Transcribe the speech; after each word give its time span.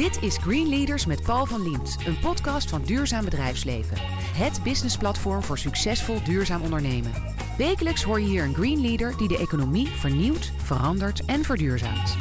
Dit 0.00 0.22
is 0.22 0.36
Green 0.36 0.68
Leaders 0.68 1.06
met 1.06 1.22
Paul 1.22 1.46
van 1.46 1.62
Liemt, 1.62 1.96
een 2.06 2.18
podcast 2.18 2.70
van 2.70 2.82
Duurzaam 2.82 3.24
Bedrijfsleven. 3.24 3.96
Het 4.36 4.62
businessplatform 4.62 5.42
voor 5.42 5.58
succesvol 5.58 6.22
duurzaam 6.24 6.62
ondernemen. 6.62 7.12
Wekelijks 7.58 8.02
hoor 8.02 8.20
je 8.20 8.26
hier 8.26 8.44
een 8.44 8.54
Green 8.54 8.80
Leader 8.80 9.16
die 9.16 9.28
de 9.28 9.38
economie 9.38 9.86
vernieuwt, 9.86 10.52
verandert 10.56 11.24
en 11.24 11.44
verduurzaamt. 11.44 12.16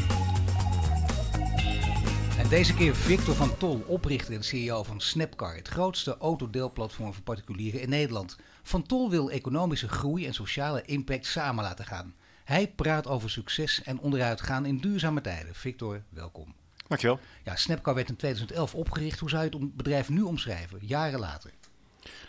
En 2.37 2.49
deze 2.49 2.73
keer 2.73 2.95
Victor 2.95 3.35
van 3.35 3.57
Tol, 3.57 3.83
oprichter 3.87 4.33
en 4.33 4.43
CEO 4.43 4.83
van 4.83 5.01
Snapcar, 5.01 5.55
het 5.55 5.67
grootste 5.67 6.17
autodeelplatform 6.17 7.13
voor 7.13 7.23
particulieren 7.23 7.81
in 7.81 7.89
Nederland. 7.89 8.37
Van 8.63 8.83
Tol 8.83 9.09
wil 9.09 9.31
economische 9.31 9.87
groei 9.87 10.25
en 10.25 10.33
sociale 10.33 10.81
impact 10.85 11.25
samen 11.25 11.63
laten 11.63 11.85
gaan. 11.85 12.13
Hij 12.43 12.67
praat 12.67 13.07
over 13.07 13.29
succes 13.29 13.83
en 13.83 13.99
onderuitgaan 13.99 14.65
in 14.65 14.77
duurzame 14.77 15.21
tijden. 15.21 15.55
Victor, 15.55 16.01
welkom. 16.09 16.58
Dankjewel. 16.89 17.19
Ja, 17.43 17.55
Snapcar 17.55 17.95
werd 17.95 18.09
in 18.09 18.15
2011 18.15 18.75
opgericht. 18.75 19.19
Hoe 19.19 19.29
zou 19.29 19.43
je 19.43 19.49
het 19.49 19.75
bedrijf 19.75 20.09
nu 20.09 20.21
omschrijven, 20.21 20.79
jaren 20.81 21.19
later? 21.19 21.51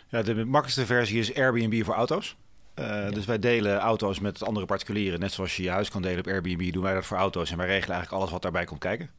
Ja, 0.07 0.21
de 0.21 0.35
makkelijkste 0.35 0.85
versie 0.85 1.19
is 1.19 1.35
Airbnb 1.35 1.83
voor 1.83 1.93
auto's. 1.93 2.35
Uh, 2.79 3.11
Dus 3.11 3.25
wij 3.25 3.39
delen 3.39 3.77
auto's 3.77 4.19
met 4.19 4.43
andere 4.43 4.65
particulieren. 4.65 5.19
Net 5.19 5.31
zoals 5.31 5.57
je 5.57 5.63
je 5.63 5.69
huis 5.69 5.89
kan 5.89 6.01
delen 6.01 6.19
op 6.19 6.27
Airbnb, 6.27 6.73
doen 6.73 6.83
wij 6.83 6.93
dat 6.93 7.05
voor 7.05 7.17
auto's. 7.17 7.51
En 7.51 7.57
wij 7.57 7.65
regelen 7.65 7.95
eigenlijk 7.95 8.21
alles 8.21 8.33
wat 8.33 8.41
daarbij 8.41 8.65
komt 8.65 8.79
kijken. 8.79 9.09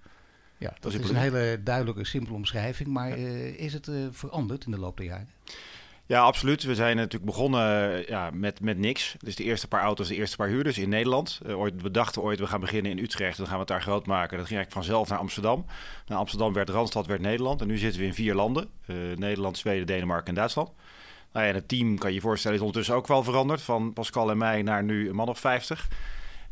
Ja, 0.59 0.75
dat, 0.81 0.95
is 0.95 1.09
een 1.09 1.17
hele 1.17 1.61
duidelijke, 1.65 2.05
simpele 2.05 2.37
omschrijving. 2.37 2.89
Maar 2.89 3.09
ja. 3.09 3.17
uh, 3.17 3.61
is 3.61 3.73
het 3.73 3.87
uh, 3.87 4.07
veranderd 4.11 4.65
in 4.65 4.71
de 4.71 4.79
loop 4.79 4.97
der 4.97 5.07
jaren? 5.07 5.29
Ja, 6.07 6.21
absoluut. 6.21 6.63
We 6.63 6.75
zijn 6.75 6.97
natuurlijk 6.97 7.25
begonnen 7.25 8.05
ja, 8.07 8.31
met, 8.33 8.61
met 8.61 8.79
niks. 8.79 9.15
Dus 9.19 9.37
de 9.37 9.45
eerste 9.45 9.69
paar 9.69 9.83
auto's, 9.83 10.09
de 10.09 10.15
eerste 10.15 10.37
paar 10.37 10.49
huurders 10.49 10.79
in 10.79 10.89
Nederland. 10.89 11.41
Uh, 11.47 11.59
ooit, 11.59 11.83
we 11.83 11.91
dachten 11.91 12.23
ooit, 12.23 12.39
we 12.39 12.47
gaan 12.47 12.61
beginnen 12.61 12.93
in 12.93 12.99
Utrecht. 12.99 13.37
Dan 13.37 13.47
gaan 13.47 13.55
we 13.55 13.61
het 13.61 13.69
daar 13.69 13.83
groot 13.83 14.07
maken. 14.07 14.39
Dat 14.39 14.47
ging 14.47 14.59
eigenlijk 14.59 14.87
vanzelf 14.87 15.09
naar 15.09 15.19
Amsterdam. 15.19 15.67
Na 16.07 16.17
Amsterdam 16.17 16.53
werd 16.53 16.69
Randstad, 16.69 17.07
werd 17.07 17.21
Nederland. 17.21 17.61
En 17.61 17.67
nu 17.67 17.79
zitten 17.79 18.01
we 18.01 18.07
in 18.07 18.15
vier 18.15 18.35
landen. 18.35 18.69
Uh, 18.87 19.17
Nederland, 19.17 19.59
Zweden, 19.59 19.87
Denemarken 19.87 20.29
en 20.29 20.35
Duitsland. 20.35 20.71
Nou 21.33 21.45
ja, 21.45 21.51
en 21.51 21.59
het 21.59 21.69
team, 21.69 21.99
kan 21.99 22.09
je 22.09 22.15
je 22.15 22.21
voorstellen, 22.21 22.57
is 22.57 22.63
ondertussen 22.63 22.95
ook 22.95 23.07
wel 23.07 23.23
veranderd. 23.23 23.63
Van 23.63 23.93
Pascal 23.93 24.31
en 24.31 24.39
mij 24.39 24.63
naar 24.63 24.85
nu 24.85 25.09
een 25.09 25.15
man 25.15 25.29
of 25.29 25.39
50. 25.39 25.89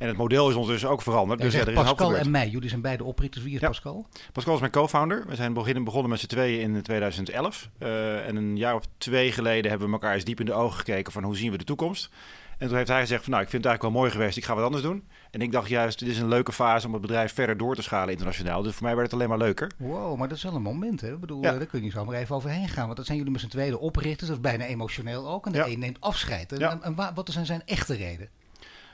En 0.00 0.08
het 0.08 0.16
model 0.16 0.48
is 0.48 0.54
ondertussen 0.54 0.90
ook 0.90 1.02
veranderd. 1.02 1.40
Dus 1.40 1.52
ja, 1.52 1.60
er 1.60 1.68
is 1.68 1.74
Pascal 1.74 2.16
en 2.16 2.30
mij, 2.30 2.48
jullie 2.48 2.68
zijn 2.68 2.80
beide 2.80 3.04
oprichters. 3.04 3.44
Wie 3.44 3.54
is 3.54 3.60
ja. 3.60 3.66
Pascal? 3.66 4.06
Pascal 4.32 4.54
is 4.54 4.60
mijn 4.60 4.72
co-founder. 4.72 5.24
We 5.26 5.34
zijn 5.34 5.52
beginnen, 5.52 5.84
begonnen 5.84 6.10
met 6.10 6.20
z'n 6.20 6.26
tweeën 6.26 6.74
in 6.74 6.82
2011. 6.82 7.68
Uh, 7.78 8.26
en 8.26 8.36
een 8.36 8.56
jaar 8.56 8.74
of 8.74 8.84
twee 8.98 9.32
geleden 9.32 9.70
hebben 9.70 9.88
we 9.88 9.94
elkaar 9.94 10.14
eens 10.14 10.24
diep 10.24 10.40
in 10.40 10.46
de 10.46 10.52
ogen 10.52 10.78
gekeken 10.78 11.12
van 11.12 11.22
hoe 11.22 11.36
zien 11.36 11.50
we 11.50 11.58
de 11.58 11.64
toekomst. 11.64 12.10
En 12.58 12.68
toen 12.68 12.76
heeft 12.76 12.88
hij 12.88 13.00
gezegd 13.00 13.22
van 13.22 13.30
nou, 13.30 13.44
ik 13.44 13.50
vind 13.50 13.64
het 13.64 13.72
eigenlijk 13.72 13.82
wel 13.82 14.04
mooi 14.04 14.16
geweest, 14.16 14.36
ik 14.36 14.44
ga 14.44 14.54
wat 14.54 14.64
anders 14.64 14.82
doen. 14.82 15.04
En 15.30 15.40
ik 15.40 15.52
dacht 15.52 15.68
juist, 15.68 15.98
dit 15.98 16.08
is 16.08 16.18
een 16.18 16.28
leuke 16.28 16.52
fase 16.52 16.86
om 16.86 16.92
het 16.92 17.02
bedrijf 17.02 17.34
verder 17.34 17.56
door 17.56 17.74
te 17.74 17.82
schalen 17.82 18.10
internationaal. 18.10 18.62
Dus 18.62 18.74
voor 18.74 18.82
mij 18.82 18.94
werd 18.94 19.06
het 19.06 19.14
alleen 19.14 19.28
maar 19.28 19.38
leuker. 19.38 19.70
Wow, 19.76 20.18
maar 20.18 20.28
dat 20.28 20.36
is 20.36 20.42
wel 20.42 20.54
een 20.54 20.62
moment 20.62 21.00
hè. 21.00 21.12
Ik 21.12 21.20
bedoel, 21.20 21.42
ja. 21.42 21.52
daar 21.52 21.66
kun 21.66 21.78
je 21.78 21.84
niet 21.84 21.94
zomaar 21.94 22.14
even 22.14 22.36
overheen 22.36 22.68
gaan. 22.68 22.84
Want 22.84 22.96
dat 22.96 23.06
zijn 23.06 23.18
jullie 23.18 23.32
met 23.32 23.40
z'n 23.40 23.48
tweeën 23.48 23.76
oprichters, 23.76 24.28
dat 24.28 24.36
is 24.36 24.42
bijna 24.42 24.64
emotioneel 24.64 25.28
ook. 25.28 25.46
En 25.46 25.52
de 25.52 25.58
ja. 25.58 25.66
een 25.66 25.78
neemt 25.78 26.00
afscheid. 26.00 26.52
En, 26.52 26.58
ja. 26.58 26.70
en, 26.70 26.82
en 26.82 27.14
wat 27.14 27.30
zijn 27.32 27.46
zijn 27.46 27.62
echte 27.64 27.94
reden? 27.94 28.28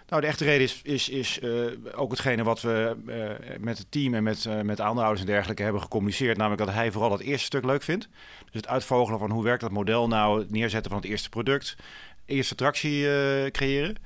Nou, 0.08 0.20
de 0.20 0.26
echte 0.26 0.44
reden 0.44 0.62
is, 0.62 0.80
is, 0.82 1.08
is 1.08 1.38
uh, 1.42 1.66
ook 1.94 2.10
hetgene 2.10 2.42
wat 2.42 2.60
we 2.60 2.96
uh, 3.06 3.56
met 3.58 3.78
het 3.78 3.90
team 3.90 4.14
en 4.14 4.22
met, 4.22 4.44
uh, 4.44 4.60
met 4.60 4.80
aandeelhouders 4.80 5.20
en 5.20 5.32
dergelijke 5.32 5.62
hebben 5.62 5.82
gecommuniceerd. 5.82 6.36
Namelijk 6.36 6.64
dat 6.64 6.74
hij 6.74 6.92
vooral 6.92 7.10
dat 7.10 7.20
eerste 7.20 7.46
stuk 7.46 7.64
leuk 7.64 7.82
vindt. 7.82 8.08
Dus 8.44 8.60
het 8.60 8.68
uitvogelen 8.68 9.18
van 9.18 9.30
hoe 9.30 9.44
werkt 9.44 9.60
dat 9.60 9.70
model 9.70 10.08
nou, 10.08 10.38
het 10.38 10.50
neerzetten 10.50 10.90
van 10.90 11.00
het 11.00 11.10
eerste 11.10 11.28
product, 11.28 11.76
eerste 12.24 12.54
tractie 12.54 13.06
creëren. 13.50 13.96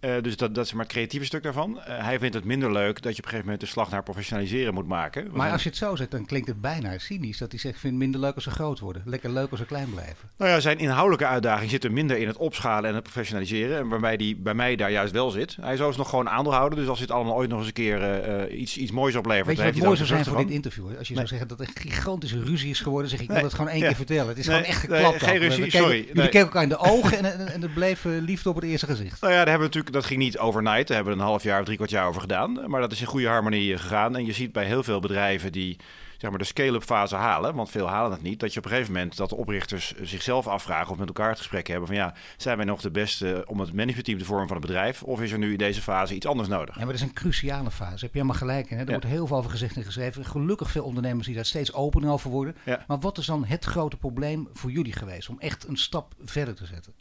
Uh, 0.00 0.22
dus 0.22 0.36
dat, 0.36 0.54
dat 0.54 0.64
is 0.64 0.72
maar 0.72 0.84
het 0.84 0.92
creatieve 0.92 1.26
stuk 1.26 1.42
daarvan. 1.42 1.70
Uh, 1.70 1.84
hij 1.84 2.18
vindt 2.18 2.34
het 2.34 2.44
minder 2.44 2.72
leuk 2.72 3.02
dat 3.02 3.12
je 3.12 3.18
op 3.18 3.24
een 3.24 3.24
gegeven 3.24 3.44
moment 3.44 3.60
de 3.60 3.66
slag 3.66 3.90
naar 3.90 4.02
professionaliseren 4.02 4.74
moet 4.74 4.86
maken. 4.86 5.28
Maar 5.32 5.52
als 5.52 5.62
je 5.62 5.68
het 5.68 5.78
zo 5.78 5.96
zet, 5.96 6.10
dan 6.10 6.26
klinkt 6.26 6.48
het 6.48 6.60
bijna 6.60 6.98
cynisch. 6.98 7.38
Dat 7.38 7.50
hij 7.50 7.60
zegt, 7.60 7.78
vind 7.78 7.92
het 7.92 8.02
minder 8.02 8.20
leuk 8.20 8.34
als 8.34 8.44
ze 8.44 8.50
groot 8.50 8.78
worden. 8.78 9.02
Lekker 9.04 9.30
leuk 9.30 9.50
als 9.50 9.60
ze 9.60 9.66
klein 9.66 9.90
blijven. 9.90 10.28
Nou 10.36 10.50
ja, 10.50 10.60
zijn 10.60 10.78
inhoudelijke 10.78 11.26
uitdaging 11.26 11.70
zit 11.70 11.84
er 11.84 11.92
minder 11.92 12.18
in 12.18 12.26
het 12.26 12.36
opschalen 12.36 12.88
en 12.88 12.94
het 12.94 13.02
professionaliseren. 13.02 13.78
En 13.78 13.88
waarbij 13.88 14.16
die 14.16 14.36
bij 14.36 14.54
mij 14.54 14.76
daar 14.76 14.90
juist 14.90 15.12
wel 15.12 15.30
zit. 15.30 15.56
Hij 15.56 15.66
is 15.66 15.72
overigens 15.72 15.96
nog 15.96 16.08
gewoon 16.08 16.28
aandeelhouder. 16.28 16.78
Dus 16.78 16.88
als 16.88 16.98
dit 16.98 17.10
allemaal 17.10 17.34
ooit 17.34 17.48
nog 17.48 17.58
eens 17.58 17.66
een 17.66 17.72
keer 17.72 18.48
uh, 18.50 18.60
iets, 18.60 18.76
iets 18.76 18.90
moois 18.90 19.16
oplevert... 19.16 19.46
Weet 19.46 19.56
je 19.56 19.72
wat 19.72 19.82
mooi 19.82 19.96
zou 19.96 20.08
zijn 20.08 20.24
voor 20.24 20.36
dit 20.36 20.50
interview? 20.50 20.84
Als 20.84 21.08
je 21.08 21.14
nee. 21.14 21.26
zou 21.26 21.26
zeggen 21.26 21.48
dat 21.48 21.58
het 21.58 21.68
een 21.68 21.82
gigantische 21.82 22.42
ruzie 22.42 22.70
is 22.70 22.80
geworden... 22.80 23.10
zeg 23.10 23.20
ik, 23.20 23.28
nee. 23.28 23.36
wil 23.36 23.46
het 23.46 23.54
gewoon 23.54 23.70
één 23.70 23.80
ja. 23.80 23.86
keer 23.86 23.96
vertellen. 23.96 24.28
Het 24.28 24.38
is 24.38 24.46
nee, 24.46 24.56
gewoon 24.56 24.70
echt 24.70 24.80
geklapt. 24.80 25.22
geen 25.22 25.38
ruzie, 25.38 25.70
sorry. 25.70 25.96
Jullie 25.96 26.22
keken 26.22 26.40
elkaar 26.40 26.62
in 26.62 26.68
de 26.68 26.78
ogen 26.78 27.18
en, 27.18 27.38
en, 27.38 27.52
en 27.52 27.62
er 27.62 27.70
bleef 27.70 28.04
liefde 28.04 28.48
op 28.48 28.54
het 28.54 28.64
eerste 28.64 28.86
gezicht. 28.86 29.20
Nou 29.20 29.32
ja, 29.32 29.38
daar 29.38 29.48
hebben 29.48 29.68
we 29.68 29.74
natuurlijk, 29.74 29.85
dat 29.92 30.04
ging 30.04 30.20
niet 30.20 30.38
over 30.38 30.64
Daar 30.64 30.76
hebben 30.76 31.04
we 31.04 31.20
een 31.20 31.26
half 31.26 31.42
jaar 31.42 31.58
of 31.58 31.64
drie 31.64 31.76
kwart 31.76 31.90
jaar 31.90 32.06
over 32.06 32.20
gedaan. 32.20 32.70
Maar 32.70 32.80
dat 32.80 32.92
is 32.92 33.00
in 33.00 33.06
goede 33.06 33.28
harmonie 33.28 33.78
gegaan. 33.78 34.16
En 34.16 34.26
je 34.26 34.32
ziet 34.32 34.52
bij 34.52 34.64
heel 34.64 34.82
veel 34.82 35.00
bedrijven 35.00 35.52
die 35.52 35.76
zeg 36.18 36.30
maar, 36.30 36.38
de 36.38 36.44
scale-up 36.44 36.82
fase 36.82 37.16
halen, 37.16 37.54
want 37.54 37.70
veel 37.70 37.88
halen 37.88 38.12
het 38.12 38.22
niet, 38.22 38.40
dat 38.40 38.52
je 38.52 38.58
op 38.58 38.64
een 38.64 38.70
gegeven 38.70 38.92
moment 38.92 39.16
dat 39.16 39.28
de 39.28 39.36
oprichters 39.36 39.94
zichzelf 40.02 40.46
afvragen 40.46 40.90
of 40.90 40.98
met 40.98 41.06
elkaar 41.06 41.28
het 41.28 41.38
gesprek 41.38 41.66
hebben 41.66 41.86
van 41.86 41.96
ja, 41.96 42.14
zijn 42.36 42.56
wij 42.56 42.66
nog 42.66 42.80
de 42.80 42.90
beste 42.90 43.44
om 43.46 43.60
het 43.60 43.72
managementteam 43.72 44.18
te 44.18 44.24
vormen 44.24 44.48
van 44.48 44.56
het 44.56 44.66
bedrijf 44.66 45.02
of 45.02 45.20
is 45.20 45.32
er 45.32 45.38
nu 45.38 45.52
in 45.52 45.58
deze 45.58 45.82
fase 45.82 46.14
iets 46.14 46.26
anders 46.26 46.48
nodig? 46.48 46.74
Ja, 46.74 46.84
maar 46.84 46.92
dat 46.92 47.02
is 47.02 47.08
een 47.08 47.14
cruciale 47.14 47.70
fase. 47.70 48.04
Heb 48.04 48.14
je 48.14 48.20
helemaal 48.20 48.34
gelijk 48.34 48.70
in. 48.70 48.76
Hè? 48.76 48.82
Er 48.82 48.86
ja. 48.86 48.92
wordt 48.92 49.06
heel 49.06 49.26
veel 49.26 49.36
over 49.36 49.50
gezegd 49.50 49.76
en 49.76 49.84
geschreven. 49.84 50.24
Gelukkig 50.24 50.70
veel 50.70 50.84
ondernemers 50.84 51.26
die 51.26 51.34
daar 51.34 51.44
steeds 51.44 51.72
opener 51.72 52.10
over 52.10 52.30
worden. 52.30 52.56
Ja. 52.64 52.84
Maar 52.86 52.98
wat 52.98 53.18
is 53.18 53.26
dan 53.26 53.44
het 53.44 53.64
grote 53.64 53.96
probleem 53.96 54.48
voor 54.52 54.70
jullie 54.70 54.92
geweest 54.92 55.28
om 55.28 55.38
echt 55.38 55.68
een 55.68 55.76
stap 55.76 56.14
verder 56.24 56.54
te 56.54 56.66
zetten? 56.66 56.92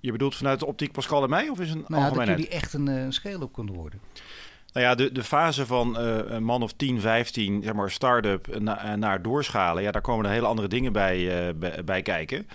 Je 0.00 0.12
bedoelt 0.12 0.36
vanuit 0.36 0.60
de 0.60 0.66
optiek 0.66 0.92
Pascal 0.92 1.22
en 1.22 1.30
mij? 1.30 1.48
Of 1.48 1.60
is 1.60 1.70
een 1.70 1.84
nou, 1.86 2.02
algemeen? 2.02 2.26
Dat 2.26 2.36
jullie 2.36 2.52
echt 2.52 2.72
een, 2.72 2.86
een 2.86 3.12
scale-up 3.12 3.52
kunnen 3.52 3.74
worden. 3.74 4.00
Nou 4.72 4.86
ja, 4.86 4.94
de, 4.94 5.12
de 5.12 5.24
fase 5.24 5.66
van 5.66 6.00
uh, 6.00 6.18
een 6.26 6.44
man 6.44 6.62
of 6.62 6.72
10, 6.72 7.00
15, 7.00 7.62
zeg 7.62 7.72
maar, 7.72 7.90
start-up 7.90 8.58
na, 8.58 8.96
naar 8.96 9.22
doorschalen, 9.22 9.82
ja, 9.82 9.90
daar 9.90 10.02
komen 10.02 10.24
er 10.24 10.30
hele 10.30 10.46
andere 10.46 10.68
dingen 10.68 10.92
bij, 10.92 11.48
uh, 11.48 11.54
bij, 11.54 11.84
bij, 11.84 12.02
kijken. 12.02 12.46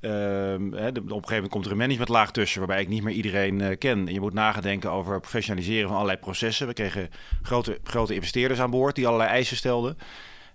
Uh, 0.00 0.10
hè, 0.10 0.92
de, 0.92 1.00
op 1.00 1.06
een 1.06 1.12
gegeven 1.12 1.34
moment 1.34 1.50
komt 1.50 1.64
er 1.64 1.70
een 1.70 1.76
managementlaag 1.76 2.30
tussen 2.30 2.58
waarbij 2.58 2.80
ik 2.80 2.88
niet 2.88 3.02
meer 3.02 3.14
iedereen 3.14 3.78
ken. 3.78 4.08
En 4.08 4.12
je 4.12 4.20
moet 4.20 4.32
nagedenken 4.32 4.90
over 4.90 5.20
professionaliseren 5.20 5.86
van 5.86 5.96
allerlei 5.96 6.18
processen. 6.18 6.66
We 6.66 6.72
kregen 6.72 7.10
grote, 7.42 7.78
grote 7.84 8.14
investeerders 8.14 8.60
aan 8.60 8.70
boord 8.70 8.94
die 8.94 9.06
allerlei 9.06 9.30
eisen 9.30 9.56
stelden. 9.56 9.98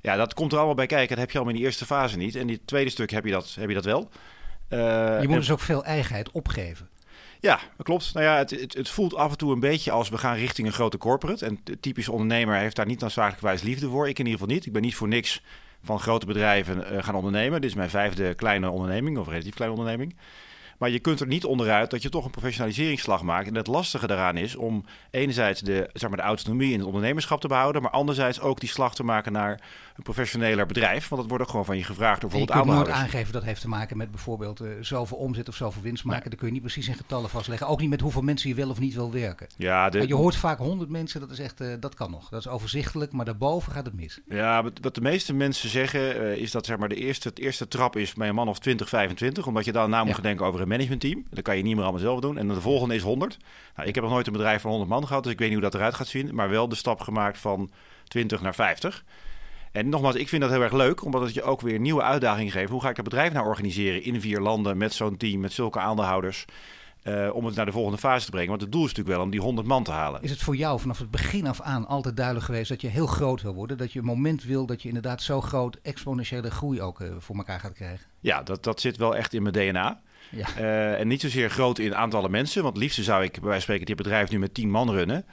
Ja, 0.01 0.15
dat 0.15 0.33
komt 0.33 0.51
er 0.51 0.57
allemaal 0.57 0.75
bij 0.75 0.85
kijken. 0.85 1.09
Dat 1.09 1.17
heb 1.17 1.31
je 1.31 1.35
allemaal 1.35 1.53
in 1.53 1.59
die 1.59 1.69
eerste 1.69 1.85
fase 1.85 2.17
niet. 2.17 2.35
En 2.35 2.41
in 2.41 2.53
het 2.53 2.67
tweede 2.67 2.89
stuk 2.89 3.11
heb 3.11 3.25
je 3.25 3.31
dat, 3.31 3.55
heb 3.59 3.69
je 3.69 3.75
dat 3.75 3.85
wel. 3.85 4.09
Uh, 4.69 4.79
je 5.21 5.27
moet 5.27 5.33
en... 5.33 5.39
dus 5.39 5.51
ook 5.51 5.59
veel 5.59 5.83
eigenheid 5.83 6.31
opgeven. 6.31 6.89
Ja, 7.39 7.59
dat 7.77 7.85
klopt. 7.85 8.13
Nou 8.13 8.25
ja, 8.25 8.37
het, 8.37 8.49
het, 8.49 8.73
het, 8.73 8.89
voelt 8.89 9.15
af 9.15 9.31
en 9.31 9.37
toe 9.37 9.53
een 9.53 9.59
beetje 9.59 9.91
als 9.91 10.09
we 10.09 10.17
gaan 10.17 10.35
richting 10.35 10.67
een 10.67 10.73
grote 10.73 10.97
corporate. 10.97 11.45
En 11.45 11.59
de 11.63 11.79
typische 11.79 12.11
ondernemer 12.11 12.55
heeft 12.55 12.75
daar 12.75 12.85
niet 12.85 12.99
noodzakelijkwijs 12.99 13.61
liefde 13.61 13.89
voor. 13.89 14.09
Ik 14.09 14.19
in 14.19 14.25
ieder 14.25 14.39
geval 14.39 14.55
niet. 14.55 14.65
Ik 14.65 14.73
ben 14.73 14.81
niet 14.81 14.95
voor 14.95 15.07
niks 15.07 15.41
van 15.83 15.99
grote 15.99 16.25
bedrijven 16.25 16.77
uh, 16.77 17.03
gaan 17.03 17.15
ondernemen. 17.15 17.61
Dit 17.61 17.69
is 17.69 17.75
mijn 17.75 17.89
vijfde 17.89 18.33
kleine 18.33 18.69
onderneming, 18.69 19.17
of 19.17 19.27
relatief 19.27 19.53
kleine 19.53 19.77
onderneming. 19.77 20.15
Maar 20.77 20.89
je 20.89 20.99
kunt 20.99 21.19
er 21.19 21.27
niet 21.27 21.45
onderuit 21.45 21.89
dat 21.89 22.01
je 22.01 22.09
toch 22.09 22.25
een 22.25 22.31
professionaliseringsslag 22.31 23.21
maakt. 23.21 23.47
En 23.47 23.55
het 23.55 23.67
lastige 23.67 24.07
daaraan 24.07 24.37
is 24.37 24.55
om 24.55 24.85
enerzijds 25.11 25.61
de, 25.61 25.89
zeg 25.93 26.09
maar, 26.09 26.17
de 26.17 26.25
autonomie 26.25 26.71
in 26.71 26.77
het 26.77 26.87
ondernemerschap 26.87 27.41
te 27.41 27.47
behouden, 27.47 27.81
maar 27.81 27.91
anderzijds 27.91 28.39
ook 28.39 28.59
die 28.59 28.69
slag 28.69 28.95
te 28.95 29.03
maken 29.03 29.31
naar 29.31 29.61
een 29.95 30.03
professioneler 30.03 30.65
bedrijf. 30.65 31.07
Want 31.07 31.21
dat 31.21 31.29
wordt 31.29 31.43
ook 31.43 31.49
gewoon 31.49 31.65
van 31.65 31.77
je 31.77 31.83
gevraagd 31.83 32.21
door 32.21 32.29
bijvoorbeeld 32.29 32.59
aandeelhouders. 32.59 32.97
Je 32.97 33.01
kunt 33.01 33.13
nooit 33.13 33.23
aangeven 33.23 33.39
dat 33.39 33.49
heeft 33.49 33.61
te 33.61 33.67
maken 33.67 33.97
met 33.97 34.11
bijvoorbeeld 34.11 34.61
uh, 34.61 34.69
zoveel 34.81 35.17
omzet 35.17 35.47
of 35.47 35.55
zoveel 35.55 35.81
winst 35.81 36.03
maken. 36.03 36.29
Dan 36.29 36.39
kun 36.39 36.47
je 36.47 36.53
niet 36.53 36.61
precies 36.61 36.87
in 36.87 36.93
getallen 36.93 37.29
vastleggen. 37.29 37.67
Ook 37.67 37.79
niet 37.79 37.89
met 37.89 38.01
hoeveel 38.01 38.21
mensen 38.21 38.49
je 38.49 38.55
wel 38.55 38.69
of 38.69 38.79
niet 38.79 38.93
wil 38.93 39.11
werken. 39.11 39.47
Ja, 39.57 39.89
de... 39.89 40.07
Je 40.07 40.15
hoort 40.15 40.35
vaak 40.35 40.57
100 40.57 40.89
mensen, 40.89 41.19
dat 41.19 41.31
is 41.31 41.39
echt, 41.39 41.61
uh, 41.61 41.73
dat 41.79 41.95
kan 41.95 42.11
nog. 42.11 42.29
Dat 42.29 42.39
is 42.39 42.47
overzichtelijk, 42.47 43.11
maar 43.11 43.25
daarboven 43.25 43.71
gaat 43.71 43.85
het 43.85 43.95
mis. 43.95 44.19
Ja, 44.27 44.63
wat 44.81 44.95
de 44.95 45.01
meeste 45.01 45.33
mensen 45.33 45.69
zeggen 45.69 46.21
uh, 46.21 46.35
is 46.35 46.51
dat 46.51 46.65
zeg 46.65 46.77
maar, 46.77 46.89
de 46.89 46.95
eerste, 46.95 47.27
het 47.27 47.39
eerste 47.39 47.67
trap 47.67 47.95
is 47.95 48.13
bij 48.13 48.27
een 48.27 48.35
man 48.35 48.47
of 48.47 48.59
20, 48.59 48.89
25. 48.89 49.47
Omdat 49.47 49.65
je 49.65 49.71
dan 49.71 49.89
na 49.89 50.03
moet 50.03 50.15
ja. 50.15 50.21
denken 50.21 50.45
over 50.45 50.61
een 50.61 50.67
managementteam. 50.67 51.25
Dat 51.29 51.43
kan 51.43 51.57
je 51.57 51.63
niet 51.63 51.75
meer 51.75 51.83
allemaal 51.83 52.01
zelf 52.01 52.19
doen. 52.19 52.37
En 52.37 52.47
de 52.47 52.61
volgende 52.61 52.95
is 52.95 53.01
100. 53.01 53.37
Nou, 53.75 53.87
ik 53.87 53.95
heb 53.95 54.03
nog 54.03 54.13
nooit 54.13 54.27
een 54.27 54.33
bedrijf 54.33 54.61
van 54.61 54.69
100 54.69 54.91
man 54.91 55.07
gehad, 55.07 55.23
dus 55.23 55.31
ik 55.31 55.39
weet 55.39 55.49
niet 55.49 55.57
hoe 55.57 55.69
dat 55.69 55.79
eruit 55.79 55.93
gaat 55.93 56.07
zien. 56.07 56.35
Maar 56.35 56.49
wel 56.49 56.69
de 56.69 56.75
stap 56.75 57.01
gemaakt 57.01 57.37
van 57.37 57.69
20 58.07 58.41
naar 58.41 58.55
50. 58.55 59.03
En 59.75 59.89
nogmaals, 59.89 60.15
ik 60.15 60.29
vind 60.29 60.41
dat 60.41 60.51
heel 60.51 60.61
erg 60.61 60.73
leuk, 60.73 61.03
omdat 61.03 61.21
het 61.21 61.33
je 61.33 61.43
ook 61.43 61.61
weer 61.61 61.79
nieuwe 61.79 62.01
uitdagingen 62.01 62.51
geeft. 62.51 62.71
Hoe 62.71 62.81
ga 62.81 62.89
ik 62.89 62.95
dat 62.95 63.03
bedrijf 63.03 63.33
nou 63.33 63.47
organiseren 63.47 64.03
in 64.03 64.21
vier 64.21 64.39
landen 64.39 64.77
met 64.77 64.93
zo'n 64.93 65.17
team, 65.17 65.39
met 65.39 65.53
zulke 65.53 65.79
aandeelhouders? 65.79 66.45
Uh, 67.03 67.29
om 67.33 67.45
het 67.45 67.55
naar 67.55 67.65
de 67.65 67.71
volgende 67.71 67.97
fase 67.97 68.25
te 68.25 68.31
brengen. 68.31 68.49
Want 68.49 68.61
het 68.61 68.71
doel 68.71 68.81
is 68.83 68.87
natuurlijk 68.87 69.15
wel 69.15 69.25
om 69.25 69.31
die 69.31 69.41
100 69.41 69.67
man 69.67 69.83
te 69.83 69.91
halen. 69.91 70.21
Is 70.21 70.29
het 70.29 70.41
voor 70.41 70.55
jou 70.55 70.79
vanaf 70.79 70.99
het 70.99 71.11
begin 71.11 71.47
af 71.47 71.61
aan 71.61 71.87
altijd 71.87 72.15
duidelijk 72.15 72.45
geweest 72.45 72.69
dat 72.69 72.81
je 72.81 72.87
heel 72.87 73.07
groot 73.07 73.41
wil 73.41 73.53
worden? 73.53 73.77
Dat 73.77 73.93
je 73.93 73.99
een 73.99 74.05
moment 74.05 74.43
wil 74.43 74.65
dat 74.65 74.81
je 74.81 74.87
inderdaad 74.87 75.21
zo 75.21 75.41
groot 75.41 75.77
exponentiële 75.81 76.51
groei 76.51 76.81
ook 76.81 76.99
uh, 76.99 77.07
voor 77.17 77.35
elkaar 77.35 77.59
gaat 77.59 77.73
krijgen? 77.73 78.05
Ja, 78.19 78.43
dat, 78.43 78.63
dat 78.63 78.81
zit 78.81 78.97
wel 78.97 79.15
echt 79.15 79.33
in 79.33 79.41
mijn 79.41 79.53
DNA. 79.53 80.01
Ja. 80.31 80.47
Uh, 80.57 80.99
en 80.99 81.07
niet 81.07 81.21
zozeer 81.21 81.49
groot 81.49 81.79
in 81.79 81.95
aantallen 81.95 82.31
mensen. 82.31 82.63
Want 82.63 82.77
liefst 82.77 83.03
zou 83.03 83.23
ik 83.23 83.31
bij 83.31 83.41
wijze 83.41 83.53
van 83.53 83.61
spreken 83.61 83.85
dit 83.85 83.95
bedrijf 83.95 84.29
nu 84.29 84.39
met 84.39 84.53
10 84.53 84.69
man 84.69 84.91
runnen. 84.91 85.25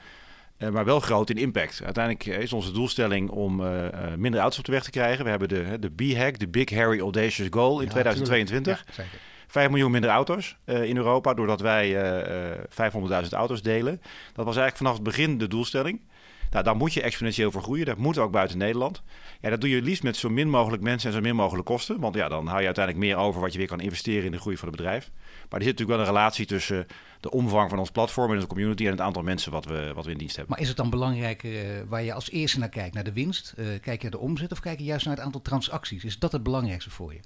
Uh, 0.63 0.69
maar 0.69 0.85
wel 0.85 0.99
groot 0.99 1.29
in 1.29 1.37
impact. 1.37 1.81
Uiteindelijk 1.83 2.25
is 2.25 2.53
onze 2.53 2.71
doelstelling 2.71 3.29
om 3.29 3.61
uh, 3.61 3.87
minder 4.17 4.39
auto's 4.39 4.59
op 4.59 4.65
de 4.65 4.71
weg 4.71 4.83
te 4.83 4.89
krijgen. 4.89 5.23
We 5.23 5.29
hebben 5.29 5.47
de, 5.47 5.77
de 5.79 5.89
B-hack, 5.89 6.39
de 6.39 6.47
Big 6.47 6.69
Harry 6.69 6.99
Audacious 6.99 7.47
Goal 7.51 7.79
in 7.79 7.85
ja, 7.85 7.91
2022. 7.91 8.85
Ja, 8.97 9.03
5 9.47 9.69
miljoen 9.69 9.91
minder 9.91 10.09
auto's 10.09 10.57
uh, 10.65 10.83
in 10.83 10.97
Europa, 10.97 11.33
doordat 11.33 11.61
wij 11.61 12.15
uh, 12.19 13.23
500.000 13.23 13.29
auto's 13.29 13.61
delen. 13.61 14.01
Dat 14.33 14.45
was 14.45 14.57
eigenlijk 14.57 14.77
vanaf 14.77 14.93
het 14.93 15.03
begin 15.03 15.37
de 15.37 15.47
doelstelling. 15.47 16.01
Nou, 16.51 16.63
dan 16.63 16.77
moet 16.77 16.93
je 16.93 17.01
exponentieel 17.01 17.51
vergroeien. 17.51 17.85
Dat 17.85 17.97
moet 17.97 18.17
ook 18.17 18.31
buiten 18.31 18.57
Nederland. 18.57 19.01
Ja, 19.41 19.49
dat 19.49 19.61
doe 19.61 19.69
je 19.69 19.81
liefst 19.81 20.03
met 20.03 20.17
zo 20.17 20.29
min 20.29 20.49
mogelijk 20.49 20.83
mensen 20.83 21.09
en 21.09 21.15
zo 21.15 21.21
min 21.21 21.35
mogelijk 21.35 21.65
kosten. 21.65 21.99
Want 21.99 22.15
ja, 22.15 22.27
dan 22.27 22.47
hou 22.47 22.59
je 22.59 22.65
uiteindelijk 22.65 23.05
meer 23.05 23.15
over 23.15 23.41
wat 23.41 23.51
je 23.51 23.57
weer 23.57 23.67
kan 23.67 23.79
investeren 23.79 24.25
in 24.25 24.31
de 24.31 24.39
groei 24.39 24.57
van 24.57 24.67
het 24.67 24.77
bedrijf. 24.77 25.11
Maar 25.49 25.59
er 25.59 25.65
zit 25.65 25.77
natuurlijk 25.77 25.89
wel 25.89 25.99
een 25.99 26.13
relatie 26.13 26.45
tussen 26.45 26.87
de 27.19 27.31
omvang 27.31 27.69
van 27.69 27.79
ons 27.79 27.91
platform 27.91 28.33
en 28.33 28.39
de 28.39 28.47
community 28.47 28.85
en 28.85 28.91
het 28.91 29.01
aantal 29.01 29.23
mensen 29.23 29.51
wat 29.51 29.65
we, 29.65 29.91
wat 29.95 30.05
we 30.05 30.11
in 30.11 30.17
dienst 30.17 30.35
hebben. 30.35 30.53
Maar 30.53 30.63
is 30.63 30.67
het 30.67 30.77
dan 30.77 30.89
belangrijk 30.89 31.43
uh, 31.43 31.59
waar 31.87 32.03
je 32.03 32.13
als 32.13 32.29
eerste 32.29 32.59
naar 32.59 32.69
kijkt, 32.69 32.93
naar 32.93 33.03
de 33.03 33.13
winst? 33.13 33.53
Uh, 33.57 33.65
kijk 33.65 34.01
je 34.01 34.09
naar 34.09 34.19
de 34.19 34.25
omzet 34.25 34.51
of 34.51 34.59
kijk 34.59 34.79
je 34.79 34.85
juist 34.85 35.05
naar 35.05 35.15
het 35.15 35.25
aantal 35.25 35.41
transacties? 35.41 36.03
Is 36.03 36.19
dat 36.19 36.31
het 36.31 36.43
belangrijkste 36.43 36.89
voor 36.89 37.13
je? 37.13 37.19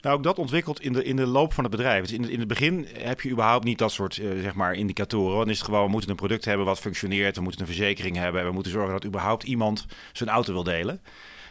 Nou, 0.00 0.16
ook 0.16 0.22
dat 0.22 0.38
ontwikkelt 0.38 0.80
in 0.80 0.92
de, 0.92 1.04
in 1.04 1.16
de 1.16 1.26
loop 1.26 1.52
van 1.52 1.64
het 1.64 1.72
bedrijf. 1.72 2.02
Dus 2.02 2.12
in, 2.12 2.30
in 2.30 2.38
het 2.38 2.48
begin 2.48 2.86
heb 2.92 3.20
je 3.20 3.30
überhaupt 3.30 3.64
niet 3.64 3.78
dat 3.78 3.92
soort 3.92 4.16
uh, 4.16 4.40
zeg 4.40 4.54
maar 4.54 4.74
indicatoren. 4.74 5.38
Dan 5.38 5.48
is 5.50 5.56
het 5.56 5.64
gewoon, 5.66 5.84
we 5.84 5.90
moeten 5.90 6.10
een 6.10 6.16
product 6.16 6.44
hebben 6.44 6.66
wat 6.66 6.78
functioneert. 6.78 7.36
We 7.36 7.42
moeten 7.42 7.60
een 7.60 7.66
verzekering 7.66 8.16
hebben. 8.16 8.40
En 8.40 8.46
we 8.46 8.52
moeten 8.52 8.72
zorgen 8.72 8.92
dat 8.92 9.04
überhaupt 9.04 9.42
iemand 9.42 9.86
zijn 10.12 10.28
auto 10.28 10.52
wil 10.52 10.62
delen. 10.62 11.00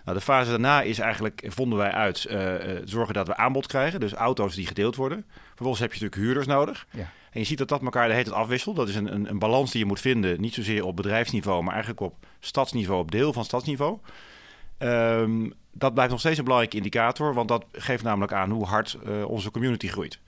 Nou, 0.05 0.17
de 0.17 0.23
fase 0.23 0.49
daarna 0.49 0.81
is 0.81 0.99
eigenlijk, 0.99 1.45
vonden 1.47 1.77
wij 1.77 1.91
uit, 1.91 2.27
uh, 2.29 2.53
zorgen 2.83 3.13
dat 3.13 3.27
we 3.27 3.35
aanbod 3.37 3.67
krijgen. 3.67 3.99
Dus 3.99 4.13
auto's 4.13 4.55
die 4.55 4.67
gedeeld 4.67 4.95
worden. 4.95 5.25
Vervolgens 5.55 5.79
heb 5.79 5.93
je 5.93 5.99
natuurlijk 5.99 6.21
huurders 6.21 6.47
nodig. 6.47 6.87
Ja. 6.91 7.11
En 7.31 7.39
je 7.39 7.45
ziet 7.45 7.57
dat 7.57 7.67
dat 7.67 7.81
elkaar 7.81 8.07
de 8.07 8.13
hele 8.13 8.25
tijd 8.25 8.35
afwisselt. 8.35 8.75
Dat 8.75 8.89
is 8.89 8.95
een, 8.95 9.13
een, 9.13 9.29
een 9.29 9.39
balans 9.39 9.71
die 9.71 9.79
je 9.79 9.85
moet 9.85 9.99
vinden. 9.99 10.41
Niet 10.41 10.53
zozeer 10.53 10.85
op 10.85 10.95
bedrijfsniveau, 10.95 11.63
maar 11.63 11.73
eigenlijk 11.73 12.01
op 12.01 12.25
stadsniveau, 12.39 12.99
op 12.99 13.11
deel 13.11 13.33
van 13.33 13.45
stadsniveau. 13.45 13.99
Um, 14.79 15.53
dat 15.71 15.93
blijft 15.93 16.11
nog 16.11 16.19
steeds 16.19 16.37
een 16.37 16.43
belangrijke 16.43 16.77
indicator, 16.77 17.33
want 17.33 17.47
dat 17.47 17.65
geeft 17.71 18.03
namelijk 18.03 18.33
aan 18.33 18.49
hoe 18.49 18.65
hard 18.65 18.97
uh, 19.07 19.29
onze 19.29 19.51
community 19.51 19.87
groeit. 19.87 20.19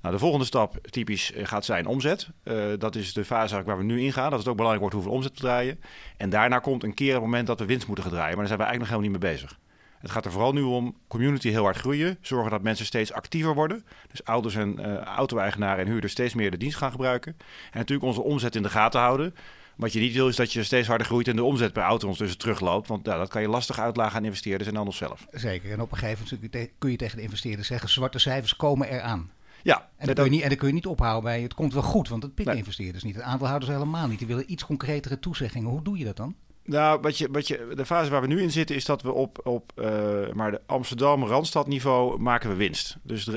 Nou, 0.00 0.14
de 0.14 0.20
volgende 0.20 0.46
stap 0.46 0.78
typisch 0.90 1.32
gaat 1.34 1.64
zijn 1.64 1.86
omzet. 1.86 2.28
Uh, 2.44 2.64
dat 2.78 2.94
is 2.94 3.12
de 3.12 3.24
fase 3.24 3.62
waar 3.62 3.78
we 3.78 3.84
nu 3.84 4.02
in 4.02 4.12
gaan. 4.12 4.30
Dat 4.30 4.38
het 4.38 4.48
ook 4.48 4.56
belangrijk 4.56 4.80
wordt 4.80 4.94
hoeveel 4.94 5.12
omzet 5.12 5.32
we 5.32 5.40
draaien. 5.40 5.80
En 6.16 6.30
daarna 6.30 6.58
komt 6.58 6.82
een 6.82 6.94
keer 6.94 7.12
het 7.12 7.22
moment 7.22 7.46
dat 7.46 7.58
we 7.58 7.66
winst 7.66 7.86
moeten 7.86 8.04
gaan 8.04 8.12
draaien. 8.12 8.36
Maar 8.36 8.46
daar 8.46 8.56
zijn 8.56 8.58
we 8.58 8.64
eigenlijk 8.64 8.92
nog 8.92 9.02
helemaal 9.02 9.20
niet 9.20 9.32
mee 9.32 9.48
bezig. 9.48 9.65
Het 10.06 10.14
gaat 10.14 10.24
er 10.24 10.32
vooral 10.32 10.52
nu 10.52 10.62
om 10.62 10.96
community 11.08 11.48
heel 11.48 11.62
hard 11.62 11.76
groeien. 11.76 12.18
Zorgen 12.20 12.50
dat 12.50 12.62
mensen 12.62 12.86
steeds 12.86 13.12
actiever 13.12 13.54
worden. 13.54 13.84
Dus 14.10 14.24
ouders 14.24 14.54
en 14.54 14.80
uh, 14.80 14.96
auto-eigenaren 14.96 15.84
en 15.84 15.90
huurders 15.90 16.12
steeds 16.12 16.34
meer 16.34 16.50
de 16.50 16.56
dienst 16.56 16.76
gaan 16.76 16.90
gebruiken. 16.90 17.36
En 17.70 17.78
natuurlijk 17.78 18.06
onze 18.06 18.22
omzet 18.22 18.56
in 18.56 18.62
de 18.62 18.68
gaten 18.68 19.00
houden. 19.00 19.34
Wat 19.76 19.92
je 19.92 20.00
niet 20.00 20.14
wil 20.14 20.28
is 20.28 20.36
dat 20.36 20.52
je 20.52 20.62
steeds 20.62 20.88
harder 20.88 21.06
groeit 21.06 21.28
en 21.28 21.36
de 21.36 21.44
omzet 21.44 21.72
per 21.72 21.82
auto 21.82 22.04
ondertussen 22.04 22.38
terugloopt. 22.38 22.88
Want 22.88 23.06
ja, 23.06 23.18
dat 23.18 23.28
kan 23.28 23.42
je 23.42 23.48
lastig 23.48 23.78
uitlagen 23.78 24.16
aan 24.16 24.24
investeerders 24.24 24.70
en 24.70 24.78
aan 24.78 24.86
onszelf. 24.86 25.26
Zeker. 25.30 25.72
En 25.72 25.80
op 25.80 25.92
een 25.92 25.98
gegeven 25.98 26.38
moment 26.52 26.70
kun 26.78 26.90
je 26.90 26.96
tegen 26.96 27.16
de 27.16 27.22
investeerders 27.22 27.68
zeggen: 27.68 27.88
zwarte 27.88 28.18
cijfers 28.18 28.56
komen 28.56 28.88
eraan. 28.88 29.30
Ja, 29.62 29.88
en, 29.96 30.06
dat 30.06 30.14
kun 30.14 30.24
je 30.24 30.30
niet, 30.30 30.42
en 30.42 30.48
dan 30.48 30.58
kun 30.58 30.68
je 30.68 30.74
niet 30.74 30.86
ophouden 30.86 31.22
bij 31.22 31.42
het 31.42 31.54
komt 31.54 31.72
wel 31.72 31.82
goed, 31.82 32.08
want 32.08 32.22
dat 32.22 32.34
pikken 32.34 32.54
nee. 32.54 32.62
investeerders 32.62 33.04
niet. 33.04 33.14
Het 33.14 33.24
aandeelhouders 33.24 33.72
helemaal 33.72 34.08
niet. 34.08 34.18
Die 34.18 34.26
willen 34.26 34.52
iets 34.52 34.64
concretere 34.64 35.18
toezeggingen. 35.18 35.70
Hoe 35.70 35.82
doe 35.82 35.98
je 35.98 36.04
dat 36.04 36.16
dan? 36.16 36.34
Nou, 36.66 37.00
wat 37.00 37.18
je, 37.18 37.28
wat 37.30 37.48
je, 37.48 37.72
de 37.74 37.86
fase 37.86 38.10
waar 38.10 38.20
we 38.20 38.26
nu 38.26 38.42
in 38.42 38.50
zitten 38.50 38.76
is 38.76 38.84
dat 38.84 39.02
we 39.02 39.12
op, 39.12 39.40
op 39.46 39.72
uh, 39.74 39.86
maar 40.32 40.50
de 40.50 40.60
Amsterdam 40.66 41.24
Randstad 41.24 41.66
niveau 41.66 42.18
maken 42.18 42.50
we 42.50 42.56
winst. 42.56 42.96
Dus 43.02 43.28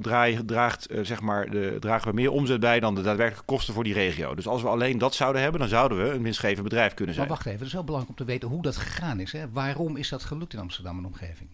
draai, 0.00 0.44
draagt, 0.44 0.92
uh, 0.92 1.04
zeg 1.04 1.20
maar 1.20 1.50
de, 1.50 1.76
dragen 1.80 2.08
we 2.08 2.14
meer 2.14 2.30
omzet 2.30 2.60
bij 2.60 2.80
dan 2.80 2.94
de 2.94 3.02
daadwerkelijke 3.02 3.52
kosten 3.52 3.74
voor 3.74 3.84
die 3.84 3.92
regio. 3.92 4.34
Dus 4.34 4.46
als 4.46 4.62
we 4.62 4.68
alleen 4.68 4.98
dat 4.98 5.14
zouden 5.14 5.42
hebben, 5.42 5.60
dan 5.60 5.68
zouden 5.68 6.02
we 6.02 6.10
een 6.10 6.22
winstgevend 6.22 6.62
bedrijf 6.62 6.94
kunnen 6.94 7.14
zijn. 7.14 7.28
Maar 7.28 7.36
wacht 7.36 7.46
even, 7.46 7.58
het 7.58 7.68
is 7.68 7.74
wel 7.74 7.84
belangrijk 7.84 8.18
om 8.18 8.24
te 8.26 8.32
weten 8.32 8.48
hoe 8.48 8.62
dat 8.62 8.76
gegaan 8.76 9.20
is. 9.20 9.32
Hè? 9.32 9.50
Waarom 9.50 9.96
is 9.96 10.08
dat 10.08 10.24
gelukt 10.24 10.52
in 10.52 10.58
Amsterdam 10.58 10.98
en 10.98 11.04
omgeving? 11.04 11.48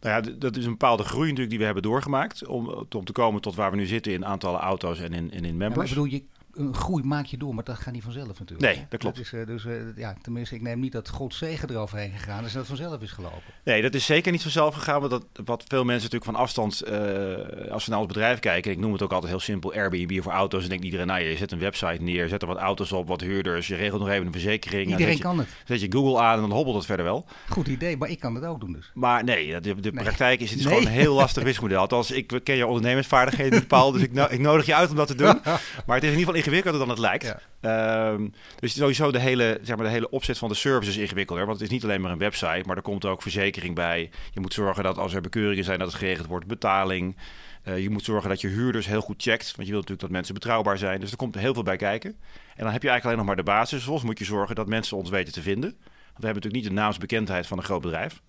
Nou 0.00 0.24
ja, 0.24 0.32
dat 0.38 0.56
is 0.56 0.64
een 0.64 0.70
bepaalde 0.70 1.02
groei 1.02 1.24
natuurlijk 1.24 1.50
die 1.50 1.58
we 1.58 1.64
hebben 1.64 1.82
doorgemaakt. 1.82 2.46
Om, 2.46 2.86
om 2.90 3.04
te 3.04 3.12
komen 3.12 3.40
tot 3.40 3.54
waar 3.54 3.70
we 3.70 3.76
nu 3.76 3.86
zitten 3.86 4.12
in 4.12 4.26
aantallen 4.26 4.60
auto's 4.60 4.98
en 4.98 5.12
in, 5.12 5.30
en 5.30 5.44
in 5.44 5.56
members. 5.56 5.88
Ja, 5.88 5.94
bedoel, 5.94 6.10
je 6.12 6.22
een 6.60 6.74
groei 6.74 7.04
maak 7.04 7.24
je 7.26 7.36
door, 7.36 7.54
maar 7.54 7.64
dat 7.64 7.78
gaat 7.78 7.92
niet 7.92 8.02
vanzelf 8.02 8.38
natuurlijk. 8.38 8.60
Nee, 8.60 8.86
dat 8.88 9.00
klopt. 9.00 9.16
Dat 9.16 9.24
is, 9.24 9.32
uh, 9.32 9.46
dus 9.46 9.64
uh, 9.64 9.96
ja, 9.96 10.14
tenminste, 10.22 10.54
ik 10.54 10.62
neem 10.62 10.80
niet 10.80 10.92
dat 10.92 11.08
God 11.08 11.34
zegen 11.34 11.70
eroverheen 11.70 12.10
gegaan 12.10 12.44
is 12.44 12.52
en 12.52 12.58
dat 12.58 12.66
vanzelf 12.66 13.02
is 13.02 13.10
gelopen. 13.10 13.40
Nee, 13.64 13.82
dat 13.82 13.94
is 13.94 14.04
zeker 14.04 14.32
niet 14.32 14.42
vanzelf 14.42 14.74
gegaan. 14.74 15.00
Want 15.00 15.10
dat, 15.10 15.24
wat 15.44 15.64
veel 15.68 15.84
mensen 15.84 16.10
natuurlijk 16.10 16.30
van 16.30 16.42
afstand, 16.42 16.82
uh, 16.88 17.72
als 17.72 17.84
ze 17.84 17.90
naar 17.90 17.98
ons 17.98 18.08
bedrijf 18.08 18.38
kijken, 18.38 18.70
ik 18.70 18.78
noem 18.78 18.92
het 18.92 19.02
ook 19.02 19.12
altijd 19.12 19.30
heel 19.30 19.40
simpel 19.40 19.72
Airbnb 19.72 20.22
voor 20.22 20.32
auto's. 20.32 20.62
En 20.62 20.68
denkt 20.68 20.84
iedereen, 20.84 21.06
nou 21.06 21.20
je 21.20 21.36
zet 21.36 21.52
een 21.52 21.58
website 21.58 22.02
neer, 22.02 22.28
zet 22.28 22.42
er 22.42 22.48
wat 22.48 22.56
auto's 22.56 22.92
op, 22.92 23.08
wat 23.08 23.20
huurders, 23.20 23.66
je 23.66 23.74
regelt 23.74 24.00
nog 24.00 24.10
even 24.10 24.26
een 24.26 24.32
verzekering. 24.32 24.90
Iedereen 24.90 25.18
kan 25.18 25.38
het. 25.38 25.48
Zet 25.64 25.80
je 25.80 25.92
Google 25.92 26.20
aan 26.20 26.34
en 26.34 26.40
dan 26.40 26.50
hobbelt 26.50 26.76
het 26.76 26.86
verder 26.86 27.04
wel. 27.04 27.26
Goed 27.48 27.68
idee, 27.68 27.96
maar 27.96 28.08
ik 28.08 28.18
kan 28.18 28.34
het 28.34 28.44
ook 28.44 28.60
doen 28.60 28.72
dus. 28.72 28.90
Maar 28.94 29.24
nee, 29.24 29.60
de, 29.60 29.80
de 29.80 29.92
nee. 29.92 30.04
praktijk 30.04 30.40
is, 30.40 30.50
het 30.50 30.58
is 30.58 30.64
nee. 30.64 30.74
gewoon 30.74 30.92
een 30.92 30.98
heel 30.98 31.14
lastig 31.14 31.42
wisselmodel. 31.50 31.80
Althans, 31.80 32.10
ik 32.10 32.40
ken 32.44 32.56
je 32.56 32.66
ondernemersvaardigheden 32.66 33.60
bepaald, 33.60 33.94
dus 33.94 34.02
ik, 34.02 34.12
no 34.12 34.26
ik 34.30 34.38
nodig 34.40 34.66
je 34.66 34.74
uit 34.74 34.90
om 34.90 34.96
dat 34.96 35.06
te 35.06 35.14
doen. 35.14 35.40
maar 35.86 35.96
het 35.96 36.04
is 36.04 36.12
in 36.12 36.18
ieder 36.18 36.34
geval 36.34 36.34
ingewikkelder 36.50 36.80
dan 36.80 36.88
het 36.88 36.98
lijkt. 36.98 37.34
Ja. 37.60 38.10
Um, 38.12 38.32
dus 38.60 38.74
sowieso 38.74 39.10
de 39.10 39.18
hele, 39.18 39.58
zeg 39.62 39.76
maar, 39.76 39.84
de 39.84 39.92
hele 39.92 40.10
opzet 40.10 40.38
van 40.38 40.48
de 40.48 40.54
service 40.54 40.90
is 40.90 40.96
ingewikkelder. 40.96 41.46
Want 41.46 41.58
het 41.58 41.68
is 41.68 41.74
niet 41.74 41.84
alleen 41.84 42.00
maar 42.00 42.10
een 42.10 42.18
website, 42.18 42.62
maar 42.66 42.76
er 42.76 42.82
komt 42.82 43.04
ook 43.04 43.22
verzekering 43.22 43.74
bij. 43.74 44.10
Je 44.32 44.40
moet 44.40 44.54
zorgen 44.54 44.82
dat 44.82 44.98
als 44.98 45.14
er 45.14 45.20
bekeuringen 45.20 45.64
zijn, 45.64 45.78
dat 45.78 45.88
het 45.88 45.96
geregeld 45.96 46.26
wordt. 46.26 46.46
Betaling. 46.46 47.16
Uh, 47.64 47.78
je 47.78 47.90
moet 47.90 48.04
zorgen 48.04 48.28
dat 48.28 48.40
je 48.40 48.48
huurders 48.48 48.86
heel 48.86 49.00
goed 49.00 49.22
checkt. 49.22 49.56
Want 49.56 49.68
je 49.68 49.72
wilt 49.74 49.88
natuurlijk 49.88 50.00
dat 50.00 50.10
mensen 50.10 50.34
betrouwbaar 50.34 50.78
zijn. 50.78 51.00
Dus 51.00 51.10
er 51.10 51.16
komt 51.16 51.34
heel 51.34 51.54
veel 51.54 51.62
bij 51.62 51.76
kijken. 51.76 52.10
En 52.56 52.64
dan 52.64 52.72
heb 52.72 52.82
je 52.82 52.88
eigenlijk 52.88 53.04
alleen 53.04 53.16
nog 53.16 53.26
maar 53.26 53.36
de 53.36 53.42
basis. 53.42 53.76
Vervolgens 53.76 54.06
moet 54.06 54.18
je 54.18 54.24
zorgen 54.24 54.54
dat 54.54 54.66
mensen 54.66 54.96
ons 54.96 55.10
weten 55.10 55.32
te 55.32 55.42
vinden. 55.42 55.70
Want 55.70 56.18
we 56.18 56.24
hebben 56.24 56.34
natuurlijk 56.34 56.62
niet 56.62 56.74
de 56.74 56.80
naamsbekendheid 56.80 57.46
van 57.46 57.58
een 57.58 57.64
groot 57.64 57.82
bedrijf. 57.82 58.22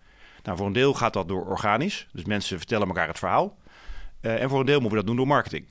Nou, 0.43 0.57
voor 0.57 0.67
een 0.67 0.73
deel 0.73 0.93
gaat 0.93 1.13
dat 1.13 1.27
door 1.27 1.45
organisch. 1.45 2.07
Dus 2.13 2.25
mensen 2.25 2.57
vertellen 2.57 2.87
elkaar 2.87 3.07
het 3.07 3.19
verhaal. 3.19 3.57
Uh, 4.21 4.41
en 4.41 4.49
voor 4.49 4.59
een 4.59 4.65
deel 4.65 4.79
moeten 4.79 4.97
we 4.97 5.03
dat 5.03 5.07
doen 5.07 5.15
door 5.15 5.27
marketing. 5.27 5.65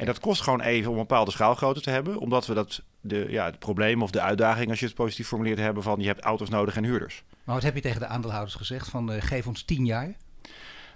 En 0.00 0.06
dat 0.06 0.20
kost 0.20 0.42
gewoon 0.42 0.60
even 0.60 0.90
om 0.90 0.96
een 0.96 1.06
bepaalde 1.06 1.30
schaalgrootte 1.30 1.80
te 1.80 1.90
hebben. 1.90 2.18
Omdat 2.18 2.46
we 2.46 2.54
dat 2.54 2.82
de, 3.00 3.26
ja, 3.28 3.44
het 3.44 3.58
probleem 3.58 4.02
of 4.02 4.10
de 4.10 4.20
uitdaging, 4.20 4.70
als 4.70 4.80
je 4.80 4.86
het 4.86 4.94
positief 4.94 5.26
formuleert, 5.26 5.58
hebben 5.58 5.82
van 5.82 6.00
je 6.00 6.06
hebt 6.06 6.20
auto's 6.20 6.48
nodig 6.48 6.76
en 6.76 6.84
huurders. 6.84 7.22
Maar 7.44 7.54
wat 7.54 7.64
heb 7.64 7.74
je 7.74 7.80
tegen 7.80 8.00
de 8.00 8.06
aandeelhouders 8.06 8.54
gezegd 8.54 8.88
van 8.88 9.12
uh, 9.12 9.22
geef 9.22 9.46
ons 9.46 9.62
tien 9.62 9.86
jaar? 9.86 10.14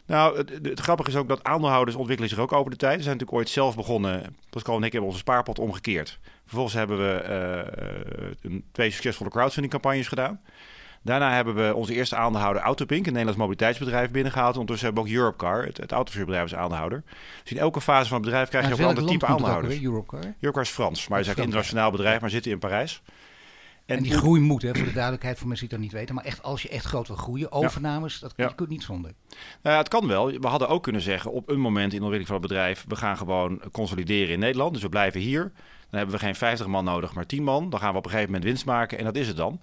Nou, 0.06 0.36
het, 0.36 0.50
het, 0.62 0.80
grappige 0.80 1.10
is 1.10 1.16
ook 1.16 1.28
dat 1.28 1.44
aandeelhouders 1.44 1.96
ontwikkelen 1.96 2.30
zich 2.30 2.38
ook 2.38 2.52
over 2.52 2.70
de 2.70 2.76
tijd. 2.76 2.96
We 2.96 3.02
zijn 3.02 3.16
natuurlijk 3.16 3.38
ooit 3.40 3.48
zelf 3.48 3.76
begonnen. 3.76 4.36
Pascal 4.50 4.76
en 4.76 4.82
ik 4.82 4.92
hebben 4.92 5.10
onze 5.10 5.22
spaarpot 5.22 5.58
omgekeerd. 5.58 6.18
Vervolgens 6.42 6.74
hebben 6.74 6.98
we 6.98 7.24
uh, 8.42 8.60
twee 8.72 8.90
succesvolle 8.90 9.30
crowdfunding 9.30 9.72
campagnes 9.72 10.08
gedaan. 10.08 10.40
Daarna 11.04 11.34
hebben 11.34 11.54
we 11.54 11.74
onze 11.74 11.94
eerste 11.94 12.16
aandeelhouder 12.16 12.62
Autopink, 12.62 13.06
een 13.06 13.12
Nederlands 13.12 13.40
mobiliteitsbedrijf, 13.40 14.10
binnengehaald. 14.10 14.56
Ondertussen 14.56 14.86
hebben 14.86 15.04
we 15.04 15.10
ook 15.10 15.16
Europcar, 15.16 15.64
het, 15.64 15.76
het 15.76 15.92
autoverhuurbedrijf, 15.92 16.50
als 16.50 16.60
aandeelhouder. 16.60 17.02
Dus 17.42 17.52
in 17.52 17.58
elke 17.58 17.80
fase 17.80 18.08
van 18.08 18.16
het 18.16 18.26
bedrijf 18.26 18.48
krijg 18.48 18.66
je 18.66 18.72
ook 18.72 18.78
een 18.78 18.86
ander 18.86 19.06
type 19.06 19.26
aandeelhouders. 19.26 19.82
Europcar? 19.82 20.34
Europcar 20.40 20.62
is 20.62 20.70
Frans, 20.70 21.08
maar 21.08 21.18
het 21.18 21.26
is 21.26 21.36
een 21.36 21.42
internationaal 21.42 21.90
bedrijf, 21.90 22.20
maar 22.20 22.30
zitten 22.30 22.50
in 22.52 22.58
Parijs. 22.58 23.02
En, 23.86 23.96
en 23.96 24.02
die 24.02 24.12
groei 24.12 24.40
moet, 24.40 24.62
hè, 24.62 24.74
voor 24.74 24.86
de 24.86 24.92
duidelijkheid 24.92 25.38
voor 25.38 25.48
mensen 25.48 25.68
die 25.68 25.76
dat 25.76 25.86
niet 25.86 25.94
weten. 25.94 26.14
Maar 26.14 26.24
echt, 26.24 26.42
als 26.42 26.62
je 26.62 26.68
echt 26.68 26.84
groot 26.84 27.06
wil 27.06 27.16
groeien, 27.16 27.52
overnames, 27.52 28.18
dat 28.18 28.32
ja. 28.36 28.48
je 28.48 28.54
kunt 28.54 28.68
niet 28.68 28.82
zonder. 28.82 29.12
Nou 29.62 29.74
ja, 29.74 29.76
het 29.76 29.88
kan 29.88 30.06
wel. 30.06 30.26
We 30.26 30.46
hadden 30.46 30.68
ook 30.68 30.82
kunnen 30.82 31.02
zeggen 31.02 31.32
op 31.32 31.48
een 31.48 31.60
moment 31.60 31.92
in 31.92 31.98
de 31.98 32.04
ontwikkeling 32.04 32.26
van 32.26 32.36
het 32.36 32.46
bedrijf... 32.48 32.84
we 32.88 32.96
gaan 32.96 33.16
gewoon 33.16 33.62
consolideren 33.72 34.32
in 34.32 34.38
Nederland. 34.38 34.72
Dus 34.72 34.82
we 34.82 34.88
blijven 34.88 35.20
hier. 35.20 35.52
Dan 35.90 35.98
hebben 35.98 36.14
we 36.14 36.24
geen 36.24 36.34
50 36.34 36.66
man 36.66 36.84
nodig, 36.84 37.14
maar 37.14 37.26
10 37.26 37.42
man. 37.42 37.70
Dan 37.70 37.80
gaan 37.80 37.92
we 37.92 37.98
op 37.98 38.04
een 38.04 38.10
gegeven 38.10 38.32
moment 38.32 38.50
winst 38.50 38.66
maken 38.66 38.98
en 38.98 39.04
dat 39.04 39.16
is 39.16 39.26
het 39.26 39.36
dan. 39.36 39.60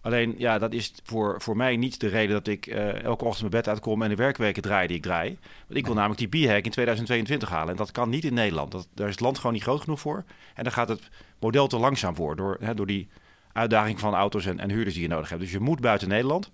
Alleen, 0.00 0.34
ja, 0.38 0.58
dat 0.58 0.72
is 0.72 0.92
voor, 1.04 1.40
voor 1.40 1.56
mij 1.56 1.76
niet 1.76 2.00
de 2.00 2.08
reden 2.08 2.34
dat 2.34 2.46
ik 2.46 2.66
uh, 2.66 3.02
elke 3.02 3.24
ochtend 3.24 3.50
mijn 3.50 3.62
bed 3.62 3.72
uitkom 3.72 4.02
en 4.02 4.08
de 4.08 4.14
werkweken 4.14 4.62
draai 4.62 4.86
die 4.86 4.96
ik 4.96 5.02
draai. 5.02 5.38
Want 5.66 5.78
ik 5.78 5.86
wil 5.86 5.94
namelijk 5.94 6.30
die 6.30 6.46
B-hack 6.46 6.64
in 6.64 6.70
2022 6.70 7.48
halen. 7.48 7.70
En 7.70 7.76
dat 7.76 7.90
kan 7.90 8.08
niet 8.08 8.24
in 8.24 8.34
Nederland. 8.34 8.72
Dat, 8.72 8.88
daar 8.94 9.06
is 9.06 9.12
het 9.12 9.22
land 9.22 9.36
gewoon 9.36 9.52
niet 9.52 9.62
groot 9.62 9.80
genoeg 9.80 10.00
voor. 10.00 10.24
En 10.54 10.64
dan 10.64 10.72
gaat 10.72 10.88
het 10.88 11.08
model 11.40 11.66
te 11.66 11.78
langzaam 11.78 12.14
voor. 12.14 12.36
Door, 12.36 12.56
hè, 12.60 12.74
door 12.74 12.86
die 12.86 13.08
uitdaging 13.52 14.00
van 14.00 14.14
auto's 14.14 14.46
en, 14.46 14.58
en 14.58 14.70
huurders 14.70 14.94
die 14.94 15.02
je 15.02 15.08
nodig 15.08 15.28
hebt. 15.28 15.40
Dus 15.40 15.52
je 15.52 15.60
moet 15.60 15.80
buiten 15.80 16.08
Nederland. 16.08 16.50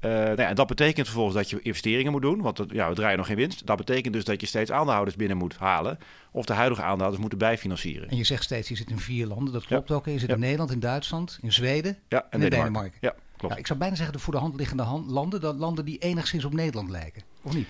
Uh, 0.00 0.10
nou 0.10 0.40
ja, 0.40 0.54
dat 0.54 0.66
betekent 0.66 1.06
vervolgens 1.06 1.36
dat 1.36 1.50
je 1.50 1.60
investeringen 1.62 2.12
moet 2.12 2.22
doen, 2.22 2.40
want 2.40 2.56
dat, 2.56 2.70
ja, 2.70 2.88
we 2.88 2.94
draaien 2.94 3.16
nog 3.16 3.26
geen 3.26 3.36
winst. 3.36 3.66
Dat 3.66 3.76
betekent 3.76 4.12
dus 4.14 4.24
dat 4.24 4.40
je 4.40 4.46
steeds 4.46 4.70
aandeelhouders 4.70 5.16
binnen 5.16 5.36
moet 5.36 5.56
halen, 5.56 5.98
of 6.32 6.44
de 6.44 6.52
huidige 6.52 6.80
aandeelhouders 6.80 7.20
moeten 7.20 7.38
bijfinancieren. 7.38 8.08
En 8.08 8.16
je 8.16 8.24
zegt 8.24 8.44
steeds, 8.44 8.68
je 8.68 8.76
zit 8.76 8.90
in 8.90 8.98
vier 8.98 9.26
landen, 9.26 9.52
dat 9.52 9.66
klopt 9.66 9.88
ja. 9.88 9.94
ook. 9.94 10.04
Je 10.04 10.18
zit 10.18 10.28
ja. 10.28 10.34
in 10.34 10.40
Nederland, 10.40 10.70
in 10.70 10.80
Duitsland, 10.80 11.38
in 11.42 11.52
Zweden 11.52 11.98
ja, 12.08 12.22
en, 12.22 12.26
en 12.30 12.42
in 12.42 12.50
Denemarken. 12.50 12.72
Denemarken. 12.72 12.98
Ja, 13.00 13.14
klopt. 13.36 13.54
Ja, 13.54 13.60
ik 13.60 13.66
zou 13.66 13.78
bijna 13.78 13.94
zeggen 13.94 14.14
de 14.14 14.20
voor 14.22 14.32
de 14.32 14.38
hand 14.38 14.56
liggende 14.56 14.82
hand, 14.82 15.10
landen, 15.10 15.40
dat 15.40 15.56
landen 15.56 15.84
die 15.84 15.98
enigszins 15.98 16.44
op 16.44 16.52
Nederland 16.52 16.90
lijken, 16.90 17.22
of 17.42 17.54
niet? 17.54 17.68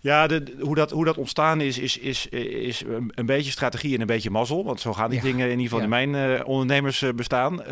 Ja, 0.00 0.26
de, 0.26 0.56
hoe, 0.60 0.74
dat, 0.74 0.90
hoe 0.90 1.04
dat 1.04 1.16
ontstaan 1.16 1.60
is, 1.60 1.78
is, 1.78 1.98
is, 1.98 2.26
is 2.26 2.84
een, 3.14 3.26
beetje 3.26 3.50
strategie 3.50 3.94
en 3.94 4.00
een 4.00 4.06
beetje 4.06 4.30
mazzel. 4.30 4.64
Want 4.64 4.80
zo 4.80 4.92
gaan 4.92 5.10
die 5.10 5.20
dingen 5.20 5.50
in 5.50 5.58
ieder 5.58 5.64
geval 5.64 5.80
in 5.80 5.88
mijn 5.88 6.14
uh, 6.14 6.40
ondernemersbestaan. 6.44 7.52
Uh, 7.52 7.66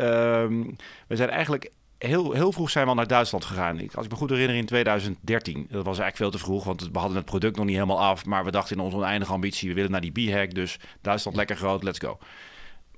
we 1.07 1.15
zijn 1.15 1.29
eigenlijk 1.29 1.71
heel, 1.97 2.31
heel 2.31 2.51
vroeg 2.51 2.69
zijn 2.69 2.83
we 2.83 2.89
al 2.89 2.95
naar 2.95 3.07
Duitsland 3.07 3.45
gegaan. 3.45 3.79
Ik, 3.79 3.93
als 3.93 4.05
ik 4.05 4.11
me 4.11 4.17
goed 4.17 4.29
herinner 4.29 4.55
in 4.55 4.65
2013. 4.65 5.67
Dat 5.69 5.85
was 5.85 5.99
eigenlijk 5.99 6.17
veel 6.17 6.29
te 6.29 6.37
vroeg, 6.37 6.63
want 6.63 6.89
we 6.91 6.99
hadden 6.99 7.17
het 7.17 7.25
product 7.25 7.55
nog 7.55 7.65
niet 7.65 7.73
helemaal 7.73 8.01
af. 8.01 8.25
Maar 8.25 8.45
we 8.45 8.51
dachten 8.51 8.75
in 8.75 8.83
onze 8.83 8.97
oneindige 8.97 9.31
ambitie, 9.31 9.69
we 9.69 9.75
willen 9.75 9.91
naar 9.91 10.01
die 10.01 10.11
B-hack. 10.11 10.53
Dus 10.53 10.79
Duitsland 11.01 11.37
lekker 11.37 11.55
groot, 11.55 11.83
let's 11.83 11.99
go. 11.99 12.17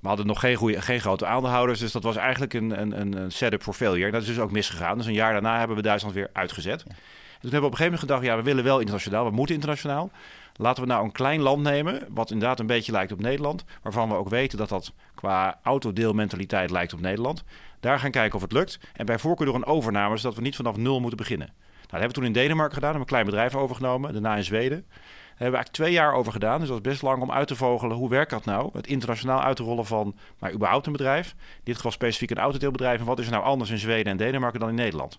We 0.00 0.08
hadden 0.08 0.26
nog 0.26 0.40
geen, 0.40 0.56
goede, 0.56 0.82
geen 0.82 1.00
grote 1.00 1.26
aandeelhouders, 1.26 1.80
dus 1.80 1.92
dat 1.92 2.02
was 2.02 2.16
eigenlijk 2.16 2.54
een, 2.54 2.80
een, 2.80 3.16
een 3.16 3.32
setup 3.32 3.62
voor 3.62 3.74
failure. 3.74 4.06
En 4.06 4.12
dat 4.12 4.22
is 4.22 4.28
dus 4.28 4.38
ook 4.38 4.50
misgegaan. 4.50 4.96
Dus 4.96 5.06
een 5.06 5.12
jaar 5.12 5.32
daarna 5.32 5.58
hebben 5.58 5.76
we 5.76 5.82
Duitsland 5.82 6.14
weer 6.14 6.30
uitgezet. 6.32 6.82
Ja. 6.86 6.94
En 7.40 7.40
toen 7.40 7.50
hebben 7.50 7.70
we 7.70 7.76
op 7.76 7.80
een 7.80 7.86
gegeven 7.86 8.06
moment 8.06 8.20
gedacht, 8.20 8.22
ja, 8.22 8.36
we 8.36 8.42
willen 8.50 8.64
wel 8.64 8.78
internationaal, 8.78 9.24
we 9.24 9.30
moeten 9.30 9.54
internationaal. 9.54 10.10
Laten 10.60 10.82
we 10.82 10.88
nou 10.88 11.04
een 11.04 11.12
klein 11.12 11.40
land 11.40 11.62
nemen, 11.62 12.06
wat 12.08 12.30
inderdaad 12.30 12.60
een 12.60 12.66
beetje 12.66 12.92
lijkt 12.92 13.12
op 13.12 13.20
Nederland, 13.20 13.64
waarvan 13.82 14.08
we 14.08 14.14
ook 14.14 14.28
weten 14.28 14.58
dat 14.58 14.68
dat 14.68 14.92
qua 15.14 15.58
autodeelmentaliteit 15.62 16.70
lijkt 16.70 16.92
op 16.92 17.00
Nederland. 17.00 17.44
Daar 17.80 17.98
gaan 17.98 18.10
kijken 18.10 18.36
of 18.36 18.42
het 18.42 18.52
lukt. 18.52 18.80
En 18.92 19.06
bij 19.06 19.18
voorkeur 19.18 19.46
door 19.46 19.54
een 19.54 19.64
overname, 19.64 20.16
zodat 20.16 20.36
we 20.36 20.42
niet 20.42 20.56
vanaf 20.56 20.76
nul 20.76 21.00
moeten 21.00 21.18
beginnen. 21.18 21.46
Nou, 21.46 21.58
dat 21.80 21.90
hebben 21.90 22.08
we 22.08 22.14
toen 22.14 22.24
in 22.24 22.32
Denemarken 22.32 22.74
gedaan, 22.74 22.90
hebben 22.90 23.08
een 23.08 23.14
klein 23.14 23.24
bedrijf 23.24 23.54
overgenomen, 23.54 24.12
daarna 24.12 24.36
in 24.36 24.44
Zweden. 24.44 24.78
Daar 24.78 24.98
hebben 25.28 25.36
we 25.36 25.42
eigenlijk 25.42 25.72
twee 25.72 25.92
jaar 25.92 26.14
over 26.14 26.32
gedaan. 26.32 26.58
Dus 26.58 26.68
dat 26.68 26.76
is 26.76 26.90
best 26.90 27.02
lang 27.02 27.22
om 27.22 27.32
uit 27.32 27.48
te 27.48 27.56
vogelen 27.56 27.96
hoe 27.96 28.08
werkt 28.08 28.30
dat 28.30 28.44
nou? 28.44 28.70
Het 28.72 28.86
internationaal 28.86 29.42
uit 29.42 29.56
te 29.56 29.62
rollen 29.62 29.86
van 29.86 30.14
maar 30.38 30.52
überhaupt 30.52 30.86
een 30.86 30.92
bedrijf. 30.92 31.30
In 31.30 31.60
dit 31.64 31.76
geval 31.76 31.90
specifiek 31.90 32.30
een 32.30 32.38
autodeelbedrijf. 32.38 33.00
En 33.00 33.06
wat 33.06 33.18
is 33.18 33.26
er 33.26 33.32
nou 33.32 33.44
anders 33.44 33.70
in 33.70 33.78
Zweden 33.78 34.12
en 34.12 34.16
Denemarken 34.16 34.60
dan 34.60 34.68
in 34.68 34.74
Nederland? 34.74 35.18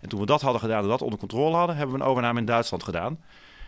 En 0.00 0.08
toen 0.08 0.20
we 0.20 0.26
dat 0.26 0.40
hadden 0.40 0.60
gedaan 0.60 0.82
en 0.82 0.88
dat 0.88 1.02
onder 1.02 1.18
controle 1.18 1.56
hadden, 1.56 1.76
hebben 1.76 1.96
we 1.96 2.02
een 2.02 2.08
overname 2.08 2.38
in 2.38 2.46
Duitsland 2.46 2.82
gedaan. 2.82 3.18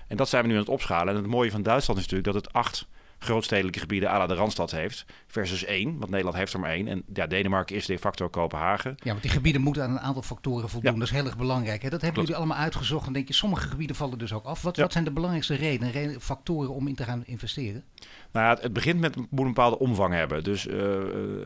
En 0.09 0.17
dat 0.17 0.29
zijn 0.29 0.43
we 0.43 0.49
nu 0.49 0.55
aan 0.55 0.61
het 0.61 0.69
opschalen. 0.69 1.15
En 1.15 1.23
het 1.23 1.31
mooie 1.31 1.51
van 1.51 1.63
Duitsland 1.63 2.01
is 2.01 2.07
natuurlijk 2.07 2.35
dat 2.35 2.45
het 2.45 2.53
acht 2.53 2.87
grootstedelijke 3.23 3.79
gebieden 3.79 4.11
à 4.11 4.19
la 4.19 4.27
de 4.27 4.35
Randstad 4.35 4.71
heeft. 4.71 5.05
Versus 5.27 5.65
één, 5.65 5.99
want 5.99 6.11
Nederland 6.11 6.37
heeft 6.37 6.53
er 6.53 6.61
maar 6.61 6.71
één. 6.71 6.89
En 6.89 7.03
ja, 7.13 7.27
Denemarken 7.27 7.77
is 7.77 7.87
de 7.87 7.99
facto 7.99 8.29
Kopenhagen. 8.29 8.95
Ja, 8.97 9.11
want 9.11 9.23
die 9.23 9.31
gebieden 9.31 9.63
moeten 9.63 9.83
aan 9.83 9.91
een 9.91 10.01
aantal 10.01 10.23
factoren 10.23 10.69
voldoen. 10.69 10.99
Dat 10.99 11.09
is 11.09 11.11
heel 11.15 11.25
erg 11.25 11.37
belangrijk. 11.37 11.83
Hè? 11.83 11.91
Dat 11.91 12.01
hebben 12.01 12.21
jullie 12.21 12.37
allemaal 12.37 12.57
uitgezocht. 12.57 13.07
En 13.07 13.13
denk 13.13 13.29
je, 13.29 13.35
sommige 13.35 13.69
gebieden 13.69 13.97
vallen 13.97 14.19
dus 14.19 14.33
ook 14.33 14.45
af. 14.45 14.63
Wat, 14.63 14.77
wat 14.77 14.93
zijn 14.93 15.05
de 15.05 15.11
belangrijkste 15.11 15.55
redenen, 15.55 16.21
factoren 16.21 16.71
om 16.71 16.89
in 16.89 16.95
te 16.95 17.05
gaan 17.05 17.23
investeren? 17.25 17.85
Nou 18.33 18.47
ja, 18.47 18.63
het 18.63 18.73
begint 18.73 19.01
met 19.01 19.17
moet 19.17 19.29
een 19.31 19.47
bepaalde 19.47 19.79
omvang 19.79 20.15
hebben. 20.15 20.45
Dus 20.45 20.67
uh, 20.67 20.75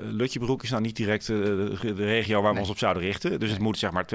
Lutjebroek 0.00 0.62
is 0.62 0.70
nou 0.70 0.82
niet 0.82 0.96
direct 0.96 1.28
uh, 1.28 1.36
de 1.38 1.94
regio 1.94 2.42
waar 2.42 2.54
we 2.54 2.60
ons 2.60 2.70
op 2.70 2.78
zouden 2.78 3.02
richten. 3.02 3.40
Dus 3.40 3.50
het 3.50 3.60
moet 3.60 3.78
zeg 3.78 3.90
maar 3.90 4.06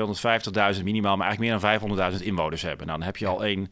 250.000 0.76 0.84
minimaal, 0.84 1.18
maar 1.18 1.28
eigenlijk 1.28 1.62
meer 1.62 1.80
dan 1.80 2.12
500.000 2.20 2.24
inwoners 2.26 2.62
hebben. 2.62 2.86
Nou, 2.86 2.98
dan 2.98 3.08
heb 3.08 3.18
je 3.18 3.28
al 3.28 3.46
één 3.46 3.72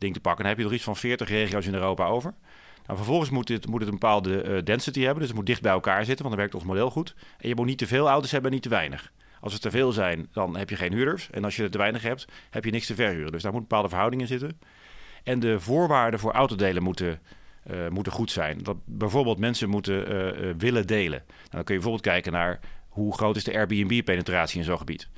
ding 0.00 0.14
te 0.14 0.20
pakken. 0.20 0.44
Dan 0.44 0.52
heb 0.52 0.62
je 0.62 0.68
er 0.68 0.74
iets 0.74 0.84
van 0.84 0.96
40 0.96 1.28
regio's 1.28 1.66
in 1.66 1.74
Europa 1.74 2.06
over. 2.06 2.34
Nou, 2.86 2.96
vervolgens 2.96 3.30
moet, 3.30 3.46
dit, 3.46 3.66
moet 3.66 3.80
het 3.80 3.88
een 3.88 3.98
bepaalde 3.98 4.44
uh, 4.44 4.62
density 4.64 5.00
hebben. 5.00 5.18
Dus 5.18 5.28
het 5.28 5.36
moet 5.36 5.46
dicht 5.46 5.62
bij 5.62 5.72
elkaar 5.72 6.04
zitten, 6.04 6.24
want 6.24 6.28
dan 6.28 6.36
werkt 6.36 6.54
ons 6.54 6.64
model 6.64 6.90
goed. 6.90 7.14
En 7.38 7.48
je 7.48 7.54
moet 7.54 7.66
niet 7.66 7.78
te 7.78 7.86
veel 7.86 8.08
auto's 8.08 8.30
hebben 8.30 8.50
en 8.50 8.54
niet 8.56 8.64
te 8.64 8.68
weinig. 8.68 9.12
Als 9.40 9.52
er 9.52 9.60
te 9.60 9.70
veel 9.70 9.92
zijn, 9.92 10.28
dan 10.32 10.56
heb 10.56 10.70
je 10.70 10.76
geen 10.76 10.92
huurders. 10.92 11.30
En 11.30 11.44
als 11.44 11.56
je 11.56 11.62
er 11.62 11.70
te 11.70 11.78
weinig 11.78 12.02
hebt, 12.02 12.26
heb 12.50 12.64
je 12.64 12.70
niks 12.70 12.86
te 12.86 12.94
verhuren. 12.94 13.32
Dus 13.32 13.42
daar 13.42 13.52
moet 13.52 13.60
een 13.60 13.66
bepaalde 13.66 13.88
verhouding 13.88 14.22
in 14.22 14.28
zitten. 14.28 14.60
En 15.22 15.40
de 15.40 15.60
voorwaarden 15.60 16.20
voor 16.20 16.32
autodelen 16.32 16.82
moeten, 16.82 17.20
uh, 17.70 17.88
moeten 17.88 18.12
goed 18.12 18.30
zijn. 18.30 18.58
Dat 18.62 18.76
bijvoorbeeld 18.84 19.38
mensen 19.38 19.68
moeten 19.68 20.12
uh, 20.12 20.54
willen 20.58 20.86
delen. 20.86 21.22
Nou, 21.26 21.50
dan 21.50 21.64
kun 21.64 21.74
je 21.74 21.80
bijvoorbeeld 21.80 22.02
kijken 22.02 22.32
naar 22.32 22.60
hoe 22.88 23.14
groot 23.14 23.36
is 23.36 23.44
de 23.44 23.54
Airbnb-penetratie 23.54 24.58
in 24.58 24.64
zo'n 24.64 24.78
gebied. 24.78 25.08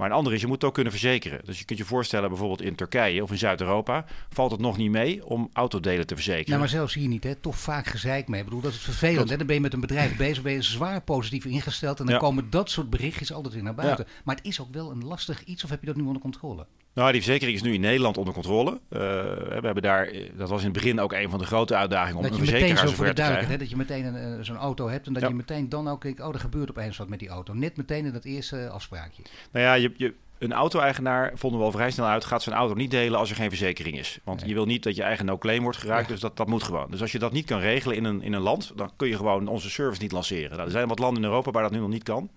Maar 0.00 0.10
een 0.10 0.16
ander 0.16 0.32
is, 0.32 0.40
je 0.40 0.46
moet 0.46 0.56
het 0.56 0.64
ook 0.64 0.74
kunnen 0.74 0.92
verzekeren. 0.92 1.40
Dus 1.44 1.58
je 1.58 1.64
kunt 1.64 1.78
je 1.78 1.84
voorstellen, 1.84 2.28
bijvoorbeeld 2.28 2.62
in 2.62 2.74
Turkije 2.74 3.22
of 3.22 3.30
in 3.30 3.38
Zuid-Europa, 3.38 4.04
valt 4.30 4.50
het 4.50 4.60
nog 4.60 4.76
niet 4.76 4.90
mee 4.90 5.26
om 5.26 5.50
autodelen 5.52 6.06
te 6.06 6.14
verzekeren. 6.14 6.48
Nou, 6.48 6.60
maar 6.60 6.68
zelfs 6.68 6.94
hier 6.94 7.08
niet, 7.08 7.24
hè? 7.24 7.34
Toch 7.34 7.58
vaak 7.58 7.86
gezeik 7.86 8.28
mee. 8.28 8.40
Ik 8.40 8.46
bedoel, 8.46 8.60
dat 8.60 8.72
is 8.72 8.78
vervelend. 8.78 9.30
Hè? 9.30 9.36
Dan 9.36 9.46
ben 9.46 9.54
je 9.54 9.60
met 9.60 9.72
een 9.72 9.80
bedrijf 9.80 10.16
bezig, 10.16 10.42
ben 10.42 10.52
je 10.52 10.62
zwaar 10.62 11.00
positief 11.00 11.44
ingesteld 11.44 12.00
en 12.00 12.06
dan 12.06 12.18
komen 12.18 12.50
dat 12.50 12.70
soort 12.70 12.90
berichtjes 12.90 13.32
altijd 13.32 13.54
weer 13.54 13.62
naar 13.62 13.74
buiten. 13.74 14.06
Maar 14.24 14.36
het 14.36 14.44
is 14.44 14.60
ook 14.60 14.72
wel 14.72 14.90
een 14.90 15.04
lastig 15.04 15.44
iets, 15.44 15.64
of 15.64 15.70
heb 15.70 15.80
je 15.80 15.86
dat 15.86 15.96
nu 15.96 16.02
onder 16.02 16.22
controle? 16.22 16.66
Nou, 16.94 17.12
die 17.12 17.22
verzekering 17.22 17.56
is 17.56 17.62
nu 17.62 17.74
in 17.74 17.80
Nederland 17.80 18.18
onder 18.18 18.34
controle. 18.34 18.70
Uh, 18.70 18.98
we 18.98 19.60
hebben 19.62 19.82
daar, 19.82 20.12
dat 20.36 20.48
was 20.48 20.58
in 20.58 20.64
het 20.64 20.74
begin 20.74 21.00
ook 21.00 21.12
een 21.12 21.30
van 21.30 21.38
de 21.38 21.44
grote 21.44 21.76
uitdagingen 21.76 22.16
om 22.16 22.22
dat 22.22 22.32
een 22.32 22.38
verzekeraar 22.38 22.88
zo 22.88 23.04
te 23.04 23.12
krijgen. 23.12 23.48
Hè? 23.48 23.56
Dat 23.56 23.70
je 23.70 23.76
meteen 23.76 24.04
een, 24.04 24.44
zo'n 24.44 24.56
auto 24.56 24.88
hebt 24.88 25.06
en 25.06 25.12
dat 25.12 25.22
je 25.22 25.34
meteen 25.34 25.68
dan 25.68 25.88
ook 25.88 26.02
denkt, 26.02 26.20
oh, 26.20 26.34
er 26.34 26.40
gebeurt 26.40 26.70
opeens 26.70 26.96
wat 26.96 27.08
met 27.08 27.18
die 27.18 27.28
auto. 27.28 27.54
Net 27.54 27.76
meteen 27.76 28.04
in 28.04 28.12
dat 28.12 28.24
eerste 28.24 28.68
afspraakje. 28.68 29.22
Nou 29.50 29.64
ja, 29.64 29.74
je, 29.74 29.92
je 29.96 30.14
een 30.38 30.52
auto-eigenaar 30.52 31.32
vonden 31.34 31.60
we 31.60 31.66
al 31.66 31.72
vrij 31.72 31.90
snel 31.90 32.06
uit, 32.06 32.24
gaat 32.24 32.42
zijn 32.42 32.54
auto 32.54 32.74
niet 32.74 32.90
delen 32.90 33.18
als 33.18 33.30
er 33.30 33.36
geen 33.36 33.48
verzekering 33.48 33.98
is. 33.98 34.18
Want 34.24 34.42
je 34.46 34.54
wil 34.54 34.66
niet 34.66 34.82
dat 34.82 34.96
je 34.96 35.02
eigen 35.02 35.26
no-claim 35.26 35.62
wordt 35.62 35.78
geraakt, 35.78 36.08
dus 36.08 36.20
dat, 36.20 36.36
dat 36.36 36.46
moet 36.46 36.62
gewoon. 36.62 36.90
Dus 36.90 37.00
als 37.00 37.12
je 37.12 37.18
dat 37.18 37.32
niet 37.32 37.46
kan 37.46 37.60
regelen 37.60 37.96
in 37.96 38.04
een, 38.04 38.22
in 38.22 38.32
een 38.32 38.40
land, 38.40 38.72
dan 38.76 38.90
kun 38.96 39.08
je 39.08 39.16
gewoon 39.16 39.48
onze 39.48 39.70
service 39.70 40.02
niet 40.02 40.12
lanceren. 40.12 40.50
Nou, 40.50 40.64
er 40.64 40.70
zijn 40.70 40.88
wat 40.88 40.98
landen 40.98 41.22
in 41.22 41.28
Europa 41.28 41.50
waar 41.50 41.62
dat 41.62 41.72
nu 41.72 41.78
nog 41.78 41.88
niet 41.88 42.02
kan. 42.02 42.30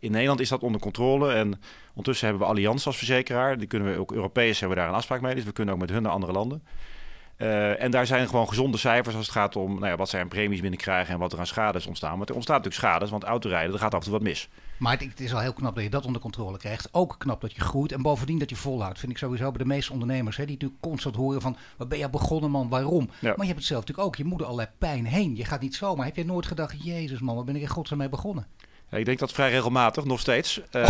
In 0.00 0.10
Nederland 0.10 0.40
is 0.40 0.48
dat 0.48 0.62
onder 0.62 0.80
controle 0.80 1.32
en 1.32 1.60
ondertussen 1.88 2.28
hebben 2.28 2.46
we 2.46 2.52
Allianz 2.52 2.86
als 2.86 2.96
verzekeraar. 2.96 3.58
Die 3.58 3.66
kunnen 3.66 3.92
we 3.92 3.98
ook 3.98 4.12
Europees 4.12 4.60
hebben 4.60 4.76
we 4.76 4.82
daar 4.82 4.92
een 4.92 4.98
afspraak 4.98 5.20
mee, 5.20 5.34
dus 5.34 5.44
we 5.44 5.52
kunnen 5.52 5.74
ook 5.74 5.80
met 5.80 5.90
hun 5.90 6.02
naar 6.02 6.12
andere 6.12 6.32
landen. 6.32 6.62
Uh, 7.38 7.82
en 7.82 7.90
daar 7.90 8.06
zijn 8.06 8.28
gewoon 8.28 8.48
gezonde 8.48 8.78
cijfers 8.78 9.16
als 9.16 9.26
het 9.26 9.34
gaat 9.34 9.56
om 9.56 9.74
nou 9.74 9.86
ja, 9.86 9.96
wat 9.96 10.08
zij 10.08 10.20
aan 10.20 10.28
premies 10.28 10.60
binnenkrijgen 10.60 11.14
en 11.14 11.20
wat 11.20 11.32
er 11.32 11.38
aan 11.38 11.46
schades 11.46 11.86
ontstaan. 11.86 12.16
Want 12.16 12.28
er 12.28 12.34
ontstaat 12.34 12.56
natuurlijk 12.56 12.84
schades, 12.84 13.10
want 13.10 13.24
autorijden, 13.24 13.72
er 13.72 13.78
gaat 13.78 13.92
af 13.94 13.98
en 13.98 14.04
toe 14.04 14.12
wat 14.12 14.22
mis. 14.22 14.48
Maar 14.78 14.98
het, 14.98 15.20
is 15.20 15.34
al 15.34 15.40
heel 15.40 15.52
knap 15.52 15.74
dat 15.74 15.84
je 15.84 15.90
dat 15.90 16.06
onder 16.06 16.20
controle 16.20 16.58
krijgt. 16.58 16.88
Ook 16.92 17.14
knap 17.18 17.40
dat 17.40 17.52
je 17.52 17.60
groeit 17.60 17.92
en 17.92 18.02
bovendien 18.02 18.38
dat 18.38 18.50
je 18.50 18.56
volhoudt. 18.56 18.98
Vind 18.98 19.12
ik 19.12 19.18
sowieso 19.18 19.50
bij 19.50 19.62
de 19.62 19.68
meeste 19.68 19.92
ondernemers. 19.92 20.36
Hè, 20.36 20.44
die 20.44 20.54
natuurlijk 20.54 20.80
constant 20.80 21.16
horen 21.16 21.40
van, 21.40 21.56
waar 21.76 21.88
ben 21.88 21.98
je 21.98 22.10
begonnen 22.10 22.50
man, 22.50 22.68
waarom? 22.68 23.10
Maar 23.20 23.34
je 23.36 23.44
hebt 23.44 23.58
het 23.58 23.64
zelf 23.64 23.80
natuurlijk 23.80 24.08
ook. 24.08 24.16
Je 24.16 24.24
moet 24.24 24.40
er 24.40 24.46
allerlei 24.46 24.68
pijn 24.78 25.06
heen. 25.06 25.36
Je 25.36 25.44
gaat 25.44 25.60
niet 25.60 25.74
zomaar. 25.74 26.06
Heb 26.06 26.16
jij 26.16 26.24
nooit 26.24 26.46
gedacht, 26.46 26.84
jezus 26.84 27.20
man, 27.20 27.34
waar 27.34 27.44
ben 27.44 27.56
ik 27.56 27.62
in 27.62 27.68
godsnaam 27.68 27.98
mee 27.98 28.08
begonnen? 28.08 28.46
Ik 28.90 29.04
denk 29.04 29.18
dat 29.18 29.32
vrij 29.32 29.50
regelmatig, 29.50 30.04
nog 30.04 30.20
steeds. 30.20 30.60
Uh, 30.72 30.84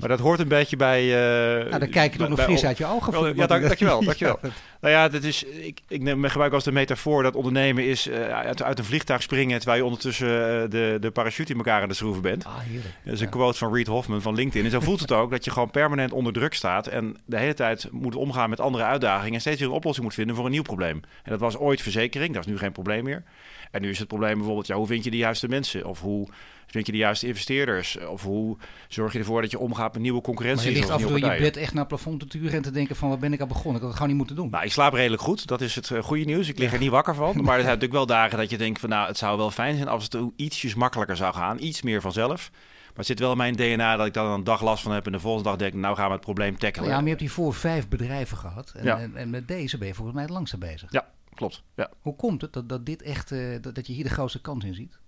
maar 0.00 0.08
dat 0.08 0.18
hoort 0.18 0.40
een 0.40 0.48
beetje 0.48 0.76
bij... 0.76 1.04
Uh, 1.04 1.68
nou, 1.68 1.78
dan 1.78 1.88
kijk 1.88 2.12
je 2.12 2.18
toch 2.18 2.28
nog 2.28 2.42
fris 2.42 2.64
uit 2.64 2.78
je 2.78 2.86
ogen. 2.86 3.12
Voor, 3.12 3.36
ja, 3.36 3.46
dank, 3.46 3.62
dankjewel. 3.62 4.04
dankjewel. 4.04 4.38
ja. 4.42 4.48
Nou 4.80 4.94
ja, 4.94 5.08
dat 5.08 5.22
is, 5.22 5.44
ik, 5.44 5.80
ik 5.88 6.02
neem, 6.02 6.24
gebruik 6.24 6.52
als 6.52 6.64
de 6.64 6.72
metafoor 6.72 7.22
dat 7.22 7.34
ondernemen 7.34 7.84
is 7.84 8.06
uh, 8.06 8.28
uit, 8.28 8.62
uit, 8.62 8.78
een 8.78 8.84
vliegtuig 8.84 9.22
springen... 9.22 9.56
terwijl 9.58 9.78
je 9.78 9.84
ondertussen 9.84 10.28
de, 10.70 10.96
de 11.00 11.10
parachute 11.10 11.52
in 11.52 11.58
elkaar 11.58 11.82
aan 11.82 11.88
de 11.88 11.94
schroeven 11.94 12.22
bent. 12.22 12.44
Ah, 12.44 12.58
heerlijk. 12.58 12.94
Dat 13.04 13.14
is 13.14 13.20
een 13.20 13.28
quote 13.28 13.58
van 13.58 13.74
Reed 13.74 13.86
Hoffman 13.86 14.22
van 14.22 14.34
LinkedIn. 14.34 14.64
En 14.64 14.70
zo 14.70 14.80
voelt 14.80 15.00
het 15.00 15.12
ook 15.12 15.30
dat 15.30 15.44
je 15.44 15.50
gewoon 15.50 15.70
permanent 15.70 16.12
onder 16.12 16.32
druk 16.32 16.54
staat... 16.54 16.86
en 16.86 17.16
de 17.24 17.38
hele 17.38 17.54
tijd 17.54 17.88
moet 17.90 18.14
omgaan 18.14 18.50
met 18.50 18.60
andere 18.60 18.84
uitdagingen... 18.84 19.34
en 19.34 19.40
steeds 19.40 19.60
weer 19.60 19.68
een 19.68 19.74
oplossing 19.74 20.06
moet 20.06 20.14
vinden 20.14 20.36
voor 20.36 20.44
een 20.44 20.50
nieuw 20.50 20.62
probleem. 20.62 21.00
En 21.22 21.30
dat 21.30 21.40
was 21.40 21.56
ooit 21.56 21.82
verzekering, 21.82 22.34
dat 22.34 22.44
is 22.46 22.50
nu 22.50 22.58
geen 22.58 22.72
probleem 22.72 23.04
meer. 23.04 23.22
En 23.70 23.82
nu 23.82 23.90
is 23.90 23.98
het 23.98 24.08
probleem 24.08 24.36
bijvoorbeeld, 24.36 24.66
ja, 24.66 24.76
hoe 24.76 24.86
vind 24.86 25.04
je 25.04 25.10
de 25.10 25.16
juiste 25.16 25.48
mensen? 25.48 25.84
Of 25.84 26.00
hoe 26.00 26.28
vind 26.72 26.86
je 26.86 26.92
de 26.92 26.98
juiste 26.98 27.26
investeerders? 27.26 27.98
Of 27.98 28.22
hoe 28.22 28.56
zorg 28.88 29.12
je 29.12 29.18
ervoor 29.18 29.40
dat 29.40 29.50
je 29.50 29.58
omgaat 29.58 29.92
met 29.92 30.02
nieuwe 30.02 30.20
concurrentie? 30.20 30.64
Maar 30.64 30.74
je 30.74 30.78
ligt 30.78 30.90
af 30.90 31.00
en 31.00 31.06
toe 31.06 31.32
je 31.32 31.40
bed 31.40 31.56
echt 31.56 31.74
naar 31.74 31.86
plafond 31.86 32.20
te 32.20 32.26
turen 32.26 32.52
en 32.52 32.62
te 32.62 32.70
denken 32.70 32.96
van, 32.96 33.08
wat 33.08 33.20
ben 33.20 33.32
ik 33.32 33.40
al 33.40 33.46
begonnen? 33.46 33.74
Ik 33.74 33.80
had 33.80 33.88
het 33.88 33.92
gewoon 33.94 34.08
niet 34.08 34.16
moeten 34.16 34.36
doen. 34.36 34.50
Nou, 34.50 34.64
ik 34.64 34.72
slaap 34.72 34.92
redelijk 34.92 35.22
goed. 35.22 35.46
Dat 35.46 35.60
is 35.60 35.74
het 35.74 35.90
uh, 35.90 36.02
goede 36.02 36.24
nieuws. 36.24 36.48
Ik 36.48 36.58
lig 36.58 36.72
er 36.72 36.78
niet 36.78 36.90
wakker 36.90 37.14
van. 37.14 37.34
Maar 37.42 37.54
er 37.54 37.64
zijn 37.64 37.74
natuurlijk 37.74 37.92
wel 37.92 38.06
dagen 38.06 38.38
dat 38.38 38.50
je 38.50 38.58
denkt 38.58 38.80
van, 38.80 38.88
nou, 38.88 39.06
het 39.06 39.18
zou 39.18 39.36
wel 39.36 39.50
fijn 39.50 39.76
zijn 39.76 39.88
als 39.88 40.04
het 40.04 40.18
ietsjes 40.36 40.74
makkelijker 40.74 41.16
zou 41.16 41.34
gaan. 41.34 41.58
Iets 41.58 41.82
meer 41.82 42.00
vanzelf. 42.00 42.50
Maar 42.52 43.00
het 43.00 43.06
zit 43.06 43.18
wel 43.18 43.30
in 43.30 43.36
mijn 43.36 43.56
DNA 43.56 43.96
dat 43.96 44.06
ik 44.06 44.14
dan 44.14 44.30
een 44.30 44.44
dag 44.44 44.62
last 44.62 44.82
van 44.82 44.92
heb 44.92 45.06
en 45.06 45.12
de 45.12 45.20
volgende 45.20 45.48
dag 45.48 45.58
denk, 45.58 45.74
nou 45.74 45.96
gaan 45.96 46.06
we 46.06 46.12
het 46.12 46.20
probleem 46.20 46.58
tackelen. 46.58 46.88
Ja, 46.88 46.94
maar 46.94 47.02
je 47.02 47.08
hebt 47.08 47.20
hiervoor 47.20 47.54
vijf 47.54 47.88
bedrijven 47.88 48.36
gehad. 48.36 48.72
En, 48.76 48.84
ja. 48.84 48.98
en, 48.98 49.16
en 49.16 49.30
met 49.30 49.48
deze 49.48 49.78
ben 49.78 49.88
je 49.88 49.94
volgens 49.94 50.16
mij 50.16 50.24
het 50.24 50.32
langste 50.32 50.58
bezig. 50.58 50.92
Ja, 50.92 51.08
klopt. 51.34 51.62
Ja. 51.76 51.90
Hoe 52.00 52.16
komt 52.16 52.40
het 52.40 52.52
dat, 52.52 52.68
dat 52.68 52.86
dit 52.86 53.02
echt, 53.02 53.30
uh, 53.30 53.56
dat, 53.60 53.74
dat 53.74 53.86
je 53.86 53.92
hier 53.92 54.04
de 54.04 54.10
grootste 54.10 54.40
kans 54.40 54.64
in 54.64 54.74
ziet? 54.74 54.98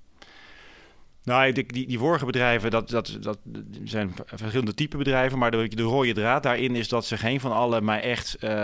Nou, 1.24 1.52
die, 1.52 1.66
die, 1.66 1.86
die 1.86 1.98
vorige 1.98 2.24
bedrijven, 2.24 2.70
dat, 2.70 2.90
dat, 2.90 3.18
zijn 3.84 4.14
verschillende 4.26 4.74
type 4.74 4.96
bedrijven. 4.96 5.38
Maar 5.38 5.50
de, 5.50 5.68
de 5.68 5.82
rode 5.82 6.12
draad 6.12 6.42
daarin 6.42 6.76
is 6.76 6.88
dat 6.88 7.06
ze 7.06 7.16
geen 7.16 7.40
van 7.40 7.52
alle 7.52 7.80
mij 7.80 8.00
echt 8.00 8.36
uh, 8.40 8.50
uh, 8.50 8.56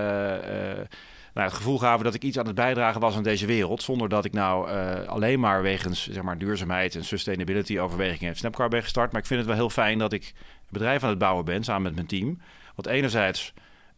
nou, 1.35 1.47
het 1.47 1.53
gevoel 1.53 1.79
gaven 1.79 2.05
dat 2.05 2.15
ik 2.15 2.23
iets 2.23 2.39
aan 2.39 2.47
het 2.47 2.55
bijdragen 2.55 3.01
was 3.01 3.17
aan 3.17 3.23
deze 3.23 3.47
wereld. 3.47 3.83
Zonder 3.83 4.09
dat 4.09 4.25
ik 4.25 4.33
nou 4.33 4.71
uh, 4.71 5.09
alleen 5.09 5.41
maar 5.41 5.63
wegens 5.63 6.11
zeg 6.11 6.23
maar, 6.23 6.39
duurzaamheid 6.39 6.95
en 6.95 7.05
sustainability 7.05 7.79
overwegingen 7.79 8.37
Snapcar 8.37 8.69
ben 8.69 8.83
gestart. 8.83 9.13
Maar 9.13 9.21
ik 9.21 9.27
vind 9.27 9.41
het 9.41 9.49
wel 9.49 9.59
heel 9.59 9.71
fijn 9.71 9.99
dat 9.99 10.13
ik 10.13 10.33
een 10.35 10.67
bedrijf 10.69 11.03
aan 11.03 11.11
het 11.11 11.19
bouwen 11.19 11.45
ben 11.45 11.65
samen 11.65 11.83
met 11.83 11.95
mijn 11.95 12.07
team. 12.07 12.41
Want 12.75 12.89
enerzijds 12.89 13.53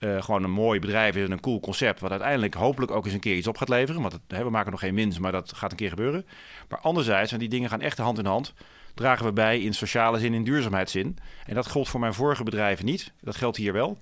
uh, 0.05 0.23
gewoon 0.23 0.45
een 0.45 0.51
mooi 0.51 0.81
bedrijf 0.81 1.17
is 1.17 1.25
en 1.25 1.31
een 1.31 1.41
cool 1.41 1.61
concept. 1.61 2.01
Wat 2.01 2.11
uiteindelijk 2.11 2.55
hopelijk 2.55 2.93
ook 2.93 3.05
eens 3.05 3.15
een 3.15 3.21
keer 3.21 3.37
iets 3.37 3.47
op 3.47 3.57
gaat 3.57 3.69
leveren. 3.69 4.03
Want 4.03 4.19
we 4.27 4.51
maken 4.51 4.71
nog 4.71 4.81
geen 4.81 4.95
winst, 4.95 5.19
maar 5.19 5.33
dat 5.33 5.53
gaat 5.53 5.71
een 5.71 5.77
keer 5.77 5.89
gebeuren. 5.89 6.27
Maar 6.69 6.79
anderzijds, 6.79 7.33
en 7.33 7.39
die 7.39 7.49
dingen 7.49 7.69
gaan 7.69 7.81
echt 7.81 7.99
hand 7.99 8.19
in 8.19 8.27
hand. 8.27 8.55
Dragen 8.95 9.25
we 9.25 9.33
bij 9.33 9.61
in 9.61 9.75
sociale 9.75 10.19
zin, 10.19 10.35
in 10.35 10.45
duurzaamheidszin. 10.45 11.19
En 11.47 11.55
dat 11.55 11.71
gold 11.71 11.89
voor 11.89 12.01
mijn 12.01 12.15
vorige 12.15 12.43
bedrijven 12.43 12.85
niet. 12.85 13.13
Dat 13.21 13.37
geldt 13.37 13.57
hier 13.57 13.73
wel. 13.73 13.99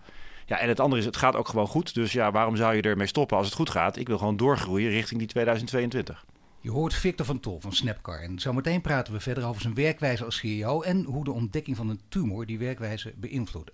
Ja, 0.46 0.58
en 0.58 0.68
het 0.68 0.80
andere 0.80 1.00
is, 1.00 1.06
het 1.06 1.16
gaat 1.16 1.36
ook 1.36 1.48
gewoon 1.48 1.66
goed. 1.66 1.94
Dus 1.94 2.12
ja, 2.12 2.30
waarom 2.30 2.56
zou 2.56 2.74
je 2.74 2.82
ermee 2.82 3.06
stoppen 3.06 3.36
als 3.36 3.46
het 3.46 3.54
goed 3.54 3.70
gaat? 3.70 3.96
Ik 3.96 4.06
wil 4.06 4.18
gewoon 4.18 4.36
doorgroeien 4.36 4.90
richting 4.90 5.18
die 5.18 5.28
2022. 5.28 6.24
Je 6.60 6.70
hoort 6.70 6.94
Victor 6.94 7.26
van 7.26 7.40
Tol 7.40 7.60
van 7.60 7.72
Snapcar. 7.72 8.20
En 8.20 8.38
zometeen 8.38 8.80
praten 8.80 9.12
we 9.12 9.20
verder 9.20 9.44
over 9.44 9.60
zijn 9.60 9.74
werkwijze 9.74 10.24
als 10.24 10.36
CEO 10.36 10.82
en 10.82 11.04
hoe 11.04 11.24
de 11.24 11.32
ontdekking 11.32 11.76
van 11.76 11.88
een 11.88 12.00
tumor 12.08 12.46
die 12.46 12.58
werkwijze 12.58 13.12
beïnvloedde. 13.16 13.72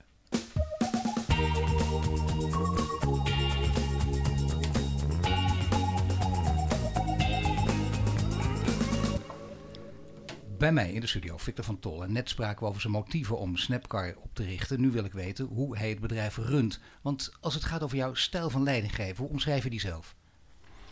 Bij 1.37 1.43
mij 10.73 10.93
in 10.93 11.01
de 11.01 11.07
studio 11.07 11.37
Victor 11.37 11.65
van 11.65 11.79
Tol. 11.79 12.03
En 12.03 12.13
net 12.13 12.29
spraken 12.29 12.63
we 12.63 12.69
over 12.69 12.81
zijn 12.81 12.93
motieven 12.93 13.39
om 13.39 13.57
Snapcar 13.57 14.15
op 14.23 14.35
te 14.35 14.45
richten. 14.45 14.81
Nu 14.81 14.91
wil 14.91 15.05
ik 15.05 15.13
weten 15.13 15.45
hoe 15.45 15.77
hij 15.77 15.89
het 15.89 16.01
bedrijf 16.01 16.37
runt. 16.37 16.81
Want 17.03 17.33
als 17.41 17.55
het 17.55 17.65
gaat 17.65 17.83
over 17.83 17.97
jouw 17.97 18.15
stijl 18.15 18.51
van 18.51 18.63
leidinggeven, 18.63 19.17
hoe 19.17 19.33
omschrijf 19.33 19.65
je 19.65 19.71
die 19.71 19.81
zelf? 19.81 20.15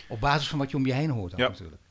Op 0.08 0.20
basis 0.20 0.48
van 0.48 0.58
wat 0.58 0.70
je 0.70 0.76
om 0.76 0.86
je 0.86 0.92
heen 0.92 1.10
hoort 1.10 1.30
dan 1.30 1.40
ja. 1.40 1.48
natuurlijk. 1.48 1.82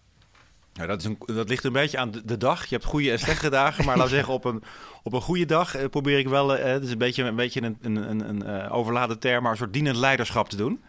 Nou, 0.74 0.88
dat, 0.88 1.00
is 1.00 1.06
een, 1.06 1.18
dat 1.26 1.50
ligt 1.50 1.64
een 1.64 1.72
beetje 1.72 1.98
aan 1.98 2.12
de, 2.26 2.38
dag. 2.38 2.66
Je 2.66 2.76
hebt 2.76 2.88
goede 2.88 3.12
en 3.12 3.20
slechte 3.20 3.50
dagen. 3.50 3.86
Maar 3.86 3.98
laat 3.98 4.10
zeggen, 4.18 4.34
op 4.34 4.46
een, 4.46 4.64
op 5.04 5.14
een 5.14 5.22
goede 5.22 5.46
dag 5.46 5.76
eh, 5.76 5.90
probeer 5.90 6.20
ik 6.20 6.28
wel... 6.28 6.58
Eh, 6.58 6.72
het 6.72 6.84
is 6.84 6.92
een 6.92 6.98
beetje, 6.98 7.24
een, 7.24 7.36
beetje 7.36 7.62
een, 7.62 7.78
een, 7.82 7.96
een, 8.10 8.30
een 8.30 8.70
overladen 8.70 9.20
term, 9.20 9.42
maar 9.44 9.52
een 9.52 9.58
soort 9.58 9.74
dienend 9.74 9.98
leiderschap 9.98 10.50
te 10.50 10.56
doen. 10.56 10.84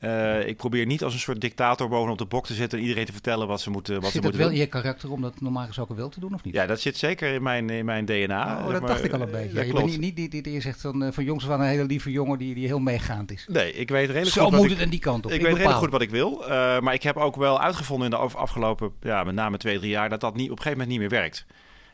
Uh, 0.00 0.46
ik 0.46 0.56
probeer 0.56 0.86
niet 0.86 1.04
als 1.04 1.14
een 1.14 1.20
soort 1.20 1.40
dictator 1.40 1.88
bovenop 1.88 2.18
de 2.18 2.24
bok 2.24 2.46
te 2.46 2.54
zitten 2.54 2.78
en 2.78 2.84
iedereen 2.84 3.06
te 3.06 3.12
vertellen 3.12 3.46
wat 3.46 3.60
ze 3.60 3.70
moeten, 3.70 3.94
wat 3.94 4.04
zit 4.04 4.12
ze 4.12 4.20
moeten 4.20 4.40
wel 4.40 4.48
doen. 4.48 4.58
je 4.58 4.66
karakter 4.66 5.10
om 5.10 5.22
dat 5.22 5.40
normaal 5.40 5.66
gesproken 5.66 5.96
wel 5.96 6.08
te 6.08 6.20
doen 6.20 6.34
of 6.34 6.44
niet? 6.44 6.54
Ja, 6.54 6.66
dat 6.66 6.80
zit 6.80 6.96
zeker 6.96 7.34
in 7.34 7.42
mijn, 7.42 7.70
in 7.70 7.84
mijn 7.84 8.04
DNA. 8.04 8.58
Oh, 8.58 8.70
dat 8.70 8.80
maar, 8.80 8.90
dacht 8.90 9.04
ik 9.04 9.12
al 9.12 9.20
een 9.20 9.30
beetje. 9.30 9.54
Ja, 9.54 9.62
je 9.62 9.70
klopt. 9.70 9.86
bent 9.86 9.90
niet, 9.90 10.00
niet 10.00 10.16
die, 10.16 10.28
die, 10.28 10.42
die 10.42 10.60
zegt 10.60 10.80
van, 10.80 11.02
uh, 11.02 11.12
van 11.12 11.24
jongens 11.24 11.46
van 11.46 11.60
een 11.60 11.66
hele 11.66 11.84
lieve 11.84 12.10
jongen 12.10 12.38
die, 12.38 12.54
die 12.54 12.66
heel 12.66 12.78
meegaand 12.78 13.32
is. 13.32 13.46
Nee, 13.48 13.72
ik 13.72 13.88
weet 13.88 14.06
redelijk 14.06 14.30
Zo 14.30 14.42
goed 14.42 14.50
moet 14.50 14.60
wat 14.60 14.68
het 14.68 14.78
ik, 14.78 14.84
en 14.84 14.90
die 14.90 15.00
kant 15.00 15.24
op. 15.24 15.30
Ik, 15.30 15.36
Ik 15.36 15.42
weet 15.42 15.56
bepaal. 15.56 15.56
redelijk 15.56 15.82
goed 15.82 15.92
wat 15.92 16.02
ik 16.02 16.10
wil. 16.10 16.42
Uh, 16.42 16.80
maar 16.80 16.94
ik 16.94 17.02
heb 17.02 17.16
ook 17.16 17.36
wel 17.36 17.60
uitgevonden 17.60 18.04
in 18.04 18.10
de 18.10 18.36
afgelopen, 18.36 18.92
ja, 19.00 19.24
met 19.24 19.34
name 19.34 19.56
twee, 19.56 19.78
drie 19.78 19.90
jaar, 19.90 20.08
dat 20.08 20.20
dat 20.20 20.34
niet, 20.34 20.50
op 20.50 20.56
een 20.56 20.62
gegeven 20.62 20.78
moment 20.78 20.88
niet 20.88 21.10
meer 21.10 21.20
werkt. 21.20 21.46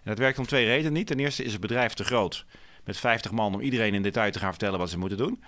En 0.03 0.11
dat 0.11 0.19
werkt 0.19 0.39
om 0.39 0.47
twee 0.47 0.67
redenen 0.67 0.93
niet. 0.93 1.07
Ten 1.07 1.19
eerste 1.19 1.45
is 1.45 1.53
het 1.53 1.61
bedrijf 1.61 1.93
te 1.93 2.05
groot. 2.05 2.45
Met 2.85 2.97
50 2.97 3.31
man 3.31 3.55
om 3.55 3.61
iedereen 3.61 3.95
in 3.95 4.03
detail 4.03 4.31
te 4.31 4.39
gaan 4.39 4.51
vertellen 4.51 4.79
wat 4.79 4.91
ze 4.91 4.99
moeten 4.99 5.19
doen. 5.19 5.43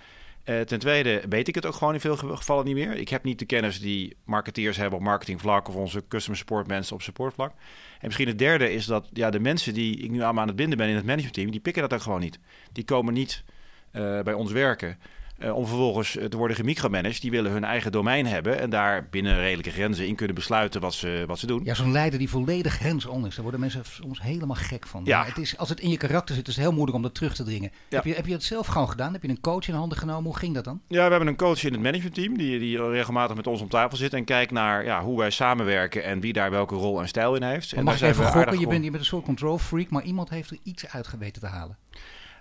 Uh, 0.45 0.61
ten 0.61 0.79
tweede 0.79 1.23
weet 1.29 1.47
ik 1.47 1.55
het 1.55 1.65
ook 1.65 1.73
gewoon 1.73 1.93
in 1.93 1.99
veel 1.99 2.17
gevallen 2.17 2.65
niet 2.65 2.75
meer. 2.75 2.95
Ik 2.95 3.09
heb 3.09 3.23
niet 3.23 3.39
de 3.39 3.45
kennis 3.45 3.79
die 3.79 4.15
marketeers 4.23 4.77
hebben 4.77 4.99
op 4.99 5.05
marketingvlak 5.05 5.67
of 5.67 5.75
onze 5.75 6.03
customer 6.07 6.37
support 6.37 6.67
mensen 6.67 6.95
op 6.95 7.01
supportvlak. 7.01 7.51
En 7.99 8.05
misschien 8.05 8.27
het 8.27 8.37
derde 8.39 8.71
is 8.71 8.85
dat 8.85 9.09
ja, 9.13 9.29
de 9.29 9.39
mensen 9.39 9.73
die 9.73 9.97
ik 9.97 10.11
nu 10.11 10.21
aan 10.21 10.47
het 10.47 10.55
binden 10.55 10.77
ben 10.77 10.87
in 10.87 10.95
het 10.95 11.05
managementteam, 11.05 11.51
die 11.51 11.59
pikken 11.59 11.81
dat 11.81 11.93
ook 11.93 12.01
gewoon 12.01 12.19
niet. 12.19 12.39
Die 12.71 12.83
komen 12.83 13.13
niet 13.13 13.43
uh, 13.91 14.21
bij 14.21 14.33
ons 14.33 14.51
werken. 14.51 14.97
Uh, 15.43 15.55
om 15.55 15.67
vervolgens 15.67 16.17
te 16.29 16.37
worden 16.37 16.57
gemicromanaged. 16.57 17.21
Die 17.21 17.31
willen 17.31 17.51
hun 17.51 17.63
eigen 17.63 17.91
domein 17.91 18.25
hebben 18.25 18.59
en 18.59 18.69
daar 18.69 19.07
binnen 19.09 19.37
redelijke 19.37 19.71
grenzen 19.71 20.07
in 20.07 20.15
kunnen 20.15 20.35
besluiten 20.35 20.81
wat 20.81 20.93
ze, 20.93 21.23
wat 21.27 21.39
ze 21.39 21.47
doen. 21.47 21.61
Ja, 21.63 21.73
zo'n 21.73 21.91
leider 21.91 22.19
die 22.19 22.29
volledig 22.29 22.79
hands-on 22.79 23.25
is, 23.25 23.33
daar 23.33 23.41
worden 23.43 23.59
mensen 23.59 23.81
soms 23.85 24.21
helemaal 24.21 24.55
gek 24.55 24.87
van. 24.87 25.01
Ja. 25.05 25.17
Maar 25.17 25.27
het 25.27 25.37
is, 25.37 25.57
als 25.57 25.69
het 25.69 25.79
in 25.79 25.89
je 25.89 25.97
karakter 25.97 26.35
zit, 26.35 26.47
is 26.47 26.55
het 26.55 26.63
heel 26.63 26.73
moeilijk 26.73 26.97
om 26.97 27.03
dat 27.03 27.15
terug 27.15 27.35
te 27.35 27.43
dringen. 27.43 27.71
Ja. 27.89 27.95
Heb, 27.95 28.05
je, 28.05 28.13
heb 28.13 28.25
je 28.25 28.33
het 28.33 28.43
zelf 28.43 28.67
gewoon 28.67 28.89
gedaan? 28.89 29.13
Heb 29.13 29.23
je 29.23 29.29
een 29.29 29.41
coach 29.41 29.67
in 29.67 29.73
handen 29.73 29.97
genomen? 29.97 30.23
Hoe 30.23 30.37
ging 30.37 30.53
dat 30.53 30.63
dan? 30.63 30.81
Ja, 30.87 31.03
we 31.03 31.09
hebben 31.09 31.27
een 31.27 31.35
coach 31.35 31.63
in 31.63 31.73
het 31.73 31.81
managementteam 31.81 32.37
die, 32.37 32.59
die 32.59 32.89
regelmatig 32.89 33.35
met 33.35 33.47
ons 33.47 33.61
om 33.61 33.69
tafel 33.69 33.97
zit 33.97 34.13
en 34.13 34.23
kijkt 34.23 34.51
naar 34.51 34.85
ja, 34.85 35.03
hoe 35.03 35.17
wij 35.17 35.29
samenwerken 35.29 36.03
en 36.03 36.19
wie 36.19 36.33
daar 36.33 36.51
welke 36.51 36.75
rol 36.75 37.01
en 37.01 37.07
stijl 37.07 37.35
in 37.35 37.43
heeft. 37.43 37.69
Maar 37.69 37.79
en 37.79 37.85
mag 37.85 37.97
zijn 37.97 38.11
even 38.11 38.25
gokken? 38.25 38.59
Je 38.59 38.67
bent, 38.67 38.83
je 38.83 38.89
bent 38.89 39.01
een 39.01 39.09
soort 39.09 39.25
control 39.25 39.57
freak, 39.57 39.89
maar 39.89 40.03
iemand 40.03 40.29
heeft 40.29 40.49
er 40.49 40.57
iets 40.63 40.87
uit 40.87 41.07
geweten 41.07 41.41
te 41.41 41.47
halen. 41.47 41.77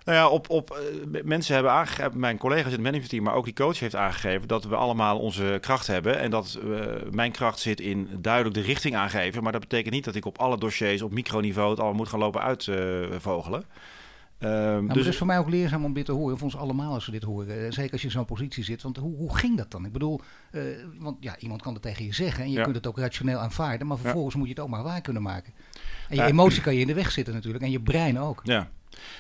Nou 0.05 0.19
ja, 0.19 0.29
op, 0.29 0.51
op, 0.51 0.71
eh, 0.71 1.23
mensen 1.25 1.55
hebben 1.55 1.73
aangegeven, 1.73 2.19
mijn 2.21 2.39
collega's 2.39 2.65
in 2.65 2.71
het 2.73 2.81
managementteam, 2.81 3.25
maar 3.25 3.35
ook 3.35 3.45
die 3.45 3.55
coach 3.55 3.79
heeft 3.79 3.97
aangegeven 3.97 4.49
dat 4.49 4.65
we 4.65 4.77
allemaal 4.77 5.19
onze 5.19 5.59
kracht 5.61 5.87
hebben. 5.87 6.19
En 6.19 6.31
dat 6.31 6.59
eh, 6.63 6.81
mijn 7.11 7.33
kracht 7.33 7.59
zit 7.59 7.81
in 7.81 8.09
duidelijk 8.19 8.55
de 8.55 8.61
richting 8.61 8.97
aangeven. 8.97 9.43
Maar 9.43 9.53
dat 9.53 9.61
betekent 9.61 9.95
niet 9.95 10.05
dat 10.05 10.15
ik 10.15 10.25
op 10.25 10.39
alle 10.39 10.59
dossiers 10.59 11.03
op 11.03 11.13
microniveau 11.13 11.71
het 11.71 11.79
allemaal 11.79 11.97
moet 11.97 12.09
gaan 12.09 12.19
lopen 12.19 12.43
uitvogelen. 12.43 13.65
Nou, 14.39 14.83
maar 14.83 14.95
dus 14.95 15.05
het 15.05 15.13
is 15.13 15.19
voor 15.19 15.27
mij 15.27 15.39
ook 15.39 15.49
leerzaam 15.49 15.85
om 15.85 15.93
dit 15.93 16.05
te 16.05 16.13
horen. 16.13 16.37
Voor 16.39 16.47
ons 16.47 16.57
allemaal 16.57 16.93
als 16.95 17.07
we 17.07 17.13
dit 17.13 17.23
horen. 17.23 17.73
Zeker 17.73 17.93
als 17.93 18.01
je 18.01 18.07
in 18.07 18.13
zo'n 18.13 18.25
positie 18.25 18.65
zit. 18.65 18.83
Want 18.83 18.97
hoe, 18.97 19.17
hoe 19.17 19.37
ging 19.37 19.57
dat 19.57 19.71
dan? 19.71 19.85
Ik 19.85 19.93
bedoel, 19.93 20.21
want 20.99 21.17
ja, 21.21 21.39
iemand 21.39 21.63
kan 21.63 21.73
het 21.73 21.83
tegen 21.83 22.05
je 22.05 22.15
zeggen. 22.15 22.45
En 22.45 22.51
je 22.51 22.57
Ja. 22.57 22.63
kunt 22.63 22.77
het 22.77 22.87
ook 22.87 22.99
rationeel 22.99 23.39
aanvaarden. 23.39 23.87
Maar 23.87 23.99
vervolgens 23.99 24.35
moet 24.35 24.47
je 24.47 24.53
het 24.53 24.63
ook 24.63 24.69
maar 24.69 24.83
waar 24.83 25.01
kunnen 25.01 25.23
maken. 25.23 25.53
En 26.09 26.17
je 26.17 26.23
emotie 26.25 26.63
kan 26.63 26.75
je 26.75 26.81
in 26.81 26.87
de 26.87 26.95
weg 26.95 27.11
zitten 27.11 27.35
natuurlijk. 27.35 27.65
En 27.65 27.71
je 27.71 27.81
brein 27.81 28.19
ook. 28.21 28.41
Ja. 28.45 28.69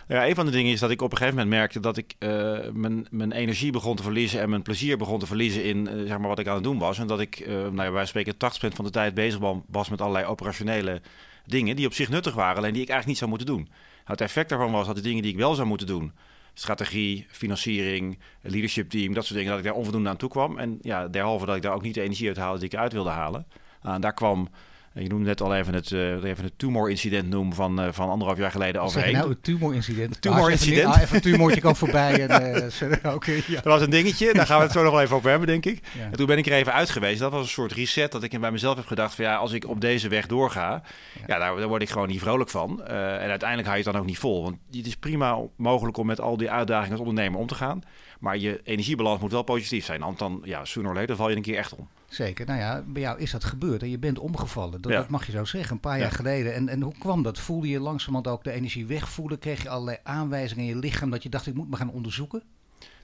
Ja, 0.09 0.29
een 0.29 0.35
van 0.35 0.47
de 0.47 0.53
dingen 0.53 0.73
is 0.73 0.81
dat 0.81 0.91
ik 0.91 1.03
op 1.03 1.11
een 1.13 1.17
gegeven 1.17 1.39
moment 1.39 1.57
merkte 1.57 1.81
dat 1.81 1.97
ik 1.97 2.15
eh, 2.19 2.59
mijn, 2.73 3.07
mijn 3.11 3.33
energie 3.33 3.73
begon 3.73 3.97
te 3.97 4.03
verliezen 4.03 4.41
en 4.41 4.51
mijn 4.51 4.63
plezier 4.63 4.99
begon 4.99 5.19
te 5.19 5.27
verliezen 5.27 5.65
in 5.65 5.89
eh, 5.89 5.95
zeg 6.07 6.19
maar 6.19 6.29
wat 6.29 6.39
ik 6.39 6.47
aan 6.47 6.55
het 6.55 6.65
doen 6.65 6.79
was. 6.79 6.99
En 6.99 7.07
dat 7.07 7.21
ik, 7.21 7.41
eh 7.41 7.55
nou 7.55 7.83
ja, 7.83 7.91
wij 7.93 8.07
spreken 8.07 8.35
80% 8.35 8.37
van 8.75 8.85
de 8.85 8.91
tijd 8.91 9.15
bezig 9.15 9.39
wa- 9.41 9.63
was 9.69 9.89
met 9.89 10.01
allerlei 10.01 10.27
operationele 10.27 11.01
dingen 11.47 11.77
die 11.77 11.87
op 11.87 11.93
zich 11.95 12.09
nuttig 12.09 12.35
waren, 12.35 12.57
alleen 12.57 12.73
die 12.73 12.83
ik 12.83 12.89
eigenlijk 12.89 13.07
niet 13.09 13.19
zou 13.19 13.31
moeten 13.31 13.47
doen. 13.47 13.63
Nou, 13.65 14.05
het 14.05 14.21
effect 14.21 14.49
daarvan 14.49 14.73
was 14.73 14.87
dat 14.87 14.97
de 14.97 15.03
dingen 15.03 15.23
die 15.23 15.33
ik 15.33 15.39
wel 15.39 15.55
zou 15.55 15.69
moeten 15.69 15.87
doen, 15.87 16.13
strategie, 16.55 17.27
financiering, 17.29 18.19
leadership 18.41 18.91
team, 18.91 19.15
dat 19.15 19.25
soort 19.25 19.35
dingen, 19.35 19.51
dat 19.51 19.59
ik 19.61 19.65
daar 19.67 19.75
onvoldoende 19.75 20.09
aan 20.09 20.17
toe 20.17 20.29
kwam. 20.29 20.59
En 20.59 20.79
ja, 20.83 21.09
derhalve 21.09 21.47
dat 21.47 21.57
ik 21.57 21.63
daar 21.63 21.75
ook 21.75 21.83
niet 21.83 21.95
de 21.95 22.01
energie 22.03 22.29
uit 22.29 22.37
haalde 22.37 22.59
die 22.59 22.69
ik 22.69 22.73
eruit 22.75 22.93
wilde 22.93 23.11
halen. 23.11 23.47
Nou, 23.83 23.95
en 23.95 24.01
daar 24.01 24.15
kwam, 24.15 24.49
je 24.95 25.09
noemde 25.09 25.27
net 25.27 25.41
al 25.41 25.55
even 25.55 25.75
het, 25.75 25.93
eh, 25.93 26.25
even 26.25 26.45
het 26.45 26.53
tumor-incident 26.57 27.29
noem 27.29 27.55
van, 27.55 27.81
eh, 27.81 27.89
van 27.91 28.09
anderhalf 28.09 28.39
jaar 28.39 28.51
geleden 28.51 28.83
overheen. 28.83 29.13
nou, 29.13 29.29
het 29.29 29.43
tumorincident. 29.43 30.23
tumorincident. 30.23 30.95
Ah, 30.95 31.01
even, 31.01 31.17
een 31.17 31.23
tumortje 31.23 31.61
kan 31.61 31.77
voorbij. 31.77 32.27
En, 32.27 32.71
Oké, 33.15 33.33
ja. 33.47 33.55
Dat 33.55 33.65
was 33.65 33.81
een 33.81 33.91
dingetje, 33.91 34.33
daar 34.33 34.47
gaan 34.47 34.59
we 34.59 34.63
het 34.63 34.73
zo 34.73 34.83
nog 34.83 34.93
wel 34.93 35.03
even 35.03 35.17
over 35.17 35.31
hebben, 35.31 35.49
denk 35.49 35.67
ik. 35.67 35.81
Ja. 35.99 36.05
En 36.05 36.13
toen 36.13 36.27
ben 36.27 36.39
ik 36.39 36.47
er 36.47 36.53
even 36.53 36.73
uit 36.73 36.91
geweest. 36.91 37.21
Dat 37.21 37.33
was 37.33 37.43
een 37.43 37.49
soort 37.49 37.73
reset 37.73 38.13
dat 38.13 38.23
ik 38.23 38.41
bij 38.41 38.51
mezelf 38.51 38.77
heb 38.77 38.87
gedacht 38.87 39.15
van 39.15 39.25
ja, 39.25 39.37
als 39.37 39.53
ik 39.53 39.69
op 39.69 39.81
deze 39.81 40.09
weg 40.09 40.27
doorga, 40.27 40.83
ja, 41.27 41.39
daar, 41.39 41.57
daar 41.57 41.69
word 41.69 41.83
ik 41.83 41.91
gewoon 41.91 42.09
niet 42.09 42.21
vrolijk 42.21 42.51
van. 42.51 42.85
En 42.87 43.29
uiteindelijk 43.29 43.69
hou 43.69 43.79
je 43.79 43.85
het 43.85 43.93
dan 43.93 44.03
ook 44.03 44.07
niet 44.07 44.19
vol. 44.19 44.43
Want 44.43 44.57
het 44.71 44.87
is 44.87 44.97
prima 44.97 45.39
mogelijk 45.57 45.97
om 45.97 46.07
met 46.07 46.21
al 46.21 46.37
die 46.37 46.51
uitdagingen 46.51 46.99
als 46.99 47.09
ondernemer 47.09 47.41
om 47.41 47.47
te 47.47 47.55
gaan. 47.55 47.83
Maar 48.23 48.39
je 48.39 48.61
energiebalans 48.65 49.21
moet 49.21 49.33
wel 49.33 49.43
positief 49.43 49.85
zijn. 49.85 50.01
Want 50.01 50.19
dan, 50.19 50.41
ja, 50.45 50.65
sooner 50.65 50.91
or 50.93 50.97
later 50.97 51.17
val 51.17 51.31
je 51.31 51.37
een 51.37 51.43
keer 51.43 51.57
echt 51.57 51.75
om. 51.75 51.89
Zeker. 52.09 52.47
Nou 52.47 52.59
ja, 52.59 52.83
bij 52.87 53.03
jou 53.03 53.19
is 53.21 53.31
dat 53.31 53.45
gebeurd. 53.45 53.83
En 53.83 53.91
je 53.91 53.99
bent 53.99 54.19
omgevallen. 54.19 54.81
Dat, 54.83 54.93
Ja. 54.93 54.99
dat 54.99 55.09
mag 55.09 55.27
je 55.27 55.33
zo 55.33 55.45
zeggen. 55.45 55.73
Een 55.75 55.81
paar 55.81 55.97
Ja. 55.97 56.03
jaar 56.03 56.13
geleden. 56.13 56.55
En, 56.55 56.69
en 56.69 56.81
hoe 56.83 56.95
kwam 56.99 57.23
dat? 57.23 57.39
Voelde 57.39 57.69
je 57.69 57.81
langzamerhand 57.81 58.37
ook 58.37 58.45
de 58.45 58.51
energie 58.53 58.87
wegvoelen? 58.87 59.39
Kreeg 59.39 59.63
je 59.63 59.69
allerlei 59.69 59.97
aanwijzingen 60.03 60.65
in 60.65 60.71
je 60.75 60.77
lichaam 60.77 61.11
dat 61.11 61.23
je 61.23 61.29
dacht, 61.29 61.47
ik 61.47 61.55
moet 61.55 61.71
me 61.71 61.77
gaan 61.77 61.91
onderzoeken? 61.91 62.43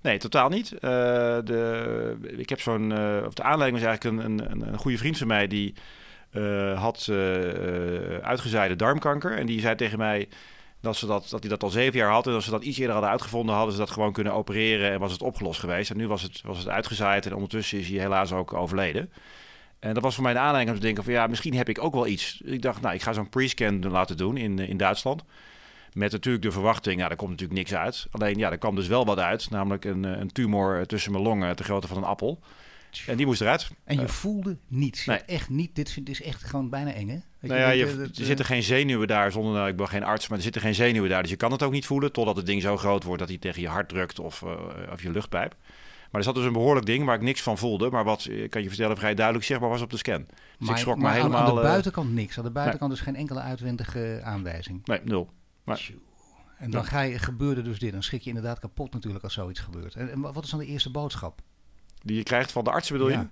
Nee, 0.02 0.18
totaal 0.18 0.48
niet. 0.48 0.72
Eh, 0.72 0.80
de, 1.44 2.16
ik 2.36 2.48
heb 2.48 2.60
zo'n. 2.60 2.92
of 3.26 3.34
de 3.34 3.42
aanleiding 3.42 3.82
was 3.82 3.88
eigenlijk 3.88 4.04
een, 4.28 4.50
een, 4.50 4.68
een 4.72 4.78
goede 4.78 4.98
vriend 4.98 5.18
van 5.18 5.26
mij 5.26 5.46
die 5.46 5.74
eh, 6.30 6.80
had 6.80 7.08
uitgezaaide 8.22 8.76
darmkanker. 8.76 9.36
En 9.38 9.46
die 9.46 9.60
zei 9.60 9.74
tegen 9.74 9.98
mij 9.98 10.28
dat, 10.80 10.96
ze 10.96 11.06
dat, 11.06 11.28
dat 11.30 11.40
hij 11.40 11.48
dat 11.48 11.62
al 11.62 11.70
zeven 11.70 11.98
jaar 11.98 12.10
had. 12.10 12.26
En 12.26 12.32
als 12.32 12.44
ze 12.44 12.50
dat 12.50 12.62
iets 12.62 12.78
eerder 12.78 12.92
hadden 12.92 13.10
uitgevonden, 13.10 13.54
hadden 13.54 13.72
ze 13.72 13.80
dat 13.80 13.90
gewoon 13.90 14.12
kunnen 14.12 14.32
opereren 14.32 14.90
en 14.92 15.00
was 15.00 15.12
het 15.12 15.22
opgelost 15.22 15.60
geweest. 15.60 15.90
En 15.90 15.96
nu 15.96 16.08
was 16.08 16.22
het, 16.22 16.40
was 16.44 16.58
het 16.58 16.68
uitgezaaid 16.68 17.26
en 17.26 17.34
ondertussen 17.34 17.78
is 17.78 17.88
hij 17.88 17.98
helaas 17.98 18.32
ook 18.32 18.52
overleden. 18.52 19.12
En 19.78 19.94
dat 19.94 20.02
was 20.02 20.14
voor 20.14 20.24
mij 20.24 20.32
de 20.32 20.38
aanleiding 20.38 20.70
om 20.70 20.76
te 20.76 20.86
denken 20.86 21.04
van 21.04 21.12
ja, 21.12 21.26
misschien 21.26 21.54
heb 21.54 21.68
ik 21.68 21.82
ook 21.82 21.94
wel 21.94 22.06
iets. 22.06 22.40
Ik 22.44 22.62
dacht, 22.62 22.80
nou, 22.80 22.94
ik 22.94 23.02
ga 23.02 23.12
zo'n 23.12 23.28
pre-scan 23.28 23.90
laten 23.90 24.16
doen 24.16 24.36
in, 24.36 24.58
in 24.58 24.76
Duitsland. 24.76 25.24
Met 25.92 26.12
natuurlijk 26.12 26.44
de 26.44 26.52
verwachting, 26.52 27.00
ja, 27.00 27.10
er 27.10 27.16
komt 27.16 27.30
natuurlijk 27.30 27.58
niks 27.58 27.74
uit. 27.74 28.06
Alleen, 28.10 28.36
ja, 28.36 28.50
er 28.50 28.58
kwam 28.58 28.74
dus 28.74 28.86
wel 28.86 29.04
wat 29.04 29.18
uit. 29.18 29.50
Namelijk 29.50 29.84
een, 29.84 30.04
eh, 30.04 30.20
een 30.20 30.32
tumor 30.32 30.86
tussen 30.86 31.12
mijn 31.12 31.24
longen, 31.24 31.56
te 31.56 31.64
grootte 31.64 31.88
van 31.88 31.96
een 31.96 32.04
appel. 32.04 32.40
En 33.06 33.16
die 33.16 33.26
moest 33.26 33.40
eruit. 33.40 33.70
En 33.84 33.96
je 33.96 34.02
Eh, 34.02 34.08
voelde 34.08 34.56
niets. 34.68 35.04
Je 35.04 35.10
nee. 35.10 35.18
had 35.20 35.28
echt 35.28 35.48
niet. 35.48 35.74
Dit 35.74 35.90
vind- 35.90 36.08
is 36.08 36.22
echt 36.22 36.44
gewoon 36.44 36.68
bijna 36.70 36.92
eng, 36.92 37.08
hè? 37.08 37.18
Weet 37.38 37.50
nou 37.50 37.62
ja, 37.62 37.70
je, 37.70 37.84
dat- 37.84 37.96
dat, 37.98 38.08
er 38.16 38.20
eh, 38.20 38.26
zitten 38.26 38.44
geen 38.46 38.62
zenuwen 38.62 39.08
daar 39.08 39.32
zonder, 39.32 39.52
nou, 39.52 39.68
ik 39.68 39.76
ben 39.76 39.88
geen 39.88 40.04
arts, 40.04 40.28
maar 40.28 40.36
er 40.38 40.44
zitten 40.44 40.62
geen 40.62 40.74
zenuwen 40.74 41.10
daar. 41.10 41.22
Dus 41.22 41.30
je 41.30 41.36
kan 41.36 41.52
het 41.52 41.62
ook 41.62 41.72
niet 41.72 41.86
voelen 41.86 42.12
totdat 42.12 42.36
het 42.36 42.46
ding 42.46 42.62
zo 42.62 42.76
groot 42.76 43.02
wordt 43.04 43.18
dat 43.20 43.28
hij 43.28 43.38
tegen 43.38 43.62
je 43.62 43.68
hart 43.68 43.88
drukt 43.88 44.18
of, 44.18 44.42
eh, 44.42 44.52
of 44.92 45.02
je 45.02 45.10
luchtpijp. 45.10 45.56
Maar 46.10 46.20
er 46.20 46.26
zat 46.26 46.34
dus 46.34 46.44
een 46.44 46.52
behoorlijk 46.52 46.86
ding 46.86 47.04
waar 47.04 47.14
ik 47.14 47.20
niks 47.22 47.42
van 47.42 47.58
voelde, 47.58 47.90
maar 47.90 48.04
wat, 48.04 48.24
ik 48.30 48.50
kan 48.50 48.62
je 48.62 48.68
vertellen, 48.68 48.96
vrij 48.96 49.14
duidelijk 49.14 49.46
zichtbaar 49.46 49.70
was 49.70 49.80
op 49.82 49.90
de 49.90 49.96
scan. 49.96 50.26
Dus 50.58 50.68
ik 50.68 50.76
schrok 50.76 50.96
me 50.96 51.02
maar 51.02 51.10
aan- 51.10 51.16
helemaal... 51.16 51.40
Aan 51.48 51.54
de 51.54 51.60
eh, 51.60 51.66
buitenkant 51.66 52.12
niks. 52.12 52.38
Aan 52.38 52.44
de 52.44 52.50
buitenkant 52.50 52.90
dus 52.90 53.00
geen 53.00 53.16
enkele 53.16 53.40
uitwendige 53.40 54.20
aanwijzing. 54.24 54.80
nee, 54.86 55.00
nul. 55.04 55.30
Maar-. 55.64 55.90
En 56.58 56.70
dan 56.70 56.84
ga 56.84 57.00
je, 57.00 57.18
gebeurde 57.18 57.62
dus 57.62 57.78
dit. 57.78 57.92
Dan 57.92 58.02
schrik 58.02 58.20
je 58.22 58.28
inderdaad 58.28 58.58
kapot 58.58 58.92
natuurlijk 58.92 59.24
als 59.24 59.32
zoiets 59.34 59.60
gebeurt. 59.60 59.94
En, 59.94 60.10
en 60.10 60.20
wat 60.20 60.44
is 60.44 60.50
dan 60.50 60.58
de 60.58 60.66
eerste 60.66 60.90
boodschap? 60.90 61.40
Die 62.02 62.16
je 62.16 62.22
krijgt 62.22 62.52
van 62.52 62.64
de 62.64 62.70
artsen 62.70 62.92
bedoel 62.96 63.10
Ja. 63.10 63.20
je? 63.20 63.26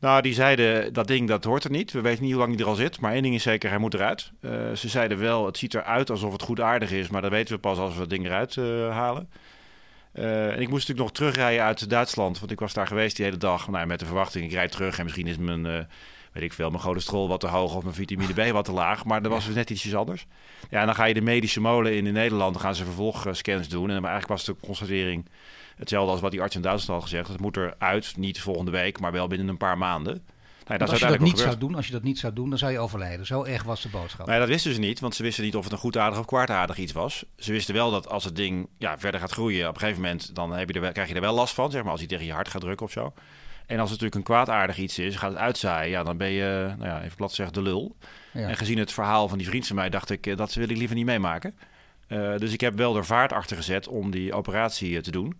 Nou, 0.00 0.22
die 0.22 0.34
zeiden 0.34 0.92
dat 0.92 1.06
ding 1.06 1.28
dat 1.28 1.44
hoort 1.44 1.64
er 1.64 1.70
niet. 1.70 1.92
We 1.92 2.00
weten 2.00 2.22
niet 2.22 2.32
hoe 2.32 2.40
lang 2.40 2.52
die 2.56 2.64
er 2.64 2.70
al 2.70 2.76
zit. 2.76 3.00
Maar 3.00 3.12
één 3.12 3.22
ding 3.22 3.34
is 3.34 3.42
zeker, 3.42 3.68
hij 3.70 3.78
moet 3.78 3.94
eruit. 3.94 4.32
Eh, 4.40 4.50
ze 4.72 4.88
zeiden 4.88 5.18
wel, 5.18 5.46
het 5.46 5.58
ziet 5.58 5.74
eruit 5.74 6.10
alsof 6.10 6.32
het 6.32 6.42
goed 6.42 6.60
aardig 6.60 6.90
is. 6.90 7.08
Maar 7.08 7.22
dat 7.22 7.30
weten 7.30 7.54
we 7.54 7.60
pas 7.60 7.78
als 7.78 7.94
we 7.94 8.00
het 8.00 8.10
ding 8.10 8.24
eruit 8.26 8.56
eh, 8.56 8.64
halen. 8.90 9.28
Eh, 10.12 10.46
en 10.46 10.60
ik 10.60 10.68
moest 10.68 10.88
natuurlijk 10.88 10.98
nog 10.98 11.12
terugrijden 11.12 11.64
uit 11.64 11.90
Duitsland. 11.90 12.38
Want 12.38 12.50
ik 12.50 12.60
was 12.60 12.72
daar 12.72 12.86
geweest 12.86 13.16
die 13.16 13.24
hele 13.24 13.36
dag. 13.36 13.68
Nou, 13.68 13.86
met 13.86 13.98
de 13.98 14.06
verwachting, 14.06 14.44
ik 14.44 14.52
rijd 14.52 14.72
terug. 14.72 14.98
En 14.98 15.04
misschien 15.04 15.26
is 15.26 15.36
mijn, 15.36 15.62
weet 16.32 16.42
ik 16.42 16.52
veel, 16.52 16.70
mijn 16.70 16.82
cholesterol 16.82 17.28
wat 17.28 17.40
te 17.40 17.46
hoog. 17.48 17.74
Of 17.74 17.82
mijn 17.82 17.94
vitamine 17.94 18.32
B 18.32 18.52
wat 18.52 18.64
te 18.64 18.72
laag. 18.72 19.04
Maar 19.04 19.22
dat 19.22 19.32
was 19.32 19.46
dus 19.46 19.54
net 19.54 19.70
ietsjes 19.70 19.94
anders. 19.94 20.26
Ja, 20.70 20.80
en 20.80 20.86
dan 20.86 20.94
ga 20.94 21.04
je 21.04 21.14
de 21.14 21.20
medische 21.20 21.60
molen 21.60 21.96
in, 21.96 22.06
in 22.06 22.12
Nederland. 22.12 22.52
Dan 22.52 22.62
gaan 22.62 22.74
ze 22.74 22.84
vervolgscans 22.84 23.68
doen. 23.68 23.90
En 23.90 23.96
eigenlijk 23.96 24.28
was 24.28 24.44
de 24.44 24.56
constatering 24.60 25.26
hetzelfde 25.82 26.12
als 26.12 26.20
wat 26.20 26.30
die 26.30 26.40
arts 26.40 26.54
in 26.54 26.62
Duitsland 26.62 27.00
had 27.00 27.10
gezegd. 27.10 27.28
Het 27.28 27.40
moet 27.40 27.56
eruit, 27.56 28.16
niet 28.16 28.40
volgende 28.40 28.70
week, 28.70 29.00
maar 29.00 29.12
wel 29.12 29.26
binnen 29.26 29.48
een 29.48 29.56
paar 29.56 29.78
maanden. 29.78 30.24
Nou, 30.66 30.84
is 30.84 30.90
als 30.90 31.00
je 31.00 31.06
dat 31.06 31.18
niet 31.18 31.38
zou 31.38 31.58
doen, 31.58 31.74
als 31.74 31.86
je 31.86 31.92
dat 31.92 32.02
niet 32.02 32.18
zou 32.18 32.32
doen, 32.32 32.48
dan 32.48 32.58
zou 32.58 32.72
je 32.72 32.78
overlijden. 32.78 33.26
Zo 33.26 33.44
erg 33.44 33.62
was 33.62 33.82
de 33.82 33.88
boodschap. 33.88 34.26
Nee, 34.26 34.38
dat 34.38 34.48
wisten 34.48 34.74
ze 34.74 34.80
niet, 34.80 35.00
want 35.00 35.14
ze 35.14 35.22
wisten 35.22 35.44
niet 35.44 35.56
of 35.56 35.64
het 35.64 35.72
een 35.72 35.78
goedaardig 35.78 36.18
of 36.18 36.24
kwaadaardig 36.24 36.76
iets 36.76 36.92
was. 36.92 37.24
Ze 37.36 37.52
wisten 37.52 37.74
wel 37.74 37.90
dat 37.90 38.08
als 38.08 38.24
het 38.24 38.36
ding 38.36 38.68
ja, 38.78 38.98
verder 38.98 39.20
gaat 39.20 39.32
groeien, 39.32 39.68
op 39.68 39.74
een 39.74 39.80
gegeven 39.80 40.02
moment 40.02 40.34
dan 40.34 40.52
heb 40.52 40.68
je 40.68 40.74
er, 40.74 40.80
wel- 40.80 40.92
krijg 40.92 41.08
je 41.08 41.14
er 41.14 41.20
wel 41.20 41.34
last 41.34 41.54
van, 41.54 41.70
zeg 41.70 41.82
maar, 41.82 41.90
als 41.90 42.00
hij 42.00 42.08
tegen 42.08 42.24
je 42.26 42.32
hart 42.32 42.48
gaat 42.48 42.60
drukken 42.60 42.86
of 42.86 42.92
zo. 42.92 43.12
En 43.66 43.78
als 43.78 43.90
het 43.90 44.00
natuurlijk 44.00 44.14
een 44.14 44.34
kwaadaardig 44.34 44.78
iets 44.78 44.98
is, 44.98 45.16
gaat 45.16 45.30
het 45.30 45.40
uitzaaien, 45.40 45.90
ja, 45.90 46.02
dan 46.02 46.16
ben 46.16 46.30
je, 46.30 46.74
nou 46.78 46.88
ja, 46.90 47.02
even 47.02 47.16
plat 47.16 47.28
gezegd, 47.28 47.54
de 47.54 47.62
lul. 47.62 47.96
Ja. 48.32 48.48
En 48.48 48.56
gezien 48.56 48.78
het 48.78 48.92
verhaal 48.92 49.28
van 49.28 49.38
die 49.38 49.46
vriend 49.46 49.66
van 49.66 49.76
mij, 49.76 49.90
dacht 49.90 50.10
ik, 50.10 50.26
eh, 50.26 50.36
dat 50.36 50.54
wil 50.54 50.68
ik 50.68 50.76
liever 50.76 50.96
niet 50.96 51.04
meemaken. 51.06 51.54
Eh, 52.06 52.36
dus 52.36 52.52
ik 52.52 52.60
heb 52.60 52.76
wel 52.76 52.96
er 52.96 53.04
vaart 53.04 53.32
achter 53.32 53.56
gezet 53.56 53.88
om 53.88 54.10
die 54.10 54.32
operatie 54.34 54.96
eh, 54.96 55.02
te 55.02 55.10
doen. 55.10 55.36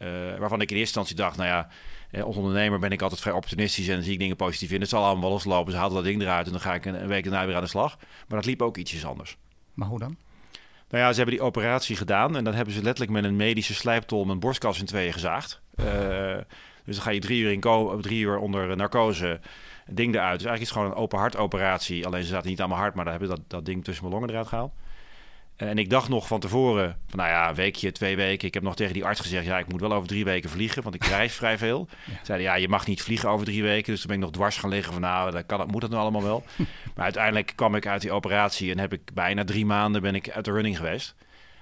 Eh, 0.00 0.08
waarvan 0.38 0.60
ik 0.60 0.70
in 0.70 0.76
eerste 0.76 0.98
instantie 0.98 1.16
dacht, 1.16 1.36
nou 1.36 1.48
ja, 1.48 1.68
eh, 2.10 2.22
als 2.22 2.36
ondernemer 2.36 2.78
ben 2.78 2.90
ik 2.90 3.02
altijd 3.02 3.20
vrij 3.20 3.32
opportunistisch 3.32 3.88
en 3.88 4.02
zie 4.02 4.12
ik 4.12 4.18
dingen 4.18 4.36
positief 4.36 4.70
in. 4.70 4.80
Het 4.80 4.88
zal 4.88 5.04
allemaal 5.04 5.22
wel 5.22 5.30
loslopen, 5.30 5.72
ze 5.72 5.78
halen 5.78 5.94
dat 5.94 6.04
ding 6.04 6.22
eruit 6.22 6.46
en 6.46 6.52
dan 6.52 6.60
ga 6.60 6.74
ik 6.74 6.84
een, 6.84 7.06
week 7.06 7.24
daarna 7.24 7.46
weer 7.46 7.54
aan 7.54 7.62
de 7.62 7.68
slag. 7.68 7.96
Maar 7.98 8.38
dat 8.38 8.44
liep 8.44 8.62
ook 8.62 8.76
ietsjes 8.76 9.04
anders. 9.04 9.36
Maar 9.74 9.88
hoe 9.88 9.98
dan? 9.98 10.16
Nou 10.88 11.04
ja, 11.04 11.10
ze 11.10 11.16
hebben 11.16 11.34
die 11.34 11.44
operatie 11.44 11.96
gedaan 11.96 12.36
en 12.36 12.44
dan 12.44 12.54
hebben 12.54 12.74
ze 12.74 12.82
letterlijk 12.82 13.12
met 13.12 13.24
een 13.24 13.36
medische 13.36 13.74
slijptol 13.74 14.24
mijn 14.24 14.40
borstkas 14.40 14.78
in 14.78 14.84
tweeën 14.84 15.12
gezaagd. 15.12 15.60
Eh, 15.74 15.84
dus 16.84 16.94
dan 16.94 17.04
ga 17.04 17.10
je 17.10 17.20
drie 17.20 17.40
uur, 17.42 17.50
in 17.50 18.00
drie 18.00 18.20
uur 18.20 18.38
onder 18.38 18.76
narcose, 18.76 19.40
ding 19.86 20.14
eruit. 20.14 20.38
Dus 20.38 20.48
eigenlijk 20.48 20.60
is 20.60 20.68
het 20.68 20.76
gewoon 20.76 20.90
een 20.90 21.02
open 21.02 21.18
hartoperatie. 21.18 22.06
Alleen 22.06 22.22
ze 22.22 22.28
zaten 22.28 22.48
niet 22.48 22.60
aan 22.60 22.68
mijn 22.68 22.80
hart, 22.80 22.94
maar 22.94 23.04
daar 23.04 23.18
hebben 23.18 23.36
dat, 23.36 23.44
dat 23.46 23.64
ding 23.64 23.84
tussen 23.84 24.04
mijn 24.04 24.14
longen 24.14 24.30
eruit 24.30 24.48
gehaald. 24.48 24.72
En 25.68 25.78
ik 25.78 25.90
dacht 25.90 26.08
nog 26.08 26.26
van 26.26 26.40
tevoren, 26.40 26.98
van 27.06 27.18
nou 27.18 27.30
ja, 27.30 27.48
een 27.48 27.54
weekje, 27.54 27.92
twee 27.92 28.16
weken. 28.16 28.48
Ik 28.48 28.54
heb 28.54 28.62
nog 28.62 28.76
tegen 28.76 28.94
die 28.94 29.04
arts 29.04 29.20
gezegd, 29.20 29.44
ja, 29.44 29.58
ik 29.58 29.68
moet 29.68 29.80
wel 29.80 29.92
over 29.92 30.08
drie 30.08 30.24
weken 30.24 30.50
vliegen, 30.50 30.82
want 30.82 30.94
ik 30.94 31.04
reis 31.04 31.34
vrij 31.34 31.58
veel. 31.58 31.88
Ja. 32.04 32.20
Zeiden, 32.22 32.46
ja, 32.46 32.54
je 32.54 32.68
mag 32.68 32.86
niet 32.86 33.02
vliegen 33.02 33.28
over 33.28 33.46
drie 33.46 33.62
weken. 33.62 33.92
Dus 33.92 34.00
toen 34.00 34.08
ben 34.08 34.16
ik 34.16 34.22
nog 34.22 34.32
dwars 34.32 34.56
gaan 34.56 34.70
liggen 34.70 34.92
van, 34.92 35.02
nou, 35.02 35.30
dat 35.30 35.46
kan, 35.46 35.68
moet 35.70 35.80
dat 35.80 35.90
nou 35.90 36.02
allemaal 36.02 36.22
wel? 36.22 36.44
maar 36.94 37.04
uiteindelijk 37.04 37.52
kwam 37.54 37.74
ik 37.74 37.86
uit 37.86 38.00
die 38.00 38.12
operatie 38.12 38.70
en 38.70 38.78
heb 38.78 38.92
ik 38.92 39.14
bijna 39.14 39.44
drie 39.44 39.66
maanden 39.66 40.02
ben 40.02 40.14
ik 40.14 40.30
uit 40.30 40.44
de 40.44 40.52
running 40.52 40.76
geweest. 40.76 41.14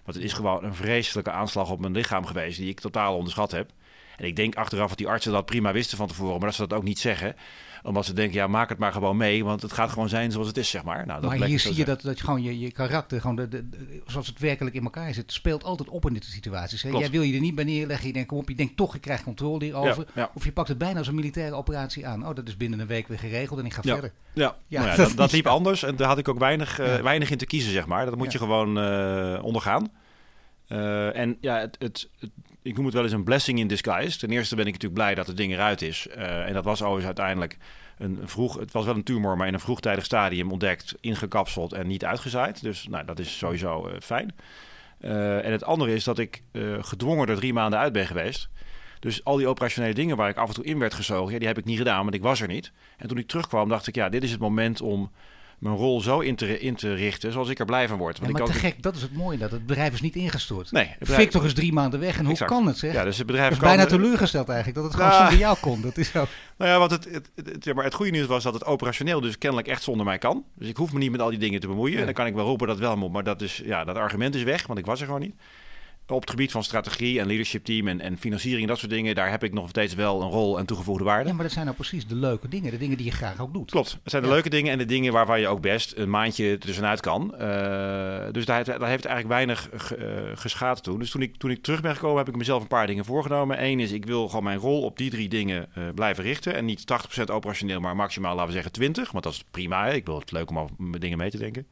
Want 0.04 0.16
het 0.16 0.26
is 0.26 0.32
gewoon 0.32 0.64
een 0.64 0.74
vreselijke 0.74 1.30
aanslag 1.30 1.70
op 1.70 1.80
mijn 1.80 1.92
lichaam 1.92 2.26
geweest, 2.26 2.58
die 2.58 2.68
ik 2.68 2.80
totaal 2.80 3.16
onderschat 3.16 3.50
heb. 3.50 3.70
En 4.16 4.24
ik 4.24 4.36
denk 4.36 4.54
achteraf 4.54 4.88
dat 4.88 4.98
die 4.98 5.08
artsen 5.08 5.32
dat 5.32 5.46
prima 5.46 5.72
wisten 5.72 5.96
van 5.96 6.08
tevoren, 6.08 6.38
maar 6.38 6.48
dat 6.48 6.54
ze 6.54 6.66
dat 6.66 6.78
ook 6.78 6.84
niet 6.84 6.98
zeggen 6.98 7.36
omdat 7.82 8.04
ze 8.04 8.12
denken, 8.12 8.36
ja, 8.36 8.46
maak 8.46 8.68
het 8.68 8.78
maar 8.78 8.92
gewoon 8.92 9.16
mee. 9.16 9.44
Want 9.44 9.62
het 9.62 9.72
gaat 9.72 9.90
gewoon 9.90 10.08
zijn 10.08 10.32
zoals 10.32 10.46
het 10.46 10.56
is, 10.56 10.70
zeg 10.70 10.84
maar. 10.84 11.06
Nou, 11.06 11.20
dat 11.20 11.38
maar 11.38 11.48
hier 11.48 11.60
zie 11.60 11.76
je 11.76 11.84
dat, 11.84 12.02
dat 12.02 12.20
gewoon 12.20 12.42
je, 12.42 12.58
je 12.58 12.72
karakter, 12.72 13.20
gewoon 13.20 13.36
de, 13.36 13.48
de, 13.48 13.64
zoals 14.06 14.26
het 14.26 14.38
werkelijk 14.38 14.76
in 14.76 14.82
elkaar 14.82 15.14
zit, 15.14 15.32
speelt 15.32 15.64
altijd 15.64 15.88
op 15.88 16.06
in 16.06 16.12
dit 16.12 16.24
situaties. 16.24 16.82
Hè? 16.82 16.90
Jij 16.90 17.10
wil 17.10 17.22
je 17.22 17.34
er 17.34 17.40
niet 17.40 17.54
bij 17.54 17.64
neerleggen. 17.64 18.06
Je 18.06 18.12
denkt, 18.12 18.28
kom 18.28 18.38
op, 18.38 18.48
je 18.48 18.54
denkt 18.54 18.76
toch, 18.76 18.94
ik 18.94 19.00
krijg 19.00 19.22
controle 19.22 19.64
hierover. 19.64 20.04
Ja, 20.14 20.22
ja. 20.22 20.30
Of 20.34 20.44
je 20.44 20.52
pakt 20.52 20.68
het 20.68 20.78
bijna 20.78 20.98
als 20.98 21.08
een 21.08 21.14
militaire 21.14 21.54
operatie 21.54 22.06
aan. 22.06 22.28
Oh, 22.28 22.34
dat 22.34 22.48
is 22.48 22.56
binnen 22.56 22.80
een 22.80 22.86
week 22.86 23.08
weer 23.08 23.18
geregeld 23.18 23.58
en 23.58 23.64
ik 23.64 23.74
ga 23.74 23.80
ja. 23.84 23.92
verder. 23.92 24.12
Ja, 24.32 24.56
ja. 24.66 24.84
Nou 24.84 24.96
dat, 25.02 25.12
dat, 25.16 25.32
liep 25.32 25.46
anders. 25.46 25.82
En 25.82 25.96
daar 25.96 26.08
had 26.08 26.18
ik 26.18 26.28
ook 26.28 26.38
weinig, 26.38 26.80
uh, 26.80 26.96
weinig 26.96 27.30
in 27.30 27.38
te 27.38 27.46
kiezen, 27.46 27.72
zeg 27.72 27.86
maar. 27.86 28.04
Dat 28.04 28.16
moet 28.16 28.32
je 28.32 28.38
gewoon 28.38 28.78
uh, 28.78 29.38
ondergaan. 29.42 29.90
Uh, 30.68 31.16
en 31.16 31.36
ja, 31.40 31.58
het, 31.58 31.76
het, 31.78 32.08
het, 32.18 32.30
ik 32.68 32.76
noem 32.76 32.84
het 32.84 32.94
wel 32.94 33.02
eens 33.02 33.12
een 33.12 33.24
blessing 33.24 33.58
in 33.58 33.66
disguise. 33.66 34.18
Ten 34.18 34.30
eerste 34.30 34.56
ben 34.56 34.66
ik 34.66 34.72
natuurlijk 34.72 35.00
blij 35.00 35.14
dat 35.14 35.26
het 35.26 35.36
ding 35.36 35.52
eruit 35.52 35.82
is. 35.82 36.06
Uh, 36.16 36.46
en 36.46 36.52
dat 36.52 36.64
was 36.64 36.80
overigens 36.82 37.06
uiteindelijk 37.06 37.56
een 37.98 38.18
vroeg... 38.24 38.58
Het 38.58 38.72
was 38.72 38.84
wel 38.84 38.94
een 38.94 39.02
tumor, 39.02 39.36
maar 39.36 39.46
in 39.46 39.54
een 39.54 39.60
vroegtijdig 39.60 40.04
stadium 40.04 40.50
ontdekt, 40.50 40.94
ingekapseld 41.00 41.72
en 41.72 41.86
niet 41.86 42.04
uitgezaaid. 42.04 42.62
Dus 42.62 42.86
nou, 42.88 43.04
dat 43.04 43.18
is 43.18 43.38
sowieso 43.38 43.88
uh, 43.88 43.94
fijn. 44.00 44.34
en 45.00 45.52
het 45.52 45.64
andere 45.64 45.94
is 45.94 46.04
dat 46.04 46.18
ik 46.18 46.42
gedwongen 46.80 47.28
er 47.28 47.36
drie 47.36 47.52
maanden 47.52 47.78
uit 47.78 47.92
ben 47.92 48.06
geweest. 48.06 48.48
Dus 49.00 49.24
al 49.24 49.36
die 49.36 49.48
operationele 49.48 49.94
dingen 49.94 50.16
waar 50.16 50.28
ik 50.28 50.36
af 50.36 50.48
en 50.48 50.54
toe 50.54 50.64
in 50.64 50.78
werd 50.78 50.94
gezogen, 50.94 51.32
ja, 51.32 51.38
die 51.38 51.48
heb 51.48 51.58
ik 51.58 51.64
niet 51.64 51.78
gedaan, 51.78 52.02
want 52.02 52.14
ik 52.14 52.22
was 52.22 52.40
er 52.40 52.48
niet. 52.48 52.72
En 52.96 53.08
toen 53.08 53.18
ik 53.18 53.28
terugkwam, 53.28 53.68
dacht 53.68 53.86
ik, 53.86 53.94
ja, 53.94 54.08
dit 54.08 54.22
is 54.22 54.30
het 54.30 54.40
moment 54.40 54.80
om 54.80 55.10
mijn 55.58 55.76
rol 55.76 56.00
zo 56.00 56.20
in 56.20 56.36
te, 56.36 56.60
in 56.60 56.74
te 56.74 56.94
richten 56.94 57.32
zoals 57.32 57.48
ik 57.48 57.58
er 57.58 57.64
blij 57.64 57.88
van 57.88 57.98
word. 57.98 58.18
Want 58.18 58.32
ja, 58.32 58.38
maar 58.38 58.46
ik 58.46 58.54
te 58.54 58.60
gek, 58.60 58.82
dat 58.82 58.96
is 58.96 59.02
het 59.02 59.14
mooie, 59.14 59.38
dat 59.38 59.50
het 59.50 59.66
bedrijf 59.66 59.92
is 59.92 60.00
niet 60.00 60.16
ingestort. 60.16 60.72
Nee, 60.72 60.94
bedrijf... 60.98 61.20
Victor 61.20 61.44
is 61.44 61.54
drie 61.54 61.72
maanden 61.72 62.00
weg 62.00 62.18
en 62.18 62.26
exact. 62.26 62.50
hoe 62.50 62.58
kan 62.58 62.66
het 62.66 62.78
zeg? 62.78 62.92
Ja, 62.92 63.04
dus 63.04 63.18
het 63.18 63.26
bedrijf 63.26 63.50
is 63.50 63.58
bijna 63.58 63.86
teleurgesteld 63.86 64.48
eigenlijk, 64.48 64.78
dat 64.78 64.86
het 64.86 64.94
gewoon 64.94 65.10
nou, 65.10 65.22
zonder 65.22 65.38
jou 65.38 65.56
kon. 65.60 65.80
Dat 65.80 65.96
is 65.96 66.16
ook... 66.16 66.28
Nou 66.56 66.70
ja, 66.70 66.78
want 66.78 66.90
het, 66.90 67.08
het, 67.34 67.74
maar 67.74 67.84
het 67.84 67.94
goede 67.94 68.10
nieuws 68.10 68.26
was 68.26 68.42
dat 68.42 68.54
het 68.54 68.64
operationeel 68.64 69.20
dus 69.20 69.38
kennelijk 69.38 69.68
echt 69.68 69.82
zonder 69.82 70.06
mij 70.06 70.18
kan. 70.18 70.44
Dus 70.54 70.68
ik 70.68 70.76
hoef 70.76 70.92
me 70.92 70.98
niet 70.98 71.10
met 71.10 71.20
al 71.20 71.30
die 71.30 71.38
dingen 71.38 71.60
te 71.60 71.66
bemoeien. 71.66 71.98
En 71.98 72.04
dan 72.04 72.14
kan 72.14 72.26
ik 72.26 72.34
wel 72.34 72.46
roepen 72.46 72.66
dat 72.66 72.78
wel 72.78 72.96
moet, 72.96 73.12
maar 73.12 73.24
dat, 73.24 73.42
is, 73.42 73.62
ja, 73.64 73.84
dat 73.84 73.96
argument 73.96 74.34
is 74.34 74.42
weg, 74.42 74.66
want 74.66 74.78
ik 74.78 74.86
was 74.86 75.00
er 75.00 75.06
gewoon 75.06 75.20
niet 75.20 75.34
op 76.14 76.20
het 76.20 76.30
gebied 76.30 76.50
van 76.50 76.64
strategie 76.64 77.20
en 77.20 77.26
leadership 77.26 77.64
team 77.64 77.88
en, 77.88 78.00
en 78.00 78.18
financiering 78.18 78.62
en 78.62 78.68
dat 78.68 78.78
soort 78.78 78.90
dingen, 78.90 79.14
daar 79.14 79.30
heb 79.30 79.44
ik 79.44 79.52
nog 79.52 79.68
steeds 79.68 79.94
wel 79.94 80.22
een 80.22 80.30
rol 80.30 80.58
en 80.58 80.66
toegevoegde 80.66 81.04
waarde. 81.04 81.28
Ja, 81.28 81.34
maar 81.34 81.44
dat 81.44 81.52
zijn 81.52 81.64
nou 81.64 81.76
precies 81.76 82.06
de 82.06 82.14
leuke 82.14 82.48
dingen, 82.48 82.70
de 82.70 82.78
dingen 82.78 82.96
die 82.96 83.06
je 83.06 83.12
graag 83.12 83.40
ook 83.40 83.52
doet. 83.52 83.70
Klopt, 83.70 83.90
het 83.90 84.10
zijn 84.10 84.22
de 84.22 84.28
ja. 84.28 84.34
leuke 84.34 84.48
dingen 84.48 84.72
en 84.72 84.78
de 84.78 84.84
dingen 84.84 85.12
waarvan 85.12 85.40
je 85.40 85.48
ook 85.48 85.60
best 85.60 85.92
een 85.96 86.10
maandje 86.10 86.58
tussenuit 86.58 87.00
kan. 87.00 87.34
Uh, 87.34 87.40
dus 88.32 88.44
daar, 88.44 88.64
daar, 88.64 88.88
heeft 88.88 89.04
eigenlijk 89.04 89.28
weinig 89.28 89.70
uh, 89.72 90.08
geschaad 90.34 90.82
toen. 90.82 90.98
Dus 90.98 91.10
toen 91.10 91.22
ik, 91.22 91.36
toen 91.36 91.50
ik 91.50 91.62
terug 91.62 91.80
ben 91.80 91.94
gekomen, 91.94 92.18
heb 92.18 92.28
ik 92.28 92.36
mezelf 92.36 92.62
een 92.62 92.68
paar 92.68 92.86
dingen 92.86 93.04
voorgenomen. 93.04 93.64
Eén 93.64 93.80
is, 93.80 93.92
ik 93.92 94.04
wil 94.04 94.28
gewoon 94.28 94.44
mijn 94.44 94.58
rol 94.58 94.82
op 94.82 94.96
die 94.96 95.10
drie 95.10 95.28
dingen 95.28 95.68
uh, 95.78 95.84
blijven 95.94 96.24
richten. 96.24 96.54
En 96.54 96.64
niet 96.64 96.84
80% 97.18 97.22
operationeel, 97.24 97.80
maar 97.80 97.96
maximaal, 97.96 98.34
laten 98.34 98.46
we 98.46 98.52
zeggen, 98.52 98.72
20. 98.72 99.10
Want 99.10 99.24
dat 99.24 99.32
is 99.32 99.44
prima. 99.50 99.86
Ik 99.86 100.06
wil 100.06 100.18
het 100.18 100.32
leuk 100.32 100.50
om 100.50 100.58
over 100.58 101.00
dingen 101.00 101.18
mee 101.18 101.30
te 101.30 101.38
denken. 101.38 101.66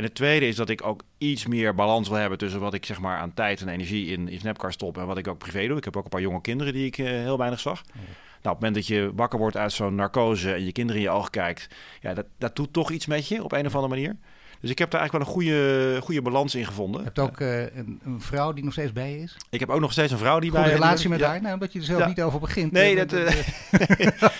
En 0.00 0.06
het 0.06 0.14
tweede 0.14 0.46
is 0.46 0.56
dat 0.56 0.68
ik 0.68 0.86
ook 0.86 1.02
iets 1.18 1.46
meer 1.46 1.74
balans 1.74 2.08
wil 2.08 2.18
hebben 2.18 2.38
tussen 2.38 2.60
wat 2.60 2.74
ik 2.74 2.86
zeg 2.86 3.00
maar 3.00 3.18
aan 3.18 3.34
tijd 3.34 3.60
en 3.60 3.68
energie 3.68 4.06
in, 4.06 4.28
in 4.28 4.38
Snapcar 4.40 4.72
stop 4.72 4.98
en 4.98 5.06
wat 5.06 5.18
ik 5.18 5.28
ook 5.28 5.38
privé 5.38 5.66
doe. 5.66 5.76
Ik 5.76 5.84
heb 5.84 5.96
ook 5.96 6.04
een 6.04 6.10
paar 6.10 6.20
jonge 6.20 6.40
kinderen 6.40 6.72
die 6.72 6.86
ik 6.86 6.98
uh, 6.98 7.06
heel 7.06 7.38
weinig 7.38 7.60
zag. 7.60 7.82
Nou, 7.84 8.06
op 8.42 8.42
het 8.42 8.52
moment 8.52 8.74
dat 8.74 8.86
je 8.86 9.12
wakker 9.14 9.38
wordt 9.38 9.56
uit 9.56 9.72
zo'n 9.72 9.94
narcose 9.94 10.52
en 10.52 10.64
je 10.64 10.72
kinderen 10.72 11.02
in 11.02 11.08
je 11.08 11.14
oog 11.14 11.30
kijkt, 11.30 11.68
ja, 12.00 12.14
dat, 12.14 12.26
dat 12.38 12.56
doet 12.56 12.72
toch 12.72 12.90
iets 12.90 13.06
met 13.06 13.28
je 13.28 13.44
op 13.44 13.52
een 13.52 13.66
of 13.66 13.74
andere 13.74 13.94
manier. 13.94 14.16
Dus 14.60 14.70
ik 14.70 14.78
heb 14.78 14.90
daar 14.90 15.00
eigenlijk 15.00 15.30
wel 15.30 15.34
een 15.34 15.40
goede, 15.42 15.98
goede 16.02 16.22
balans 16.22 16.54
in 16.54 16.66
gevonden. 16.66 17.00
Je 17.00 17.06
hebt 17.06 17.18
ook 17.18 17.40
uh, 17.40 17.60
een, 17.60 18.00
een, 18.04 18.20
vrouw 18.20 18.52
die 18.52 18.64
nog 18.64 18.72
steeds 18.72 18.92
bij 18.92 19.10
je 19.10 19.22
is? 19.22 19.36
Ik 19.50 19.60
heb 19.60 19.68
ook 19.68 19.80
nog 19.80 19.92
steeds 19.92 20.12
een 20.12 20.18
vrouw 20.18 20.38
die 20.38 20.50
Goede 20.50 20.64
bij 20.64 20.72
je 20.72 20.78
is. 20.78 20.84
relatie 20.84 21.08
met 21.08 21.18
ja. 21.18 21.26
haar? 21.26 21.40
Nou, 21.40 21.54
omdat 21.54 21.72
je 21.72 21.78
er 21.78 21.84
zelf 21.84 22.00
ja. 22.00 22.06
niet 22.06 22.22
over 22.22 22.40
begint. 22.40 22.72
Nee, 22.72 22.96
dat, 22.96 23.12
uh, 23.12 23.30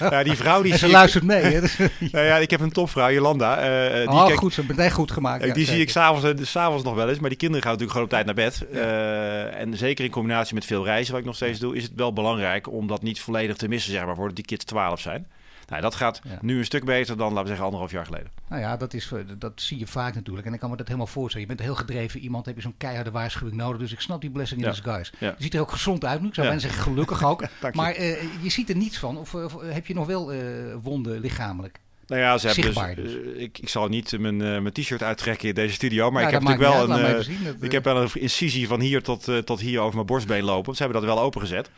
ja, 0.10 0.22
die 0.22 0.32
vrouw 0.32 0.62
die 0.62 0.72
en 0.72 0.78
ze 0.88 0.88
luistert 0.88 1.24
mee. 1.24 1.42
Hè? 1.42 1.60
nou 2.12 2.26
ja, 2.26 2.36
ik 2.36 2.50
heb 2.50 2.60
een 2.60 2.72
topvrouw, 2.72 3.10
Jolanda. 3.10 3.68
Uh, 4.02 4.12
oh, 4.12 4.26
goed, 4.26 4.54
ze 4.54 4.64
meteen 4.68 4.90
goed 4.90 5.10
gemaakt. 5.10 5.54
die 5.54 5.66
zie 5.66 5.80
ik 5.80 5.90
s'avonds, 5.90 6.50
s'avonds 6.50 6.84
nog 6.84 6.94
wel 6.94 7.08
eens. 7.08 7.18
Maar 7.18 7.28
die 7.28 7.38
kinderen 7.38 7.62
gaan 7.62 7.72
natuurlijk 7.72 7.98
gewoon 7.98 8.06
op 8.06 8.26
tijd 8.26 8.26
naar 8.26 8.50
bed. 8.50 8.66
en 9.56 9.76
zeker 9.76 10.04
in 10.04 10.10
combinatie 10.10 10.54
met 10.54 10.64
veel 10.64 10.84
reizen, 10.84 11.12
wat 11.12 11.20
ik 11.20 11.26
nog 11.26 11.36
steeds 11.36 11.58
doe, 11.58 11.76
is 11.76 11.82
het 11.82 11.92
wel 11.96 12.12
belangrijk 12.12 12.72
om 12.72 12.86
dat 12.86 13.02
niet 13.02 13.20
volledig 13.20 13.56
te 13.56 13.68
missen, 13.68 13.92
zeg 13.92 14.04
maar, 14.04 14.16
voordat 14.16 14.36
die 14.36 14.44
kids 14.44 14.64
12 14.64 15.00
zijn. 15.00 15.26
Nou, 15.70 15.82
dat 15.82 15.94
gaat 15.94 16.20
ja. 16.24 16.38
nu 16.40 16.58
een 16.58 16.64
stuk 16.64 16.84
beter 16.84 17.16
dan, 17.16 17.26
laten 17.26 17.42
we 17.42 17.46
zeggen, 17.46 17.64
anderhalf 17.64 17.92
jaar 17.92 18.04
geleden. 18.04 18.30
Nou 18.48 18.60
ja, 18.60 18.76
dat, 18.76 18.94
is, 18.94 19.12
dat 19.38 19.52
zie 19.54 19.78
je 19.78 19.86
vaak 19.86 20.14
natuurlijk. 20.14 20.46
En 20.46 20.52
ik 20.52 20.60
kan 20.60 20.70
me 20.70 20.76
dat 20.76 20.86
helemaal 20.86 21.06
voorstellen. 21.06 21.48
Je 21.48 21.54
bent 21.54 21.68
een 21.68 21.74
heel 21.74 21.84
gedreven 21.84 22.20
iemand, 22.20 22.46
heb 22.46 22.54
je 22.56 22.62
zo'n 22.62 22.74
keiharde 22.76 23.10
waarschuwing 23.10 23.56
nodig. 23.56 23.80
Dus 23.80 23.92
ik 23.92 24.00
snap 24.00 24.20
die 24.20 24.30
blessing 24.30 24.60
in 24.60 24.66
ja. 24.66 24.72
disguise. 24.72 25.12
Ja. 25.18 25.34
Je 25.36 25.42
ziet 25.42 25.54
er 25.54 25.60
ook 25.60 25.70
gezond 25.70 26.04
uit 26.04 26.20
nu. 26.20 26.28
Ik 26.28 26.34
zou 26.34 26.46
bijna 26.46 26.62
zeggen 26.62 26.82
gelukkig 26.82 27.24
ook. 27.24 27.44
maar 27.72 27.98
uh, 27.98 28.22
je 28.42 28.50
ziet 28.50 28.68
er 28.68 28.76
niets 28.76 28.98
van. 28.98 29.18
Of, 29.18 29.34
of 29.34 29.60
heb 29.60 29.86
je 29.86 29.94
nog 29.94 30.06
wel 30.06 30.34
uh, 30.34 30.40
wonden 30.82 31.20
lichamelijk? 31.20 31.80
Nou 32.06 32.22
ja, 32.22 32.38
ze 32.38 32.46
hebben 32.46 32.94
dus, 32.94 33.12
dus. 33.12 33.34
Ik, 33.34 33.58
ik 33.58 33.68
zal 33.68 33.88
niet 33.88 34.18
mijn, 34.18 34.34
uh, 34.34 34.40
mijn 34.40 34.72
t-shirt 34.72 35.02
uittrekken 35.02 35.48
in 35.48 35.54
deze 35.54 35.74
studio, 35.74 36.10
maar 36.10 36.22
ja, 36.22 36.28
ik 36.28 36.34
heb 36.34 36.42
natuurlijk 36.42 36.72
wel 36.72 36.98
een, 36.98 37.16
uh, 37.16 37.20
zien, 37.20 37.56
ik 37.60 37.72
heb 37.72 37.84
wel 37.84 38.02
een 38.02 38.10
incisie 38.12 38.68
van 38.68 38.80
hier 38.80 39.02
tot, 39.02 39.28
tot 39.44 39.60
hier 39.60 39.80
over 39.80 39.94
mijn 39.94 40.06
borstbeen 40.06 40.44
lopen. 40.44 40.74
Ze 40.74 40.82
hebben 40.82 41.00
dat 41.02 41.14
wel 41.14 41.24
opengezet. 41.24 41.70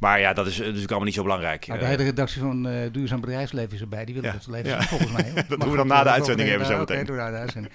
Maar 0.00 0.20
ja, 0.20 0.32
dat 0.32 0.46
is 0.46 0.58
natuurlijk 0.58 0.88
allemaal 0.88 1.04
niet 1.04 1.14
zo 1.14 1.22
belangrijk. 1.22 1.66
Maar 1.66 1.78
de 1.78 1.84
hele 1.84 2.02
redactie 2.02 2.40
van 2.40 2.66
uh, 2.66 2.92
Duurzaam 2.92 3.20
Bedrijfsleven 3.20 3.72
is 3.72 3.80
erbij. 3.80 4.04
Die 4.04 4.14
willen 4.14 4.30
ja. 4.30 4.36
het 4.36 4.46
leven 4.46 4.70
ja. 4.70 4.82
volgens 4.82 5.12
mij. 5.12 5.32
dat 5.48 5.60
doen 5.60 5.70
we 5.70 5.76
dan 5.76 5.86
na 5.86 6.02
de 6.02 6.10
uitzending 6.10 6.48
even 6.48 6.66
zo 6.66 6.78
meteen. 6.78 7.10
Okay, 7.10 7.30
de 7.30 7.36
uitzending. 7.36 7.74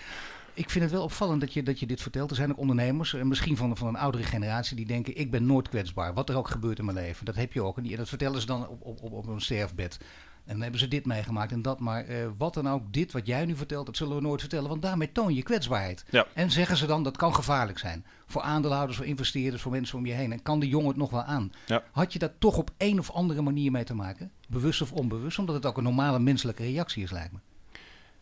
Ik 0.54 0.70
vind 0.70 0.84
het 0.84 0.94
wel 0.94 1.04
opvallend 1.04 1.42
dat 1.42 1.54
je, 1.54 1.64
dat 1.64 1.80
je 1.80 1.86
dit 1.86 2.02
vertelt. 2.02 2.30
Er 2.30 2.36
zijn 2.36 2.52
ook 2.52 2.58
ondernemers, 2.58 3.14
en 3.14 3.28
misschien 3.28 3.58
van, 3.58 3.78
van 3.78 3.88
een 3.88 3.96
oudere 3.96 4.24
generatie, 4.24 4.76
die 4.76 4.86
denken: 4.86 5.18
ik 5.18 5.32
ben 5.32 5.46
nooit 5.46 5.70
kwetsbaar. 5.70 6.14
Wat 6.14 6.30
er 6.30 6.38
ook 6.38 6.50
gebeurt 6.50 6.80
in 6.80 6.86
mijn 6.86 6.98
leven. 6.98 7.26
Dat 7.26 7.36
heb 7.36 7.54
je 7.54 7.64
ook. 7.64 7.78
En 7.78 7.84
die, 7.84 7.98
dat 7.98 8.10
vertellen 8.10 8.40
ze 8.40 8.46
dan 8.46 8.68
op, 8.68 9.02
op, 9.02 9.12
op 9.12 9.28
een 9.28 9.42
sterfbed. 9.42 10.00
En 10.46 10.54
dan 10.54 10.62
hebben 10.62 10.80
ze 10.80 10.88
dit 10.88 11.06
meegemaakt 11.06 11.52
en 11.52 11.62
dat. 11.62 11.80
Maar 11.80 12.10
uh, 12.10 12.28
wat 12.38 12.54
dan 12.54 12.70
ook, 12.70 12.94
dit 12.94 13.12
wat 13.12 13.28
jij 13.28 13.46
nu 13.46 13.56
vertelt, 13.56 13.86
dat 13.86 13.98
zullen 13.98 14.16
we 14.16 14.22
nooit 14.22 14.40
vertellen. 14.40 14.70
Want 14.70 14.82
daarmee 14.82 15.12
toon 15.12 15.34
je 15.34 15.44
kwetsbaarheid. 15.44 16.06
Ja. 16.10 16.26
En 16.34 16.52
zeggen 16.52 16.78
ze 16.78 16.86
dan, 16.86 17.04
dat 17.04 17.18
kan 17.18 17.36
gevaarlijk 17.36 17.80
zijn. 17.80 18.06
Voor 18.26 18.42
aandeelhouders, 18.42 18.98
voor 18.98 19.06
investeerders, 19.06 19.62
voor 19.62 19.72
mensen 19.72 19.98
om 19.98 20.06
je 20.06 20.14
heen. 20.14 20.32
En 20.32 20.42
kan 20.42 20.60
de 20.60 20.68
jongen 20.68 20.88
het 20.88 20.98
nog 20.98 21.10
wel 21.10 21.24
aan? 21.24 21.52
Ja. 21.66 21.84
Had 21.92 22.14
je 22.14 22.20
daar 22.20 22.38
toch 22.38 22.58
op 22.58 22.72
een 22.78 23.00
of 23.00 23.12
andere 23.12 23.42
manier 23.42 23.72
mee 23.72 23.84
te 23.84 23.94
maken? 23.94 24.32
Bewust 24.48 24.82
of 24.82 24.92
onbewust? 24.92 25.40
Omdat 25.40 25.56
het 25.56 25.66
ook 25.66 25.78
een 25.78 25.84
normale 25.84 26.20
menselijke 26.20 26.64
reactie 26.64 27.04
is, 27.04 27.12
lijkt 27.12 27.32
me. 27.32 27.40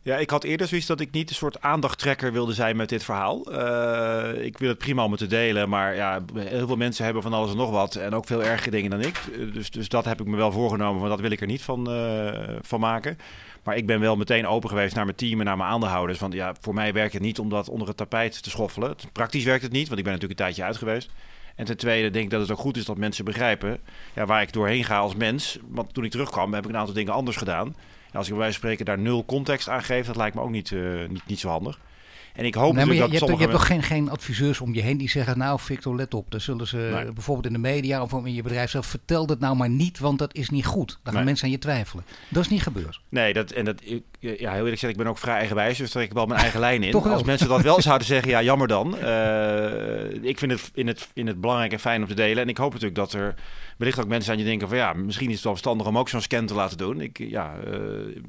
Ja, 0.01 0.17
ik 0.17 0.29
had 0.29 0.43
eerder 0.43 0.67
zoiets 0.67 0.87
dat 0.87 0.99
ik 0.99 1.11
niet 1.11 1.29
een 1.29 1.35
soort 1.35 1.61
aandachttrekker 1.61 2.31
wilde 2.31 2.53
zijn 2.53 2.75
met 2.75 2.89
dit 2.89 3.03
verhaal. 3.03 3.53
Uh, 3.53 4.45
ik 4.45 4.57
wil 4.57 4.69
het 4.69 4.77
prima 4.77 5.03
om 5.03 5.15
te 5.15 5.27
delen, 5.27 5.69
maar 5.69 5.95
ja, 5.95 6.21
heel 6.35 6.67
veel 6.67 6.75
mensen 6.75 7.05
hebben 7.05 7.23
van 7.23 7.33
alles 7.33 7.51
en 7.51 7.57
nog 7.57 7.69
wat. 7.69 7.95
En 7.95 8.13
ook 8.13 8.25
veel 8.25 8.43
erger 8.43 8.71
dingen 8.71 8.89
dan 8.89 9.01
ik. 9.01 9.21
Dus, 9.53 9.71
dus 9.71 9.89
dat 9.89 10.05
heb 10.05 10.21
ik 10.21 10.27
me 10.27 10.35
wel 10.35 10.51
voorgenomen, 10.51 11.01
maar 11.01 11.09
dat 11.09 11.19
wil 11.19 11.31
ik 11.31 11.41
er 11.41 11.47
niet 11.47 11.61
van, 11.61 11.93
uh, 11.93 12.31
van 12.61 12.79
maken. 12.79 13.17
Maar 13.63 13.77
ik 13.77 13.85
ben 13.85 13.99
wel 13.99 14.15
meteen 14.15 14.47
open 14.47 14.69
geweest 14.69 14.95
naar 14.95 15.05
mijn 15.05 15.17
team 15.17 15.39
en 15.39 15.45
naar 15.45 15.57
mijn 15.57 15.69
aandeelhouders. 15.69 16.19
Want 16.19 16.33
ja, 16.33 16.55
voor 16.61 16.73
mij 16.73 16.93
werkt 16.93 17.13
het 17.13 17.21
niet 17.21 17.39
om 17.39 17.49
dat 17.49 17.69
onder 17.69 17.87
het 17.87 17.97
tapijt 17.97 18.43
te 18.43 18.49
schoffelen. 18.49 18.95
Praktisch 19.11 19.43
werkt 19.43 19.63
het 19.63 19.71
niet, 19.71 19.87
want 19.87 19.99
ik 19.99 20.05
ben 20.05 20.13
natuurlijk 20.13 20.39
een 20.39 20.45
tijdje 20.45 20.63
uit 20.63 20.77
geweest. 20.77 21.11
En 21.55 21.65
ten 21.65 21.77
tweede 21.77 22.09
denk 22.09 22.25
ik 22.25 22.31
dat 22.31 22.41
het 22.41 22.51
ook 22.51 22.57
goed 22.57 22.77
is 22.77 22.85
dat 22.85 22.97
mensen 22.97 23.25
begrijpen 23.25 23.79
ja, 24.15 24.25
waar 24.25 24.41
ik 24.41 24.53
doorheen 24.53 24.83
ga 24.83 24.97
als 24.97 25.15
mens. 25.15 25.59
Want 25.67 25.93
toen 25.93 26.03
ik 26.03 26.11
terugkwam 26.11 26.53
heb 26.53 26.63
ik 26.63 26.69
een 26.69 26.77
aantal 26.77 26.93
dingen 26.93 27.13
anders 27.13 27.37
gedaan. 27.37 27.75
Als 28.13 28.25
ik 28.25 28.33
bij 28.33 28.41
wijze 28.41 28.59
van 28.59 28.69
spreken 28.69 28.85
daar 28.85 28.99
nul 28.99 29.25
context 29.25 29.69
aan 29.69 29.83
geef, 29.83 30.05
dat 30.05 30.15
lijkt 30.15 30.35
me 30.35 30.41
ook 30.41 30.49
niet, 30.49 30.71
uh, 30.71 31.09
niet, 31.09 31.25
niet 31.25 31.39
zo 31.39 31.49
handig. 31.49 31.79
En 32.39 32.45
ik 32.45 32.55
hoop 32.55 32.73
nee, 32.73 32.85
maar 32.85 32.93
je, 32.93 32.99
dat 33.01 33.11
je, 33.11 33.17
hebt, 33.17 33.31
je 33.31 33.37
hebt 33.37 33.51
toch 33.51 33.67
geen, 33.67 33.83
geen 33.83 34.09
adviseurs 34.09 34.61
om 34.61 34.73
je 34.73 34.81
heen 34.81 34.97
die 34.97 35.09
zeggen... 35.09 35.37
nou 35.37 35.59
Victor, 35.59 35.95
let 35.95 36.13
op. 36.13 36.31
Dan 36.31 36.41
zullen 36.41 36.67
ze 36.67 36.77
nee. 36.77 37.13
bijvoorbeeld 37.13 37.45
in 37.45 37.53
de 37.53 37.59
media 37.59 38.01
of 38.01 38.13
in 38.13 38.33
je 38.33 38.41
bedrijf 38.41 38.69
zelf... 38.69 38.85
vertel 38.85 39.25
dat 39.25 39.39
nou 39.39 39.55
maar 39.55 39.69
niet, 39.69 39.99
want 39.99 40.19
dat 40.19 40.35
is 40.35 40.49
niet 40.49 40.65
goed. 40.65 40.87
Dan 40.87 40.97
gaan 41.03 41.13
Nee. 41.13 41.23
mensen 41.23 41.45
aan 41.45 41.51
je 41.51 41.59
twijfelen. 41.59 42.05
Dat 42.29 42.43
is 42.43 42.49
niet 42.49 42.61
gebeurd. 42.61 43.01
Nee, 43.09 43.33
dat, 43.33 43.51
en 43.51 43.65
dat, 43.65 43.81
ik, 43.83 44.03
ja, 44.19 44.29
heel 44.29 44.49
eerlijk 44.51 44.69
gezegd, 44.69 44.91
ik 44.91 44.97
ben 44.97 45.07
ook 45.07 45.17
vrij 45.17 45.35
eigenwijs, 45.35 45.77
dus 45.77 45.91
trek 45.91 46.05
ik 46.05 46.13
wel 46.13 46.25
mijn 46.25 46.39
eigen 46.45 46.59
lijn 46.59 46.83
in. 46.83 46.91
Toch. 46.91 47.07
Als 47.07 47.23
mensen 47.23 47.47
dat 47.47 47.61
wel 47.61 47.81
zouden 47.89 48.07
zeggen, 48.07 48.29
ja, 48.29 48.41
jammer 48.43 48.67
dan. 48.67 48.95
Uh, 49.03 50.23
ik 50.23 50.37
vind 50.37 50.51
het 50.51 50.71
in, 50.73 50.87
het 50.87 51.07
in 51.13 51.27
het 51.27 51.41
belangrijk 51.41 51.71
en 51.71 51.79
fijn 51.79 52.01
om 52.01 52.07
te 52.07 52.13
delen. 52.13 52.43
En 52.43 52.49
ik 52.49 52.57
hoop 52.57 52.71
natuurlijk 52.71 52.95
dat 52.95 53.13
er 53.13 53.35
wellicht 53.77 53.99
ook 53.99 54.07
mensen 54.07 54.25
zijn 54.25 54.37
die 54.37 54.47
denken 54.47 54.67
van, 54.67 54.77
ja, 54.77 54.93
misschien 54.93 55.27
is 55.27 55.33
het 55.33 55.43
wel 55.43 55.51
verstandig 55.51 55.87
om 55.87 55.97
ook 55.97 56.09
zo'n 56.09 56.21
scan 56.21 56.45
te 56.45 56.53
laten 56.53 56.77
doen. 56.77 57.01
Ik, 57.01 57.17
ja, 57.17 57.53
uh, 57.67 57.79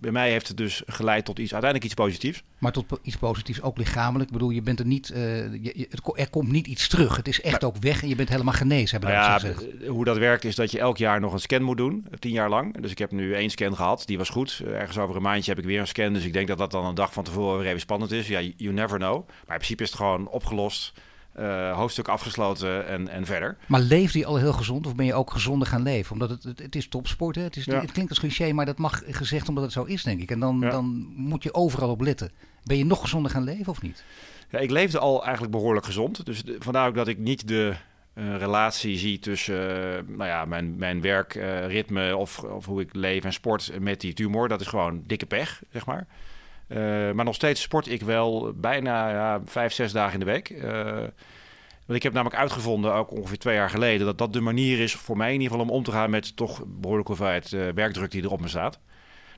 bij 0.01 0.11
mij 0.11 0.31
heeft 0.31 0.49
het 0.49 0.57
dus 0.57 0.83
geleid 0.87 1.25
tot 1.25 1.39
iets, 1.39 1.53
uiteindelijk 1.53 1.85
iets 1.85 2.01
positiefs. 2.01 2.43
Maar 2.59 2.73
tot 2.73 2.99
iets 3.03 3.17
positiefs 3.17 3.63
ook 3.63 3.77
lichamelijk 3.77 4.00
lichamelijk. 4.01 4.31
Ik 4.31 4.37
bedoel, 4.37 4.51
je 4.51 4.63
bent 4.63 4.79
er 4.79 4.87
niet, 4.87 5.11
uh, 5.15 5.19
je, 5.63 5.89
er 6.15 6.31
komt 6.31 6.53
niet 6.53 6.67
iets 6.67 6.89
terug. 6.89 7.17
Het 7.17 7.29
is 7.29 7.41
echt 7.41 7.65
ook 7.65 7.77
weg 7.77 8.03
en 8.03 8.09
je 8.09 8.15
bent 8.15 8.29
helemaal 8.29 8.55
genezen, 8.55 8.91
hebben 8.91 9.11
nou 9.11 9.23
ja, 9.23 9.39
gezegd. 9.39 9.87
Hoe 9.87 10.05
dat 10.05 10.19
werkt 10.19 10.45
is 10.45 10.55
dat 10.55 10.71
je 10.71 10.79
elk 10.79 10.97
jaar 10.97 11.21
nog 11.21 11.33
een 11.33 11.41
scan 11.41 11.63
moet 11.63 11.77
doen, 11.77 12.07
tien 12.19 12.33
jaar 12.33 12.49
lang. 12.49 12.81
Dus 12.81 12.91
ik 12.91 12.99
heb 12.99 13.11
nu 13.11 13.35
één 13.35 13.51
scan 13.51 13.77
gehad, 13.77 14.03
die 14.07 14.19
was 14.19 14.29
goed. 14.29 14.63
Ergens 14.67 14.99
over 14.99 15.17
een 15.17 15.23
maandje 15.23 15.51
heb 15.51 15.61
ik 15.61 15.67
weer 15.67 15.81
een 15.81 15.87
scan, 15.87 16.13
dus 16.13 16.25
ik 16.25 16.33
denk 16.33 16.49
dat 16.49 16.59
dat 16.59 16.71
dan 16.71 16.85
een 16.85 16.95
dag 16.95 17.13
van 17.13 17.25
tevoren 17.25 17.59
weer 17.59 17.69
even 17.69 17.81
spannend 17.81 18.13
is. 18.13 18.29
Ja, 18.29 18.41
you 18.57 18.73
never 18.73 18.99
know. 18.99 19.27
Maar 19.29 19.37
in 19.37 19.45
principe 19.47 19.83
is 19.83 19.89
het 19.89 19.99
gewoon 19.99 20.29
opgelost. 20.29 20.93
Uh, 21.39 21.77
hoofdstuk 21.77 22.09
afgesloten 22.09 22.87
en, 22.87 23.09
en 23.09 23.27
verder. 23.27 23.57
Maar 23.67 23.81
leefde 23.81 24.19
je 24.19 24.27
al 24.27 24.37
heel 24.37 24.53
gezond 24.53 24.87
of 24.87 24.95
ben 24.95 25.07
je 25.07 25.15
ook 25.15 25.31
gezonder 25.31 25.69
gaan 25.69 25.83
leven? 25.83 26.13
Omdat 26.13 26.31
het, 26.31 26.43
het, 26.43 26.59
het 26.59 26.77
is 26.77 26.89
topsport, 26.89 27.37
hè? 27.37 27.43
Het, 27.43 27.57
is, 27.57 27.67
het 27.67 27.93
klinkt 27.93 28.11
als 28.11 28.19
cliché, 28.19 28.53
maar 28.53 28.67
dat 28.67 28.79
mag 28.79 29.03
gezegd 29.07 29.49
omdat 29.49 29.65
het 29.65 29.73
zo 29.73 29.85
is, 29.85 30.03
denk 30.03 30.21
ik. 30.21 30.31
En 30.31 30.41
dan, 30.41 30.61
dan 30.61 31.13
moet 31.17 31.43
je 31.43 31.55
overal 31.55 31.91
op 31.91 32.01
letten. 32.01 32.31
Ben 32.65 32.77
je 32.77 32.85
nog 32.85 33.01
gezonder 33.01 33.31
gaan 33.31 33.45
leven 33.45 33.73
of 33.73 33.83
niet? 33.83 34.05
Ja, 34.51 34.59
ik 34.59 34.71
leefde 34.71 34.99
al 34.99 35.23
eigenlijk 35.23 35.53
behoorlijk 35.53 35.87
gezond. 35.87 36.27
Dus 36.27 36.43
vandaar 36.59 36.89
ook 36.89 36.95
dat 36.95 37.09
ik 37.09 37.19
niet 37.19 37.49
de 37.49 37.75
uh, 38.15 38.37
relatie 38.37 38.99
zie 38.99 39.19
tussen 39.19 39.55
uh, 39.55 40.17
nou 40.17 40.29
ja, 40.29 40.45
mijn, 40.45 40.77
mijn 40.77 41.01
werkritme 41.01 42.17
of, 42.17 42.39
of 42.39 42.67
hoe 42.67 42.81
ik 42.81 42.95
leef 42.95 43.25
en 43.25 43.33
sport 43.33 43.73
met 43.81 44.01
die 44.01 44.13
tumor. 44.13 44.49
Dat 44.49 44.61
is 44.61 44.67
gewoon 44.67 45.03
dikke 45.07 45.27
pech, 45.27 45.63
zeg 45.73 45.87
maar. 45.87 46.07
Maar 47.15 47.25
nog 47.25 47.35
steeds 47.35 47.63
sport 47.63 47.89
ik 47.89 48.03
wel 48.03 48.53
bijna 48.57 49.11
ja, 49.11 49.41
vijf, 49.45 49.73
zes 49.73 49.93
dagen 49.93 50.13
in 50.13 50.19
de 50.19 50.33
week. 50.33 50.55
want 51.87 51.99
ik 51.99 52.03
heb 52.03 52.13
namelijk 52.13 52.41
uitgevonden, 52.41 52.95
ook 52.95 53.11
ongeveer 53.11 53.39
twee 53.39 53.55
jaar 53.55 53.71
geleden, 53.71 54.07
dat 54.07 54.19
dat 54.19 54.33
de 54.33 54.41
manier 54.41 54.81
is 54.81 54.95
voor 54.95 55.17
mij 55.17 55.35
in 55.35 55.41
ieder 55.41 55.51
geval 55.51 55.65
om 55.65 55.71
om 55.71 55.83
te 55.83 55.93
gaan 55.93 56.11
met 56.11 56.37
toch 56.37 56.63
behoorlijke 56.67 57.13
hoeveelheid 57.13 57.51
werkdruk 57.75 58.11
die 58.11 58.23
er 58.23 58.31
op 58.31 58.41
me 58.41 58.49
staat. 58.49 58.79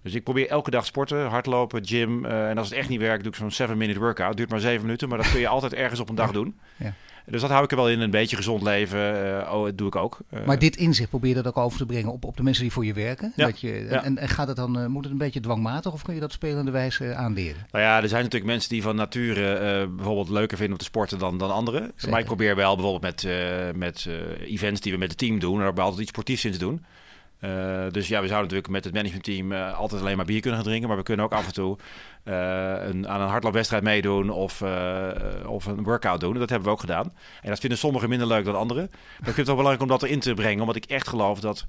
Dus 0.03 0.15
ik 0.15 0.25
probeer 0.25 0.49
elke 0.49 0.71
dag 0.71 0.87
sporten, 0.87 1.27
hardlopen, 1.27 1.87
gym. 1.87 2.25
Uh, 2.25 2.49
en 2.49 2.59
als 2.59 2.69
het 2.69 2.79
echt 2.79 2.89
niet 2.89 3.01
werkt, 3.01 3.23
doe 3.23 3.33
ik 3.33 3.53
zo'n 3.55 3.69
7-minute 3.69 3.99
workout. 3.99 4.37
Duurt 4.37 4.51
maar 4.51 4.61
7 4.61 4.81
minuten, 4.83 5.09
maar 5.09 5.19
dat 5.19 5.31
kun 5.31 5.41
je 5.41 5.49
altijd 5.57 5.75
ergens 5.75 6.01
op 6.01 6.09
een 6.09 6.15
dag 6.15 6.33
doen. 6.33 6.59
Ja. 6.77 6.95
Dus 7.27 7.41
dat 7.41 7.51
hou 7.51 7.65
ik 7.65 7.71
er 7.71 7.77
wel 7.77 7.91
in. 7.91 8.01
Een 8.01 8.11
beetje 8.11 8.37
gezond 8.37 8.63
leven, 8.63 9.25
uh, 9.25 9.53
oh, 9.53 9.65
dat 9.65 9.79
doe 9.79 9.87
ik 9.87 9.97
ook. 9.97 10.19
Uh, 10.31 10.45
maar 10.45 10.59
dit 10.59 10.77
inzicht 10.77 11.09
probeer 11.09 11.29
je 11.29 11.43
dat 11.43 11.47
ook 11.47 11.57
over 11.57 11.79
te 11.79 11.87
brengen 11.87 12.13
op, 12.13 12.25
op 12.25 12.37
de 12.37 12.43
mensen 12.43 12.63
die 12.63 12.73
voor 12.73 12.85
je 12.85 12.93
werken? 12.93 13.33
Ja. 13.37 13.47
Dat 13.47 13.61
je, 13.61 13.87
en, 13.87 14.19
en, 14.19 14.29
gaat 14.29 14.47
het 14.49 14.57
dan, 14.57 14.91
moet 14.91 15.03
het 15.03 15.13
een 15.13 15.19
beetje 15.19 15.41
dwangmatig 15.41 15.93
of 15.93 16.03
kun 16.03 16.15
je 16.15 16.21
dat 16.21 16.33
spelende 16.33 16.71
wijze 16.71 17.15
aanleren? 17.15 17.67
Nou 17.71 17.85
ja, 17.85 18.03
er 18.03 18.09
zijn 18.09 18.23
natuurlijk 18.23 18.53
mensen 18.53 18.71
die 18.71 18.83
van 18.83 18.97
nature 18.97 19.89
bijvoorbeeld 19.89 20.29
leuker 20.29 20.57
vinden 20.57 20.75
om 20.75 20.81
te 20.81 20.89
sporten 20.89 21.19
dan, 21.19 21.39
dan 21.39 21.53
anderen. 21.53 21.93
Maar 22.11 22.21
ik 22.21 22.27
probeer 22.27 22.57
wel 22.57 22.75
bijvoorbeeld 22.77 23.03
met, 23.03 23.27
met 23.77 24.09
events 24.47 24.81
die 24.81 24.93
we 24.93 24.99
met 24.99 25.09
het 25.09 25.19
team 25.19 25.39
doen, 25.39 25.61
er 25.61 25.81
altijd 25.81 26.01
iets 26.01 26.11
sportiefs 26.11 26.45
in 26.45 26.53
te 26.53 26.59
doen. 26.59 26.85
Uh, 27.45 27.85
dus 27.91 28.09
ja, 28.09 28.21
we 28.21 28.27
zouden 28.27 28.41
natuurlijk 28.41 28.69
met 28.69 28.85
het 28.85 28.95
managementteam 28.95 29.53
uh, 29.53 29.79
altijd 29.79 30.01
alleen 30.01 30.17
maar 30.17 30.27
bier 30.27 30.41
kunnen 30.41 30.59
gaan 30.59 30.69
drinken. 30.69 30.89
Maar 30.89 30.97
we 30.97 31.03
kunnen 31.03 31.25
ook 31.25 31.33
af 31.33 31.47
en 31.47 31.53
toe 31.53 31.77
uh, 32.25 32.35
een, 32.85 33.09
aan 33.09 33.21
een 33.21 33.29
hardloopwedstrijd 33.29 33.83
meedoen 33.83 34.31
of, 34.31 34.63
of 35.47 35.67
een 35.67 35.83
workout 35.83 36.21
doen. 36.21 36.39
Dat 36.39 36.51
hebben 36.51 36.69
we 36.69 36.75
ook 36.75 36.81
gedaan. 36.81 37.13
En 37.43 37.49
dat 37.49 37.59
vinden 37.59 37.79
sommigen 37.79 38.09
minder 38.09 38.27
leuk 38.27 38.45
dan 38.45 38.57
anderen. 38.57 38.89
Maar 38.91 39.29
ik 39.29 39.35
vind 39.35 39.37
het 39.37 39.47
wel 39.47 39.57
belangrijk 39.57 39.83
om 39.83 39.89
dat 39.99 40.03
erin 40.03 40.21
te 40.21 40.35
brengen. 40.35 40.61
Omdat 40.61 40.77
ik 40.77 40.85
echt 40.85 41.09
geloof 41.09 41.41
dat 41.41 41.67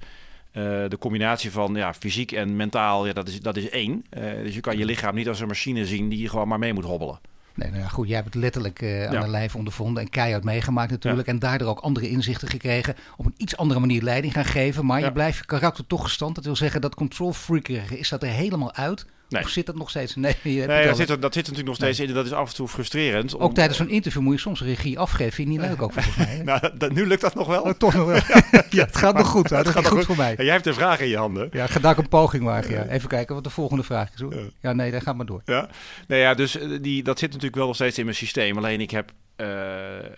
de 0.52 0.96
combinatie 0.98 1.50
van 1.50 1.74
ja, 1.74 1.94
fysiek 1.94 2.32
en 2.32 2.56
mentaal, 2.56 3.06
ja, 3.06 3.12
dat, 3.12 3.28
is, 3.28 3.40
dat 3.40 3.56
is 3.56 3.68
één. 3.68 4.04
dus 4.42 4.54
je 4.54 4.60
kan 4.60 4.78
je 4.78 4.84
lichaam 4.84 5.14
niet 5.14 5.28
als 5.28 5.40
een 5.40 5.48
machine 5.48 5.86
zien 5.86 6.08
die 6.08 6.28
gewoon 6.28 6.48
maar 6.48 6.58
mee 6.58 6.72
moet 6.72 6.84
hobbelen. 6.84 7.18
Nee, 7.54 7.70
nou 7.70 7.82
ja, 7.82 7.88
goed, 7.88 8.06
jij 8.06 8.14
hebt 8.16 8.34
het 8.34 8.42
letterlijk 8.42 8.82
uh, 8.82 9.04
aan 9.04 9.20
de 9.20 9.28
lijf 9.28 9.56
ondervonden 9.56 10.02
en 10.02 10.10
keihard 10.10 10.44
meegemaakt 10.44 10.90
natuurlijk. 10.90 11.28
En 11.28 11.38
daardoor 11.38 11.68
ook 11.68 11.78
andere 11.80 12.08
inzichten 12.08 12.48
gekregen. 12.48 12.94
Op 13.16 13.26
een 13.26 13.34
iets 13.36 13.56
andere 13.56 13.80
manier 13.80 14.02
leiding 14.02 14.32
gaan 14.32 14.44
geven. 14.44 14.86
Maar 14.86 15.00
je 15.00 15.12
blijft 15.12 15.38
je 15.38 15.44
karakter 15.44 15.86
toch 15.86 16.02
gestand. 16.02 16.34
Dat 16.34 16.44
wil 16.44 16.56
zeggen 16.56 16.80
dat 16.80 16.94
control 16.94 17.32
freakerige 17.32 17.98
is 17.98 18.08
dat 18.08 18.22
er 18.22 18.28
helemaal 18.28 18.74
uit. 18.74 19.06
Of 19.30 19.48
zit 19.48 19.66
dat 19.66 19.76
nog 19.76 19.90
steeds? 19.90 20.14
Nee, 20.14 20.36
nee 20.42 20.86
dat, 20.86 20.96
zit, 20.96 21.08
dat 21.08 21.34
zit 21.34 21.34
natuurlijk 21.34 21.66
nog 21.66 21.74
steeds 21.74 22.00
in. 22.00 22.14
Dat 22.14 22.26
is 22.26 22.32
af 22.32 22.48
en 22.48 22.54
toe 22.54 22.68
frustrerend. 22.68 23.38
Ook 23.38 23.54
tijdens 23.54 23.78
zo'n 23.78 23.88
interview 23.88 24.22
moet 24.22 24.34
je 24.34 24.40
soms 24.40 24.62
regie 24.62 24.98
afgeven. 24.98 25.32
Vind 25.32 25.52
je 25.52 25.58
niet 25.58 25.68
leuk 25.68 25.82
ook 25.82 25.92
volgens 25.92 26.16
mij? 26.16 26.42
nou, 26.44 26.70
dat, 26.78 26.92
nu 26.92 27.06
lukt 27.06 27.20
dat 27.20 27.34
nog 27.34 27.46
wel. 27.46 27.62
Oh, 27.62 27.70
toch 27.70 27.94
nog 27.94 28.06
wel. 28.06 28.14
ja, 28.70 28.84
het 28.84 28.96
gaat 28.96 29.16
nog 29.16 29.26
goed. 29.26 29.50
Het 29.50 29.68
gaat 29.68 29.86
goed, 29.86 30.04
voor 30.04 30.16
mij. 30.16 30.34
jij 30.36 30.52
hebt 30.52 30.66
een 30.66 30.74
vraag 30.74 31.00
in 31.00 31.08
je 31.08 31.16
handen. 31.16 31.48
Ja, 31.52 31.66
ga 31.66 31.80
daar 31.80 31.98
een 31.98 32.08
poging 32.08 32.44
wagen. 32.44 32.70
Ja. 32.70 32.86
Even 32.86 33.08
kijken 33.08 33.34
wat 33.34 33.44
de 33.44 33.50
volgende 33.50 33.82
vraag 33.82 34.10
is. 34.14 34.20
Hoor. 34.20 34.34
Ja, 34.60 34.72
nee, 34.72 34.90
dan 34.90 35.00
gaat 35.00 35.16
maar 35.16 35.26
door. 35.26 35.42
Ja, 35.44 35.68
nee, 36.08 36.20
ja 36.20 36.34
dus 36.34 36.58
eh, 36.58 36.68
die, 36.80 37.02
dat 37.02 37.18
zit 37.18 37.28
natuurlijk 37.28 37.56
wel 37.56 37.66
nog 37.66 37.74
steeds 37.74 37.98
in 37.98 38.04
mijn 38.04 38.16
systeem. 38.16 38.56
Alleen 38.56 38.80
ik 38.80 38.90
heb 38.90 39.12
uh, 39.36 39.46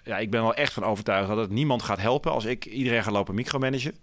ja, 0.04 0.18
ik 0.18 0.30
ben 0.30 0.42
wel 0.42 0.54
echt 0.54 0.72
van 0.72 0.84
overtuigd 0.84 1.28
dat 1.28 1.36
het 1.36 1.50
niemand 1.50 1.82
gaat 1.82 2.00
helpen 2.00 2.32
als 2.32 2.44
ik 2.44 2.64
iedereen 2.64 3.02
ga 3.02 3.10
lopen 3.10 3.34
micromanagen. 3.34 3.94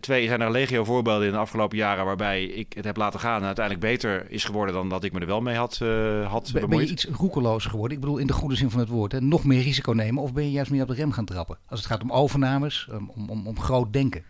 Twee 0.00 0.26
zijn 0.26 0.40
er 0.40 0.50
legio 0.50 0.84
voorbeelden 0.84 1.26
in 1.26 1.32
de 1.32 1.38
afgelopen 1.38 1.76
jaren 1.76 2.04
waarbij 2.04 2.44
ik 2.44 2.72
het 2.72 2.84
heb 2.84 2.96
laten 2.96 3.20
gaan 3.20 3.40
en 3.40 3.46
uiteindelijk 3.46 3.86
beter 3.86 4.30
is 4.30 4.44
geworden 4.44 4.74
dan 4.74 4.88
dat 4.88 5.04
ik 5.04 5.12
me 5.12 5.20
er 5.20 5.26
wel 5.26 5.40
mee 5.40 5.56
had, 5.56 5.80
uh, 5.82 6.30
had 6.30 6.50
ben, 6.52 6.68
ben 6.68 6.78
je 6.78 6.90
iets 6.90 7.04
roekeloos 7.04 7.64
geworden? 7.64 7.96
Ik 7.96 8.02
bedoel 8.02 8.18
in 8.18 8.26
de 8.26 8.32
goede 8.32 8.54
zin 8.54 8.70
van 8.70 8.80
het 8.80 8.88
woord. 8.88 9.12
Hè? 9.12 9.20
Nog 9.20 9.44
meer 9.44 9.62
risico 9.62 9.92
nemen 9.92 10.22
of 10.22 10.32
ben 10.32 10.44
je 10.44 10.50
juist 10.50 10.70
meer 10.70 10.82
op 10.82 10.88
de 10.88 10.94
rem 10.94 11.12
gaan 11.12 11.24
trappen? 11.24 11.58
Als 11.66 11.80
het 11.80 11.88
gaat 11.88 12.02
om 12.02 12.12
overnames, 12.12 12.88
om, 13.14 13.30
om, 13.30 13.46
om 13.46 13.60
groot 13.60 13.92
denken. 13.92 14.24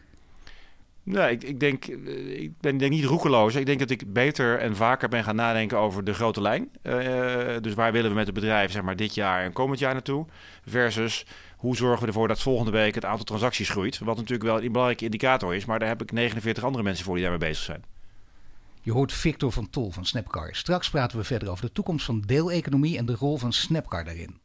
Nee, 1.04 1.30
ik, 1.30 1.44
ik, 1.44 1.60
denk, 1.60 1.84
eh, 1.84 2.42
ik 2.42 2.52
ben 2.60 2.76
denk 2.76 2.92
niet 2.92 3.04
roekeloos. 3.04 3.54
Ik 3.54 3.66
denk 3.66 3.78
dat 3.78 3.90
ik 3.90 4.12
beter 4.12 4.58
en 4.58 4.76
vaker 4.76 5.08
ben 5.08 5.24
gaan 5.24 5.36
nadenken 5.36 5.78
over 5.78 6.04
de 6.04 6.14
grote 6.14 6.40
lijn. 6.40 6.68
Uh, 6.82 6.94
dus 7.60 7.74
waar 7.74 7.92
willen 7.92 8.10
we 8.10 8.16
met 8.16 8.26
het 8.26 8.34
bedrijf 8.34 8.72
zeg 8.72 8.82
maar, 8.82 8.96
dit 8.96 9.14
jaar 9.14 9.44
en 9.44 9.52
komend 9.52 9.78
jaar 9.78 9.92
naartoe? 9.92 10.26
Versus 10.66 11.26
hoe 11.64 11.76
zorgen 11.76 12.00
we 12.00 12.06
ervoor 12.06 12.28
dat 12.28 12.40
volgende 12.40 12.70
week 12.70 12.94
het 12.94 13.04
aantal 13.04 13.24
transacties 13.24 13.68
groeit? 13.68 13.98
Wat 13.98 14.16
natuurlijk 14.16 14.42
wel 14.42 14.62
een 14.62 14.72
belangrijke 14.72 15.04
indicator 15.04 15.54
is, 15.54 15.64
maar 15.64 15.78
daar 15.78 15.88
heb 15.88 16.02
ik 16.02 16.12
49 16.12 16.64
andere 16.64 16.84
mensen 16.84 17.04
voor 17.04 17.14
die 17.14 17.22
daarmee 17.22 17.48
bezig 17.48 17.64
zijn. 17.64 17.84
Je 18.82 18.92
hoort 18.92 19.12
Victor 19.12 19.52
van 19.52 19.70
Tol 19.70 19.90
van 19.90 20.04
Snapcar. 20.04 20.54
Straks 20.54 20.90
praten 20.90 21.18
we 21.18 21.24
verder 21.24 21.50
over 21.50 21.64
de 21.64 21.72
toekomst 21.72 22.04
van 22.04 22.20
deeleconomie 22.26 22.98
en 22.98 23.06
de 23.06 23.14
rol 23.14 23.36
van 23.36 23.52
Snapcar 23.52 24.04
daarin. 24.04 24.40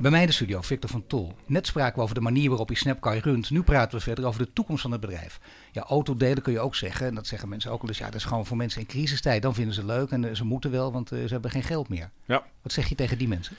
Bij 0.00 0.10
mij 0.10 0.20
in 0.20 0.26
de 0.26 0.32
studio, 0.32 0.60
Victor 0.60 0.90
van 0.90 1.06
Tol. 1.06 1.34
Net 1.46 1.66
spraken 1.66 1.96
we 1.96 2.02
over 2.02 2.14
de 2.14 2.20
manier 2.20 2.48
waarop 2.48 2.68
je 2.68 2.76
Snapcar 2.76 3.18
runt. 3.18 3.50
Nu 3.50 3.62
praten 3.62 3.98
we 3.98 4.04
verder 4.04 4.26
over 4.26 4.44
de 4.44 4.52
toekomst 4.52 4.82
van 4.82 4.92
het 4.92 5.00
bedrijf. 5.00 5.40
Ja, 5.72 5.82
autodelen 5.82 6.42
kun 6.42 6.52
je 6.52 6.60
ook 6.60 6.74
zeggen. 6.74 7.06
En 7.06 7.14
dat 7.14 7.26
zeggen 7.26 7.48
mensen 7.48 7.70
ook 7.70 7.80
wel 7.80 7.90
eens. 7.90 7.98
Ja, 7.98 8.04
dat 8.04 8.14
is 8.14 8.24
gewoon 8.24 8.46
voor 8.46 8.56
mensen 8.56 8.80
in 8.80 8.86
crisistijd. 8.86 9.42
Dan 9.42 9.54
vinden 9.54 9.74
ze 9.74 9.80
het 9.80 9.88
leuk 9.88 10.10
en 10.10 10.24
eh, 10.24 10.34
ze 10.34 10.44
moeten 10.44 10.70
wel, 10.70 10.92
want 10.92 11.12
eh, 11.12 11.18
ze 11.22 11.32
hebben 11.32 11.50
geen 11.50 11.62
geld 11.62 11.88
meer. 11.88 12.10
Ja. 12.24 12.42
Wat 12.62 12.72
zeg 12.72 12.88
je 12.88 12.94
tegen 12.94 13.18
die 13.18 13.28
mensen? 13.28 13.56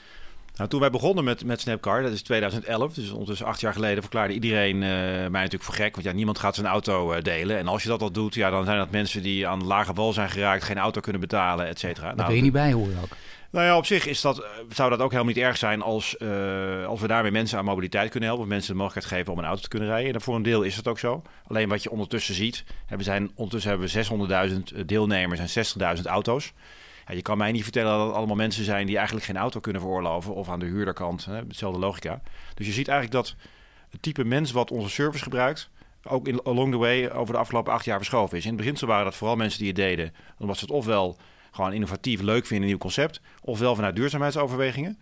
Nou, 0.59 0.71
toen 0.71 0.79
wij 0.79 0.89
begonnen 0.89 1.23
met, 1.23 1.45
met 1.45 1.61
Snapcar, 1.61 2.01
dat 2.01 2.11
is 2.11 2.21
2011, 2.21 2.93
dus 2.93 3.11
ondertussen 3.11 3.45
acht 3.45 3.59
jaar 3.59 3.73
geleden, 3.73 4.01
verklaarde 4.01 4.33
iedereen 4.33 4.75
uh, 4.75 4.81
mij 4.81 5.29
natuurlijk 5.29 5.63
voor 5.63 5.73
gek. 5.73 5.93
Want 5.93 6.07
ja, 6.07 6.13
niemand 6.13 6.39
gaat 6.39 6.55
zijn 6.55 6.67
auto 6.67 7.21
delen. 7.21 7.57
En 7.57 7.67
als 7.67 7.83
je 7.83 7.89
dat 7.89 8.01
al 8.01 8.11
doet, 8.11 8.33
ja, 8.33 8.49
dan 8.49 8.65
zijn 8.65 8.77
dat 8.77 8.91
mensen 8.91 9.21
die 9.21 9.47
aan 9.47 9.65
lage 9.65 9.93
wal 9.93 10.13
zijn 10.13 10.29
geraakt, 10.29 10.63
geen 10.63 10.77
auto 10.77 11.01
kunnen 11.01 11.21
betalen, 11.21 11.67
et 11.67 11.79
cetera. 11.79 12.05
Daar 12.07 12.15
nou, 12.15 12.27
ben 12.27 12.35
je 12.35 12.41
niet 12.41 12.51
bij 12.51 12.71
horen 12.71 12.97
ook. 13.01 13.09
Nou 13.51 13.65
ja, 13.65 13.77
op 13.77 13.85
zich 13.85 14.05
is 14.05 14.21
dat, 14.21 14.39
eh, 14.39 14.49
zou 14.69 14.89
dat 14.89 14.99
ook 14.99 15.11
helemaal 15.11 15.33
niet 15.33 15.43
erg 15.43 15.57
zijn 15.57 15.81
als, 15.81 16.15
uh, 16.19 16.85
als 16.85 17.01
we 17.01 17.07
daarmee 17.07 17.31
mensen 17.31 17.57
aan 17.57 17.65
mobiliteit 17.65 18.09
kunnen 18.09 18.29
helpen. 18.29 18.47
Of 18.47 18.51
mensen 18.51 18.71
de 18.71 18.79
mogelijkheid 18.79 19.15
geven 19.15 19.33
om 19.33 19.39
een 19.39 19.45
auto 19.45 19.61
te 19.61 19.67
kunnen 19.67 19.87
rijden. 19.87 20.13
En 20.13 20.21
voor 20.21 20.35
een 20.35 20.43
deel 20.43 20.61
is 20.61 20.75
dat 20.75 20.87
ook 20.87 20.99
zo. 20.99 21.21
Alleen 21.47 21.69
wat 21.69 21.83
je 21.83 21.91
ondertussen 21.91 22.35
ziet, 22.35 22.63
we 22.87 23.03
zijn, 23.03 23.31
ondertussen 23.35 23.69
hebben 23.69 23.87
we 23.87 23.93
600.000 23.93 24.73
eh, 24.73 24.83
deelnemers 24.85 25.39
en 25.39 25.49
60.000 25.97 26.05
auto's. 26.05 26.53
Je 27.15 27.21
kan 27.21 27.37
mij 27.37 27.51
niet 27.51 27.63
vertellen 27.63 27.97
dat 27.97 28.07
het 28.07 28.15
allemaal 28.15 28.35
mensen 28.35 28.63
zijn 28.63 28.85
die 28.85 28.95
eigenlijk 28.95 29.25
geen 29.25 29.37
auto 29.37 29.59
kunnen 29.59 29.81
veroorloven. 29.81 30.33
Of 30.33 30.49
aan 30.49 30.59
de 30.59 30.65
huurderkant, 30.65 31.25
hè, 31.25 31.35
hetzelfde 31.35 31.79
logica. 31.79 32.21
Dus 32.53 32.65
je 32.67 32.73
ziet 32.73 32.87
eigenlijk 32.87 33.25
dat 33.25 33.35
het 33.89 34.01
type 34.01 34.23
mens 34.23 34.51
wat 34.51 34.71
onze 34.71 34.89
service 34.89 35.23
gebruikt, 35.23 35.69
ook 36.03 36.27
in, 36.27 36.43
along 36.43 36.71
the 36.71 36.77
way 36.77 37.09
over 37.09 37.33
de 37.33 37.39
afgelopen 37.39 37.73
acht 37.73 37.85
jaar 37.85 37.97
verschoven 37.97 38.37
is. 38.37 38.45
In 38.45 38.57
het 38.57 38.65
begin 38.65 38.87
waren 38.87 39.05
dat 39.05 39.15
vooral 39.15 39.35
mensen 39.35 39.59
die 39.59 39.67
het 39.67 39.75
deden, 39.75 40.13
omdat 40.37 40.57
ze 40.57 40.63
het 40.63 40.73
ofwel 40.73 41.17
gewoon 41.51 41.73
innovatief, 41.73 42.21
leuk 42.21 42.45
vinden, 42.45 42.61
een 42.61 42.69
nieuw 42.69 42.77
concept. 42.77 43.21
Ofwel 43.41 43.75
vanuit 43.75 43.95
duurzaamheidsoverwegingen. 43.95 44.99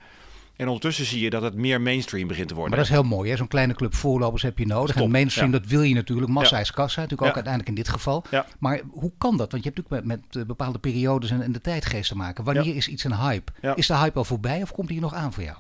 En 0.58 0.68
ondertussen 0.68 1.06
zie 1.06 1.22
je 1.22 1.30
dat 1.30 1.42
het 1.42 1.56
meer 1.56 1.82
mainstream 1.82 2.28
begint 2.28 2.48
te 2.48 2.54
worden. 2.54 2.72
Maar 2.72 2.86
dat 2.86 2.90
is 2.96 3.02
heel 3.02 3.10
mooi. 3.10 3.38
Zo'n 3.38 3.48
kleine 3.48 3.74
club 3.74 3.94
voorlopers 3.94 4.42
heb 4.42 4.58
je 4.58 4.66
nodig. 4.66 4.96
En 4.96 5.12
mainstream, 5.12 5.52
dat 5.52 5.66
wil 5.66 5.82
je 5.82 5.94
natuurlijk. 5.94 6.32
Massa 6.32 6.60
is 6.60 6.72
kassa, 6.72 7.02
natuurlijk 7.02 7.30
ook 7.30 7.36
uiteindelijk 7.36 7.70
in 7.70 7.84
dit 7.84 7.90
geval. 7.90 8.24
Maar 8.60 8.82
hoe 8.90 9.12
kan 9.18 9.38
dat? 9.38 9.52
Want 9.52 9.64
je 9.64 9.70
hebt 9.70 9.78
natuurlijk 9.78 10.08
met, 10.08 10.20
met 10.26 10.42
eh, 10.42 10.48
bepaalde 10.48 10.80
periodes 10.80 11.32
en, 11.32 11.42
en, 11.42 11.52
de 11.52 11.62
tijdgeest 11.62 12.10
te 12.10 12.16
maken. 12.16 12.44
Wanneer 12.44 12.76
is 12.76 12.88
iets 12.88 13.04
een 13.04 13.16
hype? 13.16 13.52
Is 13.76 13.88
de 13.88 13.98
hype 13.98 14.18
al 14.18 14.24
voorbij 14.24 14.62
of 14.62 14.72
komt 14.72 14.88
die 14.88 15.00
nog 15.00 15.14
aan 15.14 15.34
voor 15.34 15.44
jou? 15.44 15.58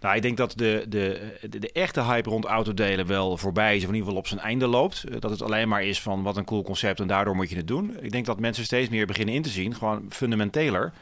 Nou, 0.00 0.16
ik 0.16 0.22
denk 0.22 0.36
dat 0.36 0.52
de, 0.56 0.84
de, 0.88 1.36
de, 1.50 1.72
echte 1.72 2.02
hype 2.02 2.30
rond 2.30 2.44
autodelen 2.44 3.06
wel 3.06 3.36
voorbij 3.36 3.76
is, 3.76 3.82
of 3.82 3.88
in 3.88 3.94
ieder 3.94 4.06
geval 4.06 4.22
op 4.22 4.26
zijn 4.26 4.40
einde 4.40 4.66
loopt. 4.66 5.04
Eh, 5.04 5.20
dat 5.20 5.30
het 5.30 5.42
alleen 5.42 5.68
maar 5.68 5.84
is 5.84 6.00
van 6.00 6.22
wat 6.22 6.36
een 6.36 6.44
cool 6.44 6.62
concept 6.62 7.00
en 7.00 7.06
daardoor 7.06 7.36
moet 7.36 7.50
je 7.50 7.56
het 7.56 7.66
doen. 7.66 7.96
Ik 8.00 8.12
denk 8.12 8.26
dat 8.26 8.40
mensen 8.40 8.64
steeds 8.64 8.88
meer 8.88 9.06
beginnen 9.06 9.34
in 9.34 9.42
te 9.42 9.48
zien, 9.48 9.74
gewoon 9.74 10.06
fundamenteler, 10.08 10.92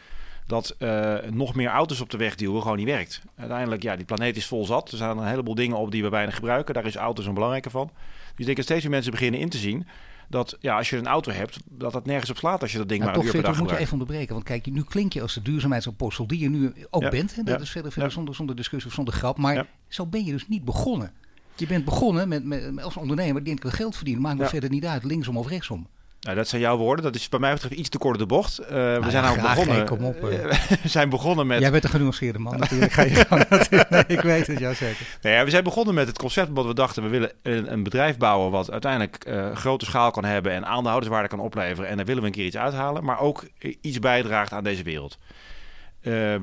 dat 0.46 0.74
uh, 0.78 1.16
nog 1.30 1.54
meer 1.54 1.68
auto's 1.68 2.00
op 2.00 2.10
de 2.10 2.16
weg 2.16 2.34
duwen 2.34 2.62
gewoon 2.62 2.76
niet 2.76 2.86
werkt. 2.86 3.22
Uiteindelijk, 3.36 3.82
ja, 3.82 3.96
die 3.96 4.04
planeet 4.04 4.36
is 4.36 4.46
vol 4.46 4.64
zat. 4.64 4.90
Er 4.90 4.96
zijn 4.96 5.18
een 5.18 5.26
heleboel 5.26 5.54
dingen 5.54 5.76
op 5.76 5.90
die 5.90 6.02
we 6.02 6.08
weinig 6.08 6.34
gebruiken. 6.34 6.74
Daar 6.74 6.86
is 6.86 6.96
auto's 6.96 7.26
een 7.26 7.34
belangrijke 7.34 7.70
van. 7.70 7.90
Dus 7.94 8.36
ik 8.36 8.44
denk 8.44 8.56
dat 8.56 8.64
steeds 8.64 8.82
meer 8.82 8.90
mensen 8.90 9.10
beginnen 9.10 9.40
in 9.40 9.48
te 9.48 9.58
zien 9.58 9.86
dat 10.28 10.56
ja, 10.60 10.76
als 10.76 10.90
je 10.90 10.96
een 10.96 11.06
auto 11.06 11.32
hebt, 11.32 11.58
dat 11.70 11.92
dat 11.92 12.06
nergens 12.06 12.30
op 12.30 12.36
slaat 12.36 12.62
als 12.62 12.72
je 12.72 12.78
dat 12.78 12.88
ding 12.88 13.04
maar 13.04 13.16
een 13.16 13.24
uur 13.24 13.30
per 13.30 13.42
dag 13.42 13.58
moet 13.58 13.70
je 13.70 13.76
even 13.76 13.92
onderbreken. 13.92 14.32
Want 14.32 14.44
kijk, 14.44 14.66
nu 14.66 14.82
klink 14.82 15.12
je 15.12 15.22
als 15.22 15.34
de 15.34 15.42
duurzaamheidsapostel 15.42 16.26
die 16.26 16.38
je 16.38 16.50
nu 16.50 16.72
ook 16.90 17.10
bent. 17.10 17.34
Hè? 17.34 17.42
Dat 17.42 17.60
is 17.60 17.70
verder, 17.70 17.92
verder 17.92 18.12
zonder, 18.12 18.34
zonder 18.34 18.56
discussie 18.56 18.88
of 18.88 18.94
zonder 18.94 19.14
grap. 19.14 19.38
Maar 19.38 19.66
zo 19.88 20.06
ben 20.06 20.24
je 20.24 20.32
dus 20.32 20.48
niet 20.48 20.64
begonnen. 20.64 21.12
Je 21.56 21.66
bent 21.66 21.84
begonnen 21.84 22.28
met, 22.28 22.44
met, 22.44 22.82
als 22.82 22.96
ondernemer, 22.96 23.42
die 23.44 23.58
geld 23.60 23.96
verdienen. 23.96 24.22
Maakt 24.22 24.38
me 24.38 24.46
verder 24.46 24.70
niet 24.70 24.86
uit, 24.86 25.04
linksom 25.04 25.36
of 25.36 25.48
rechtsom. 25.48 25.86
Nou, 26.24 26.36
dat 26.36 26.48
zijn 26.48 26.60
jouw 26.60 26.76
woorden. 26.76 27.04
Dat 27.04 27.14
is 27.14 27.28
bij 27.28 27.38
mij 27.38 27.52
betreft 27.52 27.74
iets 27.74 27.88
te 27.88 27.98
kort 27.98 28.18
de 28.18 28.26
bocht. 28.26 28.58
Eh, 28.58 28.68
we 28.68 28.98
ja, 29.00 29.10
zijn 29.10 29.24
graag, 29.24 29.40
begonnen. 29.40 29.74
hey, 29.74 29.84
kom 29.84 30.04
op, 30.04 30.20
we 30.82 30.88
zijn 30.88 31.08
begonnen 31.08 31.46
met. 31.46 31.60
Jij 31.60 31.70
bent 31.70 31.84
een 31.84 31.90
genuanceerde 31.90 32.38
man 32.38 32.58
natuurlijk. 32.58 32.92
Ga 32.92 33.02
je 33.02 33.14
gang. 33.14 33.48
nee, 33.90 34.04
ik 34.06 34.20
weet 34.20 34.46
het, 34.46 34.58
ja 34.58 34.74
zeker. 34.74 35.06
Nee, 35.22 35.34
ja, 35.34 35.44
we 35.44 35.50
zijn 35.50 35.64
begonnen 35.64 35.94
met 35.94 36.06
het 36.06 36.18
concept 36.18 36.50
wat 36.52 36.66
we 36.66 36.74
dachten, 36.74 37.02
we 37.02 37.08
willen 37.08 37.32
een, 37.42 37.72
een 37.72 37.82
bedrijf 37.82 38.16
bouwen 38.16 38.50
wat 38.50 38.70
uiteindelijk 38.70 39.24
eh, 39.24 39.56
grote 39.56 39.84
schaal 39.84 40.10
kan 40.10 40.24
hebben 40.24 40.52
en 40.52 40.66
aandeelhouderswaarde 40.66 41.28
kan 41.28 41.40
opleveren. 41.40 41.90
En 41.90 41.96
daar 41.96 42.06
willen 42.06 42.22
we 42.22 42.28
een 42.28 42.34
keer 42.34 42.46
iets 42.46 42.56
uithalen, 42.56 43.04
maar 43.04 43.20
ook 43.20 43.44
iets 43.80 43.98
bijdraagt 43.98 44.52
aan 44.52 44.64
deze 44.64 44.82
wereld. 44.82 45.18
Eh, 46.00 46.34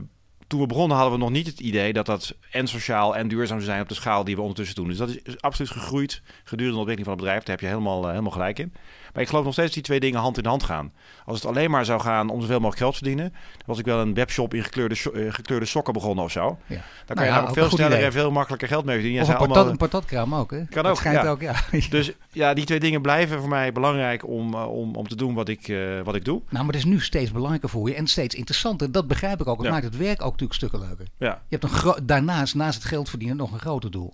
toen 0.47 0.59
we 0.59 0.65
begonnen 0.67 0.97
hadden 0.97 1.17
we 1.17 1.23
nog 1.23 1.31
niet 1.31 1.47
het 1.47 1.59
idee 1.59 1.93
dat 1.93 2.05
dat 2.05 2.35
en 2.51 2.67
sociaal 2.67 3.15
en 3.15 3.27
duurzaam 3.27 3.57
zou 3.57 3.69
zijn 3.69 3.81
op 3.81 3.89
de 3.89 3.95
schaal 3.95 4.23
die 4.23 4.35
we 4.35 4.41
ondertussen 4.41 4.75
doen. 4.75 4.87
Dus 4.87 4.97
dat 4.97 5.09
is, 5.09 5.21
is 5.23 5.41
absoluut 5.41 5.71
gegroeid 5.71 6.21
gedurende 6.43 6.73
de 6.73 6.79
ontwikkeling 6.79 7.05
van 7.05 7.13
het 7.13 7.21
bedrijf. 7.21 7.43
Daar 7.43 7.55
heb 7.55 7.59
je 7.59 7.71
helemaal, 7.71 8.07
helemaal 8.07 8.31
gelijk 8.31 8.59
in. 8.59 8.73
Maar 9.13 9.23
ik 9.23 9.29
geloof 9.29 9.43
nog 9.43 9.53
steeds 9.53 9.67
dat 9.67 9.75
die 9.75 9.83
twee 9.83 9.99
dingen 9.99 10.19
hand 10.19 10.37
in 10.37 10.45
hand 10.45 10.63
gaan. 10.63 10.91
Als 11.25 11.37
het 11.41 11.47
alleen 11.47 11.71
maar 11.71 11.85
zou 11.85 11.99
gaan 12.01 12.29
om 12.29 12.39
zoveel 12.41 12.55
mogelijk 12.59 12.77
geld 12.77 12.91
te 12.91 12.97
verdienen, 12.97 13.29
dan 13.31 13.65
was 13.65 13.79
ik 13.79 13.85
wel 13.85 13.99
een 13.99 14.13
webshop 14.13 14.53
in 14.53 14.63
gekleurde, 14.63 14.95
so- 14.95 15.11
eh, 15.11 15.33
gekleurde 15.33 15.65
sokken 15.65 15.93
begonnen 15.93 16.23
of 16.23 16.31
zo. 16.31 16.41
Ja. 16.65 16.75
Dan 16.75 16.81
kan 17.05 17.15
Nou 17.15 17.27
je 17.27 17.31
namelijk 17.33 17.49
ook 17.49 17.63
veel 17.67 17.77
sneller 17.77 17.93
idee. 17.93 18.05
en 18.05 18.11
veel 18.11 18.31
makkelijker 18.31 18.67
geld 18.67 18.85
mee 18.85 18.95
verdienen. 18.95 19.21
Of 19.21 19.27
En 19.27 19.33
een, 19.33 19.39
patat, 19.39 19.55
allemaal- 19.55 19.71
een 19.73 19.77
patatkraam 19.77 20.35
ook, 20.35 20.51
hè? 20.51 20.57
Kan 20.65 20.83
Dat 20.83 20.91
ook, 20.91 20.97
schijnt 20.97 21.21
ja. 21.21 21.29
ook, 21.29 21.41
ja. 21.49 21.53
dus 21.89 22.11
ja, 22.31 22.53
die 22.53 22.65
twee 22.65 22.79
dingen 22.79 23.01
blijven 23.01 23.39
voor 23.39 23.49
mij 23.49 23.71
belangrijk 23.71 24.27
om, 24.27 24.53
eh, 24.53 24.71
om, 24.73 24.95
om 24.95 25.07
te 25.07 25.15
doen 25.15 25.33
wat 25.33 25.49
ik, 25.49 25.67
eh, 25.67 25.77
wat 26.03 26.15
ik 26.15 26.25
doe. 26.25 26.41
Nou, 26.49 26.65
maar 26.65 26.73
het 26.73 26.83
is 26.83 26.89
nu 26.89 26.99
steeds 26.99 27.31
belangrijker 27.31 27.69
voor 27.69 27.89
je 27.89 27.95
en 27.95 28.07
steeds 28.07 28.35
interessanter. 28.35 28.91
Dat 28.91 29.07
begrijp 29.07 29.41
ik 29.41 29.47
ook. 29.47 29.61
Het 29.61 29.71
maakt 29.71 29.83
het 29.83 29.97
werk 29.97 30.21
ook 30.21 30.31
natuurlijk 30.31 30.53
stukken 30.53 30.79
leuker. 30.79 31.05
Ja. 31.17 31.41
Je 31.47 31.57
hebt 31.57 31.73
een 31.97 32.05
daarnaast, 32.05 32.55
naast 32.55 32.75
het 32.75 32.87
geld 32.87 33.09
verdienen, 33.09 33.37
nog 33.37 33.51
een 33.51 33.59
groter 33.59 33.91
doel. 33.91 34.13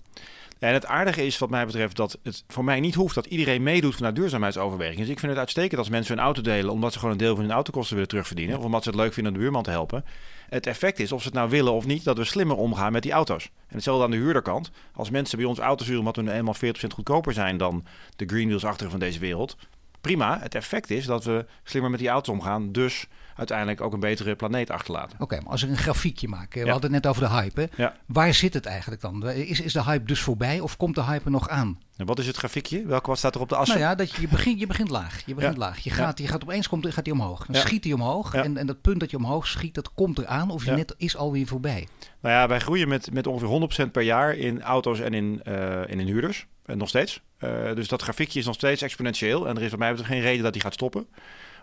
En 0.58 0.72
het 0.72 0.86
aardige 0.86 1.26
is 1.26 1.38
wat 1.38 1.50
mij 1.50 1.66
betreft 1.66 1.96
dat 1.96 2.18
het 2.22 2.44
voor 2.48 2.64
mij 2.64 2.80
niet 2.80 2.94
hoeft 2.94 3.14
dat 3.14 3.26
iedereen 3.26 3.62
meedoet 3.62 3.94
vanuit 3.94 4.16
duurzaamheidsoverwegingen. 4.16 5.00
Dus 5.00 5.08
ik 5.08 5.18
vind 5.18 5.30
het 5.30 5.40
uitstekend 5.40 5.78
als 5.78 5.88
mensen 5.88 6.14
hun 6.14 6.24
auto 6.24 6.42
delen 6.42 6.72
omdat 6.72 6.92
ze 6.92 6.98
gewoon 6.98 7.14
een 7.14 7.20
deel 7.20 7.34
van 7.34 7.44
hun 7.44 7.52
autokosten 7.52 7.94
willen 7.94 8.08
terugverdienen. 8.08 8.58
Of 8.58 8.64
omdat 8.64 8.82
ze 8.82 8.88
het 8.88 8.98
leuk 8.98 9.12
vinden 9.12 9.32
om 9.32 9.38
de 9.38 9.44
buurman 9.44 9.62
te 9.62 9.70
helpen. 9.70 10.04
Het 10.48 10.66
effect 10.66 10.98
is, 10.98 11.12
of 11.12 11.20
ze 11.20 11.26
het 11.26 11.36
nou 11.36 11.50
willen 11.50 11.72
of 11.72 11.86
niet, 11.86 12.04
dat 12.04 12.16
we 12.16 12.24
slimmer 12.24 12.56
omgaan 12.56 12.92
met 12.92 13.02
die 13.02 13.12
auto's. 13.12 13.44
En 13.44 13.74
hetzelfde 13.74 14.04
aan 14.04 14.10
de 14.10 14.16
huurderkant. 14.16 14.70
Als 14.94 15.10
mensen 15.10 15.38
bij 15.38 15.46
ons 15.46 15.58
auto's 15.58 15.86
huren 15.86 16.00
omdat 16.00 16.16
we 16.16 16.22
nu 16.22 16.30
eenmaal 16.30 16.56
40% 16.56 16.58
goedkoper 16.94 17.32
zijn 17.32 17.56
dan 17.56 17.84
de 18.16 18.26
Greenwheels-achtige 18.26 18.90
van 18.90 19.00
deze 19.00 19.18
wereld. 19.18 19.56
Prima, 20.00 20.38
het 20.40 20.54
effect 20.54 20.90
is 20.90 21.06
dat 21.06 21.24
we 21.24 21.46
slimmer 21.62 21.90
met 21.90 22.00
die 22.00 22.08
auto's 22.08 22.34
omgaan. 22.34 22.72
Dus 22.72 23.06
uiteindelijk 23.36 23.80
ook 23.80 23.92
een 23.92 24.00
betere 24.00 24.34
planeet 24.36 24.70
achterlaten. 24.70 25.20
Oké, 25.20 25.40
maar 25.40 25.50
als 25.50 25.62
ik 25.62 25.68
een 25.70 25.76
grafiekje 25.76 26.28
maak. 26.28 26.54
hè, 26.54 26.60
We 26.60 26.66
Ja. 26.66 26.72
hadden 26.72 26.92
het 26.92 27.02
net 27.02 27.10
over 27.12 27.28
de 27.28 27.34
hype. 27.34 27.60
Hè? 27.60 27.82
Ja. 27.82 27.94
Waar 28.06 28.34
zit 28.34 28.54
het 28.54 28.66
eigenlijk 28.66 29.00
dan? 29.00 29.28
Is, 29.30 29.60
is 29.60 29.72
de 29.72 29.82
hype 29.82 30.04
dus 30.04 30.20
voorbij 30.20 30.60
of 30.60 30.76
komt 30.76 30.94
de 30.94 31.02
hype 31.04 31.24
er 31.24 31.30
nog 31.30 31.48
aan? 31.48 31.78
En 31.96 32.06
wat 32.06 32.18
is 32.18 32.26
het 32.26 32.36
grafiekje? 32.36 32.86
Welke 32.86 33.06
wat 33.06 33.18
staat 33.18 33.34
er 33.34 33.40
op 33.40 33.48
de 33.48 33.56
as? 33.56 33.68
Nou 33.68 33.80
ja, 33.80 33.94
dat 33.94 34.10
je, 34.14 34.20
je, 34.20 34.28
begint, 34.28 34.60
je 34.60 34.66
begint 34.66 34.88
laag. 34.90 35.22
Je 35.26 35.34
begint 35.34 35.52
Ja. 35.54 35.58
laag. 35.60 35.78
Je 35.78 35.90
gaat, 35.90 36.18
je 36.18 36.28
gaat 36.28 36.42
opeens 36.42 36.68
komt, 36.68 36.86
gaat 36.94 37.04
die 37.04 37.12
omhoog. 37.12 37.46
Dan 37.46 37.54
schiet 37.60 37.82
die 37.82 37.94
omhoog. 37.94 38.34
En, 38.34 38.56
en 38.56 38.66
dat 38.66 38.80
punt 38.80 39.00
dat 39.00 39.10
je 39.10 39.16
omhoog 39.16 39.46
schiet, 39.46 39.74
dat 39.74 39.94
komt 39.94 40.18
eraan. 40.18 40.50
Of 40.50 40.64
je 40.64 40.70
net 40.70 40.94
is 40.96 41.16
alweer 41.16 41.46
voorbij. 41.46 41.88
Nou 42.20 42.34
ja, 42.34 42.48
wij 42.48 42.58
groeien 42.60 42.88
met, 42.88 43.12
met 43.12 43.26
ongeveer 43.26 43.86
100% 43.88 43.90
per 43.92 44.02
jaar 44.02 44.34
in 44.36 44.62
auto's 44.62 45.00
en 45.00 45.14
in, 45.14 45.40
eh, 45.44 45.90
en 45.90 46.00
in 46.00 46.06
huurders. 46.06 46.46
En 46.64 46.78
nog 46.78 46.88
steeds. 46.88 47.20
Eh, 47.38 47.74
dus 47.74 47.88
dat 47.88 48.02
grafiekje 48.02 48.38
is 48.38 48.46
nog 48.46 48.54
steeds 48.54 48.82
exponentieel. 48.82 49.48
En 49.48 49.56
er 49.56 49.62
is 49.62 49.70
wat 49.70 49.78
mij 49.78 49.96
geen 49.96 50.20
reden 50.20 50.42
dat 50.42 50.52
die 50.52 50.62
gaat 50.62 50.72
stoppen. 50.72 51.06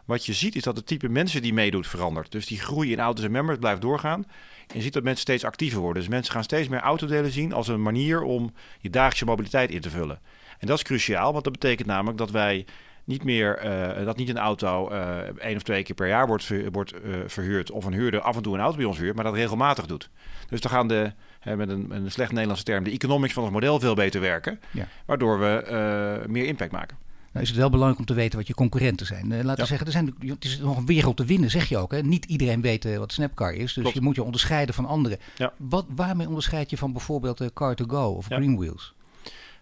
Wat 0.06 0.26
je 0.26 0.34
ziet 0.34 0.56
is 0.56 0.64
dat 0.64 0.76
het 0.76 0.86
type 0.86 1.10
mensen 1.10 1.42
die 1.42 1.54
meedoet 1.54 1.88
verandert. 1.88 2.32
Dus 2.32 2.46
die 2.46 2.60
groei 2.60 2.92
in 2.92 3.00
auto's 3.00 3.26
en 3.26 3.32
members 3.32 3.58
blijft 3.58 3.82
doorgaan. 3.82 4.26
En 4.68 4.76
je 4.76 4.82
ziet 4.82 4.94
dat 4.94 5.04
mensen 5.04 5.22
steeds 5.22 5.44
actiever 5.44 5.80
worden. 5.80 6.02
Dus 6.02 6.12
mensen 6.12 6.34
gaan 6.34 6.44
steeds 6.44 6.68
meer 6.68 6.80
autodelen 6.80 7.32
zien 7.32 7.54
als 7.54 7.68
een 7.68 7.82
manier 7.82 8.22
om 8.22 8.54
je 8.80 8.90
dagelijkse 8.90 9.26
mobiliteit 9.26 9.70
in 9.70 9.82
te 9.82 9.90
vullen. 9.90 10.20
En 10.60 10.68
dat 10.68 10.78
is 10.78 10.84
cruciaal, 10.84 11.32
want 11.32 11.44
dat 11.44 11.54
betekent 11.54 11.88
namelijk 11.88 12.18
dat 12.18 12.32
wij 12.32 12.66
niet 13.04 13.24
meer 13.24 13.58
eh, 13.58 14.06
dat 14.06 14.18
niet 14.18 14.30
een 14.30 14.38
auto 14.38 14.90
eh 14.90 15.18
één 15.38 15.56
of 15.56 15.64
twee 15.64 15.84
keer 15.84 15.96
per 15.96 16.08
jaar 16.08 16.28
wordt, 16.28 16.52
wordt 16.72 16.94
verhuurd 17.26 17.72
of 17.72 17.86
een 17.86 17.94
huurder 17.94 18.22
af 18.22 18.36
en 18.36 18.42
toe 18.42 18.54
een 18.54 18.60
auto 18.60 18.78
bij 18.78 18.86
ons 18.86 18.98
huurt, 18.98 19.16
maar 19.16 19.24
dat 19.24 19.34
regelmatig 19.34 19.86
doet. 19.86 20.10
Dus 20.50 20.62
dan 20.62 20.72
gaan 20.72 20.88
de, 20.88 21.12
met 21.46 21.70
een, 21.70 21.88
een 21.90 22.12
slecht 22.12 22.32
Nederlandse 22.32 22.64
term, 22.66 22.84
de 22.84 22.92
economics 22.92 23.34
van 23.34 23.44
ons 23.44 23.52
model 23.52 23.80
veel 23.80 23.96
beter 23.96 24.22
werken, 24.22 24.60
Ja. 24.72 24.88
waardoor 25.06 25.40
we 25.40 25.46
eh, 25.64 26.28
meer 26.30 26.46
impact 26.46 26.72
maken. 26.72 26.98
Nou 27.32 27.48
is 27.48 27.54
het 27.54 27.62
wel 27.62 27.70
belangrijk 27.70 28.00
om 28.00 28.06
te 28.06 28.14
weten 28.22 28.38
wat 28.38 28.48
je 28.48 28.54
concurrenten 28.54 29.06
zijn. 29.06 29.32
Eh, 29.32 29.44
laten 29.44 29.62
we 29.62 29.68
zeggen, 29.68 29.86
er 29.86 29.92
zijn, 29.94 30.16
het 30.20 30.44
is 30.46 30.60
nog 30.60 30.78
een 30.78 30.86
wereld 30.86 31.18
te 31.18 31.26
winnen, 31.26 31.50
zeg 31.52 31.70
je 31.70 31.78
ook. 31.78 31.92
Hè? 31.92 32.02
Niet 32.02 32.26
iedereen 32.26 32.62
weet 32.62 32.86
eh, 32.86 32.98
wat 32.98 33.12
Snapcar 33.14 33.54
is. 33.54 33.74
Dus 33.74 33.82
Klopt. 33.84 33.94
je 33.96 34.02
moet 34.02 34.16
je 34.16 34.24
onderscheiden 34.24 34.76
van 34.76 34.86
anderen. 34.86 35.18
Ja. 35.38 35.54
Wat, 35.58 35.86
waarmee 35.96 36.28
onderscheid 36.28 36.70
je 36.70 36.78
van 36.78 36.92
bijvoorbeeld 36.92 37.42
eh, 37.42 37.48
Car2Go 37.48 37.94
of 38.18 38.30
Ja. 38.30 38.36
Greenwheels? 38.36 38.94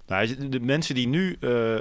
Nou, 0.07 0.49
de- 0.49 0.59
mensen 0.59 0.95
die 0.95 1.07
nu 1.07 1.35
eh, 1.39 1.75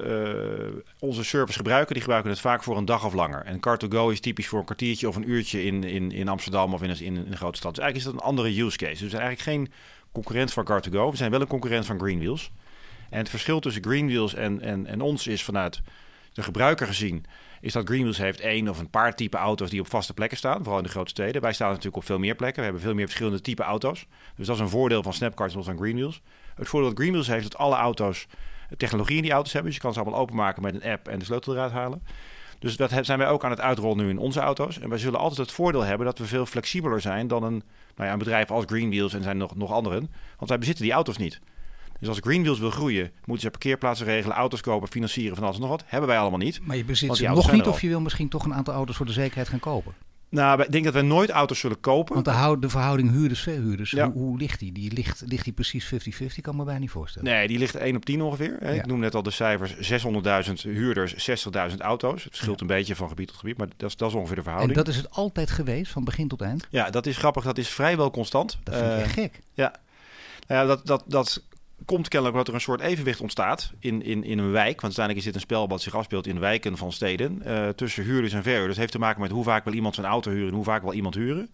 eh, 0.66 0.72
onze 0.98 1.24
service 1.24 1.56
gebruiken, 1.58 1.92
die 1.92 2.02
gebruiken 2.02 2.30
het 2.30 2.40
vaak 2.40 2.62
voor 2.62 2.76
een 2.76 2.84
dag 2.84 3.04
of 3.04 3.12
langer. 3.14 3.42
En 3.44 3.56
Car2Go 3.68 4.10
is 4.10 4.20
typisch 4.20 4.46
voor 4.48 4.58
een 4.58 4.64
kwartiertje 4.64 5.08
of 5.08 5.16
een 5.16 5.30
uurtje 5.30 5.64
in, 5.64 5.84
in, 5.84 6.12
in 6.12 6.28
Amsterdam 6.28 6.74
of 6.74 6.82
in, 6.82 6.90
een- 6.90 7.00
in, 7.00 7.16
een 7.16 7.36
grote 7.36 7.58
stad. 7.58 7.74
Dus 7.74 7.84
eigenlijk 7.84 7.96
is 7.96 8.04
dat 8.04 8.14
een 8.14 8.28
andere 8.28 8.48
use 8.62 8.76
case. 8.76 8.92
Dus 8.92 9.00
we 9.00 9.08
zijn 9.08 9.22
eigenlijk 9.22 9.50
geen 9.56 9.72
concurrent 10.12 10.52
van 10.52 10.64
Car2Go. 10.64 11.10
We 11.10 11.16
zijn 11.16 11.30
wel 11.30 11.40
een 11.40 11.46
concurrent 11.46 11.86
van 11.86 11.98
Greenwheels. 11.98 12.50
En 13.10 13.18
het 13.18 13.28
verschil 13.28 13.60
tussen 13.60 13.82
Greenwheels 13.84 14.34
en, 14.34 14.60
en, 14.60 14.86
en 14.86 15.00
ons 15.00 15.26
is 15.26 15.42
vanuit 15.44 15.80
de 16.32 16.42
gebruiker 16.42 16.86
gezien... 16.86 17.24
is 17.60 17.72
dat 17.72 17.86
Greenwheels 17.86 18.18
heeft 18.18 18.40
één 18.40 18.68
of 18.68 18.78
een 18.78 18.90
paar 18.90 19.14
type 19.14 19.36
auto's 19.36 19.70
die 19.70 19.80
op 19.80 19.88
vaste 19.90 20.14
plekken 20.14 20.38
staan. 20.38 20.58
Vooral 20.58 20.78
in 20.78 20.84
de 20.84 20.90
grote 20.90 21.10
steden. 21.10 21.42
Wij 21.42 21.52
staan 21.52 21.68
natuurlijk 21.68 21.96
op 21.96 22.04
veel 22.04 22.18
meer 22.18 22.34
plekken. 22.34 22.58
We 22.58 22.64
hebben 22.64 22.82
veel 22.82 22.94
meer 22.94 23.04
verschillende 23.06 23.40
type 23.40 23.62
auto's. 23.62 24.06
Dus 24.36 24.46
dat 24.46 24.56
is 24.56 24.62
een 24.62 24.68
voordeel 24.68 25.02
van 25.02 25.12
Snapcard 25.12 25.52
van 25.52 25.76
Greenwheels. 25.78 26.20
Het 26.54 26.68
voordeel 26.68 26.88
dat 26.88 26.98
Greenwheels 26.98 27.26
heeft 27.26 27.42
dat 27.42 27.56
alle 27.56 27.76
auto's 27.76 28.26
technologie 28.76 29.16
in 29.16 29.22
die 29.22 29.32
auto's 29.32 29.52
hebben. 29.52 29.70
Dus 29.70 29.80
je 29.80 29.86
kan 29.86 29.94
ze 29.94 30.00
allemaal 30.00 30.20
openmaken 30.20 30.62
met 30.62 30.74
een 30.74 30.90
app 30.90 31.08
en 31.08 31.18
de 31.18 31.24
sleutel 31.24 31.54
eruit 31.54 31.72
halen. 31.72 32.02
Dus 32.58 32.76
dat 32.76 32.90
zijn 33.00 33.18
wij 33.18 33.28
ook 33.28 33.44
aan 33.44 33.50
het 33.50 33.60
uitrollen 33.60 33.96
nu 33.96 34.08
in 34.08 34.18
onze 34.18 34.40
auto's. 34.40 34.78
En 34.78 34.88
wij 34.88 34.98
zullen 34.98 35.18
altijd 35.18 35.40
het 35.40 35.52
voordeel 35.52 35.82
hebben 35.82 36.06
dat 36.06 36.18
we 36.18 36.26
veel 36.26 36.46
flexibeler 36.46 37.00
zijn 37.00 37.26
dan 37.26 37.42
een, 37.42 37.62
nou 37.94 38.06
ja, 38.08 38.12
een 38.12 38.18
bedrijf 38.18 38.50
als 38.50 38.64
Greenwheels 38.66 39.14
en 39.14 39.22
zijn 39.22 39.36
nog, 39.36 39.56
nog 39.56 39.72
anderen. 39.72 40.10
Want 40.36 40.50
wij 40.50 40.58
bezitten 40.58 40.84
die 40.84 40.92
auto's 40.92 41.16
niet. 41.16 41.40
Dus 41.98 42.08
als 42.08 42.18
Greenwheels 42.20 42.58
wil 42.58 42.70
groeien, 42.70 43.10
moeten 43.24 43.44
ze 43.44 43.50
parkeerplaatsen 43.50 44.06
regelen, 44.06 44.36
auto's 44.36 44.60
kopen, 44.60 44.88
financieren 44.88 45.34
van 45.34 45.44
alles 45.44 45.56
en 45.56 45.62
nog 45.62 45.70
wat. 45.70 45.84
Hebben 45.86 46.08
wij 46.08 46.18
allemaal 46.18 46.38
niet. 46.38 46.60
Maar 46.62 46.76
je 46.76 46.84
bezit 46.84 47.16
ze 47.16 47.28
nog 47.28 47.52
niet 47.52 47.66
of 47.66 47.80
je 47.80 47.88
wil 47.88 48.00
misschien 48.00 48.28
toch 48.28 48.44
een 48.44 48.54
aantal 48.54 48.74
auto's 48.74 48.96
voor 48.96 49.06
de 49.06 49.12
zekerheid 49.12 49.48
gaan 49.48 49.60
kopen. 49.60 49.94
Nou, 50.32 50.62
ik 50.62 50.72
denk 50.72 50.84
dat 50.84 50.92
wij 50.92 51.02
nooit 51.02 51.30
auto's 51.30 51.58
zullen 51.58 51.80
kopen. 51.80 52.14
Want 52.14 52.24
de, 52.24 52.56
de 52.60 52.68
verhouding 52.68 53.10
huurders-verhuurders, 53.10 53.90
Ja. 53.90 54.10
hoe, 54.12 54.22
hoe 54.22 54.38
ligt 54.38 54.58
die? 54.58 54.72
die 54.72 54.92
ligt, 54.92 55.22
ligt 55.26 55.44
die 55.44 55.52
precies 55.52 55.94
50-50? 55.94 56.40
kan 56.40 56.56
me 56.56 56.64
bijna 56.64 56.80
niet 56.80 56.90
voorstellen. 56.90 57.28
Nee, 57.32 57.48
die 57.48 57.58
ligt 57.58 57.74
1 57.74 57.96
op 57.96 58.04
10 58.04 58.22
ongeveer. 58.22 58.56
hè. 58.60 58.70
Ja. 58.70 58.78
Ik 58.80 58.86
noem 58.86 58.98
net 59.00 59.14
al 59.14 59.22
de 59.22 59.30
cijfers 59.30 59.74
600.000 60.46 60.52
huurders, 60.62 61.30
60.000 61.70 61.76
auto's. 61.78 62.24
Het 62.24 62.32
verschilt 62.34 62.60
een 62.60 62.66
beetje 62.66 62.96
van 62.96 63.08
gebied 63.08 63.28
tot 63.28 63.36
gebied, 63.36 63.56
maar 63.58 63.68
dat 63.76 63.88
is, 63.90 63.96
dat 63.96 64.08
is 64.08 64.14
ongeveer 64.14 64.34
de 64.34 64.40
en 64.40 64.46
verhouding. 64.48 64.78
dat 64.78 64.88
is 64.88 64.96
het 64.96 65.10
altijd 65.10 65.50
geweest, 65.50 65.92
van 65.92 66.04
begin 66.04 66.28
tot 66.28 66.40
eind? 66.40 66.66
Ja, 66.70 66.90
dat 66.90 67.06
is 67.06 67.16
grappig. 67.16 67.44
Dat 67.44 67.58
is 67.58 67.68
vrijwel 67.68 68.10
constant. 68.10 68.58
Dat 68.62 68.74
vind 68.74 68.86
ik 68.86 68.92
Eh, 68.92 69.00
echt 69.02 69.12
gek. 69.12 69.40
Ja, 69.54 69.72
nou 70.46 70.60
ja 70.60 70.66
dat, 70.66 70.86
dat, 70.86 71.04
dat 71.06 71.42
komt 71.84 72.08
kennelijk 72.08 72.38
omdat 72.38 72.48
er 72.48 72.54
een 72.54 72.66
soort 72.66 72.80
evenwicht 72.80 73.20
ontstaat 73.20 73.72
in, 73.78 74.02
in, 74.02 74.24
in 74.24 74.38
een 74.38 74.50
wijk. 74.50 74.80
Want 74.80 74.98
uiteindelijk 74.98 75.18
is 75.18 75.24
dit 75.24 75.34
een 75.34 75.48
spel 75.48 75.68
wat 75.68 75.82
zich 75.82 75.94
afspeelt 75.94 76.26
in 76.26 76.38
wijken 76.38 76.76
van 76.76 76.92
steden. 76.92 77.42
eh, 77.42 77.68
tussen 77.68 78.04
huurders 78.04 78.32
en 78.32 78.42
verhuurders. 78.42 78.70
Het 78.70 78.80
heeft 78.80 78.92
te 78.92 78.98
maken 78.98 79.20
met 79.20 79.30
hoe 79.30 79.44
vaak 79.44 79.64
wil 79.64 79.72
iemand 79.72 79.94
zijn 79.94 80.06
auto 80.06 80.30
huren 80.30 80.48
en 80.48 80.54
hoe 80.54 80.64
vaak 80.64 80.82
wil 80.82 80.92
iemand 80.92 81.14
huren. 81.14 81.50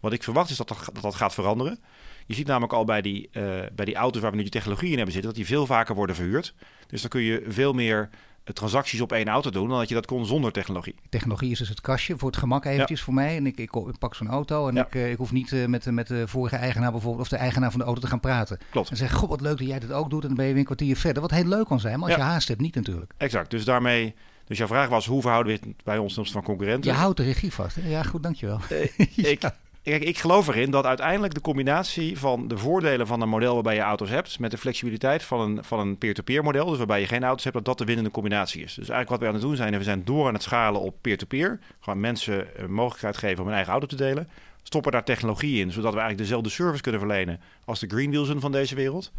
Wat 0.00 0.12
ik 0.12 0.22
verwacht 0.22 0.50
is 0.50 0.56
dat 0.56 0.68
dat, 0.68 0.78
dat, 0.92 1.02
dat 1.02 1.14
gaat 1.14 1.34
veranderen. 1.34 1.78
Je 2.26 2.34
ziet 2.34 2.46
namelijk 2.46 2.72
al 2.72 2.84
bij 2.84 3.02
die, 3.02 3.28
eh, 3.32 3.42
bij 3.74 3.84
die 3.84 3.94
auto's 3.94 4.22
waar 4.22 4.30
we 4.30 4.36
nu 4.36 4.42
die 4.42 4.52
technologie 4.52 4.90
in 4.90 4.96
hebben 4.96 5.12
zitten, 5.12 5.30
dat 5.30 5.40
die 5.40 5.48
veel 5.48 5.66
vaker 5.66 5.94
worden 5.94 6.16
verhuurd. 6.16 6.54
Dus 6.86 7.00
dan 7.00 7.10
kun 7.10 7.22
je 7.22 7.44
veel 7.48 7.72
meer 7.72 8.08
transacties 8.52 9.00
op 9.00 9.12
één 9.12 9.28
auto 9.28 9.50
doen 9.50 9.68
dan 9.68 9.78
dat 9.78 9.88
je 9.88 9.94
dat 9.94 10.06
kon 10.06 10.26
zonder 10.26 10.52
technologie. 10.52 10.94
Technologie 11.08 11.50
is 11.50 11.58
dus 11.58 11.68
het 11.68 11.80
kastje 11.80 12.14
voor 12.18 12.28
het 12.28 12.38
gemak 12.38 12.64
eventjes 12.64 13.02
voor 13.02 13.14
mij. 13.14 13.36
En 13.36 13.46
ik, 13.46 13.58
ik, 13.58 13.74
ik 13.74 13.98
pak 13.98 14.14
zo'n 14.14 14.28
auto 14.28 14.68
en 14.68 14.74
Ja. 14.74 14.86
ik, 14.86 14.94
eh, 14.94 15.10
ik 15.10 15.16
hoef 15.16 15.32
niet 15.32 15.52
eh, 15.52 15.66
met, 15.66 15.82
de- 15.82 15.92
met 15.92 16.06
de 16.06 16.28
vorige 16.28 16.56
eigenaar 16.56 16.90
bijvoorbeeld 16.92 17.22
of 17.22 17.28
de 17.28 17.36
eigenaar 17.36 17.70
van 17.70 17.80
de 17.80 17.86
auto 17.86 18.00
te 18.00 18.06
gaan 18.06 18.20
praten. 18.20 18.58
Klopt. 18.70 18.90
En 18.90 18.96
zeg, 18.96 19.12
god 19.12 19.28
wat 19.28 19.40
leuk 19.40 19.58
dat 19.58 19.66
jij 19.66 19.78
dit 19.78 19.92
ook 19.92 20.10
doet 20.10 20.20
en 20.22 20.28
dan 20.28 20.36
ben 20.36 20.44
je 20.46 20.50
weer 20.50 20.60
een 20.60 20.66
kwartier 20.66 20.96
verder. 20.96 21.22
Wat 21.22 21.30
heel 21.30 21.44
leuk 21.44 21.66
kan 21.66 21.80
zijn, 21.80 21.98
maar 21.98 22.08
als 22.08 22.18
Ja. 22.18 22.24
je 22.24 22.30
haast 22.30 22.48
hebt 22.48 22.60
niet 22.60 22.74
natuurlijk. 22.74 23.12
Exact. 23.16 23.50
Dus 23.50 23.64
daarmee. 23.64 24.14
Dus 24.46 24.58
jouw 24.58 24.66
vraag 24.66 24.88
was: 24.88 25.06
hoe 25.06 25.20
verhouden 25.20 25.52
we 25.60 25.66
het 25.68 25.84
bij 25.84 25.98
ons 25.98 26.14
ten 26.14 26.26
van 26.26 26.42
concurrenten? 26.42 26.90
Je 26.92 26.96
houdt 26.96 27.16
de 27.16 27.22
regie 27.22 27.52
vast. 27.52 27.76
Hè? 27.76 27.88
Ja 27.88 28.02
goed, 28.02 28.22
dankjewel. 28.22 28.60
Eh, 28.68 28.82
ik, 29.16 29.40
kijk, 29.84 30.02
ik 30.02 30.18
geloof 30.18 30.48
erin 30.48 30.70
dat 30.70 30.84
uiteindelijk 30.84 31.34
de 31.34 31.40
combinatie 31.40 32.18
van 32.18 32.48
de 32.48 32.58
voordelen 32.58 33.06
van 33.06 33.20
een 33.20 33.28
model 33.28 33.54
waarbij 33.54 33.74
je 33.74 33.80
auto's 33.80 34.08
hebt, 34.08 34.38
met 34.38 34.50
de 34.50 34.58
flexibiliteit 34.58 35.22
van 35.22 35.40
een, 35.40 35.64
van 35.64 35.80
een 35.80 35.98
peer-to-peer 35.98 36.42
model, 36.42 36.66
dus 36.66 36.78
waarbij 36.78 37.00
je 37.00 37.06
geen 37.06 37.24
auto's 37.24 37.44
hebt, 37.44 37.56
dat 37.56 37.64
dat 37.64 37.78
de 37.78 37.84
winnende 37.84 38.10
combinatie 38.10 38.62
is. 38.62 38.74
Dus 38.74 38.88
eigenlijk 38.88 39.10
wat 39.10 39.20
we 39.20 39.26
aan 39.26 39.32
het 39.32 39.42
doen 39.42 39.56
zijn, 39.56 39.78
we 39.78 39.84
zijn 39.84 40.04
door 40.04 40.26
aan 40.26 40.34
het 40.34 40.42
schalen 40.42 40.80
op 40.80 40.94
peer-to-peer. 41.00 41.58
Gewoon 41.80 42.00
mensen 42.00 42.46
een 42.56 42.72
mogelijkheid 42.72 43.16
geven 43.16 43.38
om 43.38 43.44
hun 43.44 43.54
eigen 43.54 43.72
auto 43.72 43.86
te 43.86 43.96
delen. 43.96 44.28
Stoppen 44.62 44.92
daar 44.92 45.04
technologie 45.04 45.60
in, 45.60 45.72
zodat 45.72 45.92
we 45.92 45.98
eigenlijk 45.98 46.28
dezelfde 46.28 46.50
service 46.50 46.82
kunnen 46.82 47.00
verlenen 47.00 47.40
als 47.64 47.80
de 47.80 47.86
Greenwheelsen 47.86 48.40
van 48.40 48.52
deze 48.52 48.74
wereld. 48.74 49.12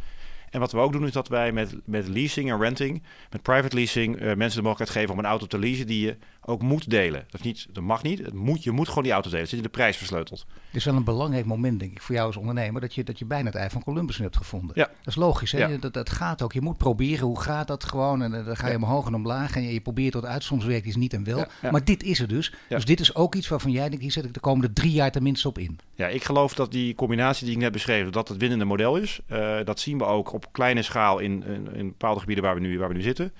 En 0.55 0.61
wat 0.61 0.71
we 0.71 0.77
ook 0.77 0.91
doen 0.91 1.05
is 1.05 1.11
dat 1.11 1.27
wij 1.27 1.51
met, 1.51 1.75
met 1.85 2.07
leasing 2.07 2.51
en 2.51 2.59
renting, 2.59 3.03
met 3.31 3.41
private 3.41 3.75
leasing, 3.75 4.19
mensen 4.19 4.35
de 4.35 4.67
mogelijkheid 4.67 4.89
geven 4.89 5.11
om 5.13 5.19
een 5.19 5.25
auto 5.25 5.45
te 5.45 5.59
leasen 5.59 5.87
die 5.87 6.05
je 6.05 6.17
ook 6.41 6.61
moet 6.61 6.89
delen. 6.89 7.25
Dat, 7.29 7.39
is 7.39 7.45
niet, 7.45 7.67
dat 7.71 7.83
mag 7.83 8.03
niet. 8.03 8.19
Het 8.19 8.33
moet, 8.33 8.63
je 8.63 8.71
moet 8.71 8.87
gewoon 8.87 9.03
die 9.03 9.11
auto 9.11 9.29
delen. 9.29 9.41
Het 9.41 9.49
zit 9.49 9.59
in 9.59 9.65
de 9.65 9.71
prijs 9.71 9.97
versleuteld. 9.97 10.45
Het 10.65 10.75
is 10.75 10.85
wel 10.85 10.95
een 10.95 11.03
belangrijk 11.03 11.45
moment, 11.45 11.79
denk 11.79 11.91
ik, 11.91 12.01
voor 12.01 12.15
jou 12.15 12.27
als 12.27 12.37
ondernemer, 12.37 12.81
dat 12.81 12.95
je, 12.95 13.03
dat 13.03 13.19
je 13.19 13.25
bijna 13.25 13.45
het 13.45 13.55
ei 13.55 13.69
van 13.69 13.83
Columbus 13.83 14.17
hebt 14.17 14.37
gevonden. 14.37 14.71
Ja. 14.75 14.85
Dat 14.85 15.07
is 15.07 15.15
logisch, 15.15 15.51
hè? 15.51 15.79
Dat, 15.79 15.93
dat 15.93 16.09
gaat 16.09 16.41
ook. 16.41 16.53
Je 16.53 16.61
moet 16.61 16.77
proberen, 16.77 17.25
hoe 17.25 17.41
gaat 17.41 17.67
dat 17.67 17.83
gewoon? 17.83 18.21
En 18.21 18.31
dan 18.31 18.57
ga 18.57 18.67
je 18.69 18.75
omhoog 18.75 19.07
en 19.07 19.15
omlaag 19.15 19.55
en 19.55 19.63
je, 19.63 19.73
je 19.73 19.81
probeert 19.81 20.11
tot 20.11 20.25
uit. 20.25 20.43
Soms 20.43 20.65
werkt 20.65 20.85
iets 20.85 20.95
niet 20.95 21.13
en 21.13 21.23
wel. 21.23 21.45
Maar 21.71 21.83
dit 21.83 22.03
is 22.03 22.19
het 22.19 22.29
dus. 22.29 22.53
Dus 22.69 22.85
dit 22.85 22.99
is 22.99 23.15
ook 23.15 23.35
iets 23.35 23.47
waarvan 23.47 23.71
jij 23.71 23.89
denkt, 23.89 24.01
hier 24.01 24.11
zet 24.11 24.25
ik 24.25 24.33
de 24.33 24.39
komende 24.39 24.73
drie 24.73 24.91
jaar 24.91 25.11
tenminste 25.11 25.47
op 25.47 25.57
in. 25.57 25.79
Ja, 25.95 26.07
ik 26.07 26.23
geloof 26.23 26.53
dat 26.53 26.71
die 26.71 26.95
combinatie 26.95 27.45
die 27.45 27.55
ik 27.55 27.61
net 27.61 27.71
beschreef, 27.71 28.09
dat 28.09 28.27
het 28.27 28.37
winnende 28.37 28.65
model 28.65 28.97
is. 28.97 29.19
Uh, 29.31 29.57
dat 29.63 29.79
zien 29.79 29.97
we 29.97 30.03
ook 30.03 30.33
op 30.33 30.44
kleine 30.51 30.81
schaal 30.81 31.19
in, 31.19 31.43
in, 31.43 31.73
in 31.73 31.87
bepaalde 31.87 32.19
gebieden 32.19 32.43
waar 32.43 32.55
we 32.55 32.61
nu, 32.61 32.79
waar 32.79 32.87
we 32.87 32.93
nu 32.93 33.01
zitten. 33.01 33.33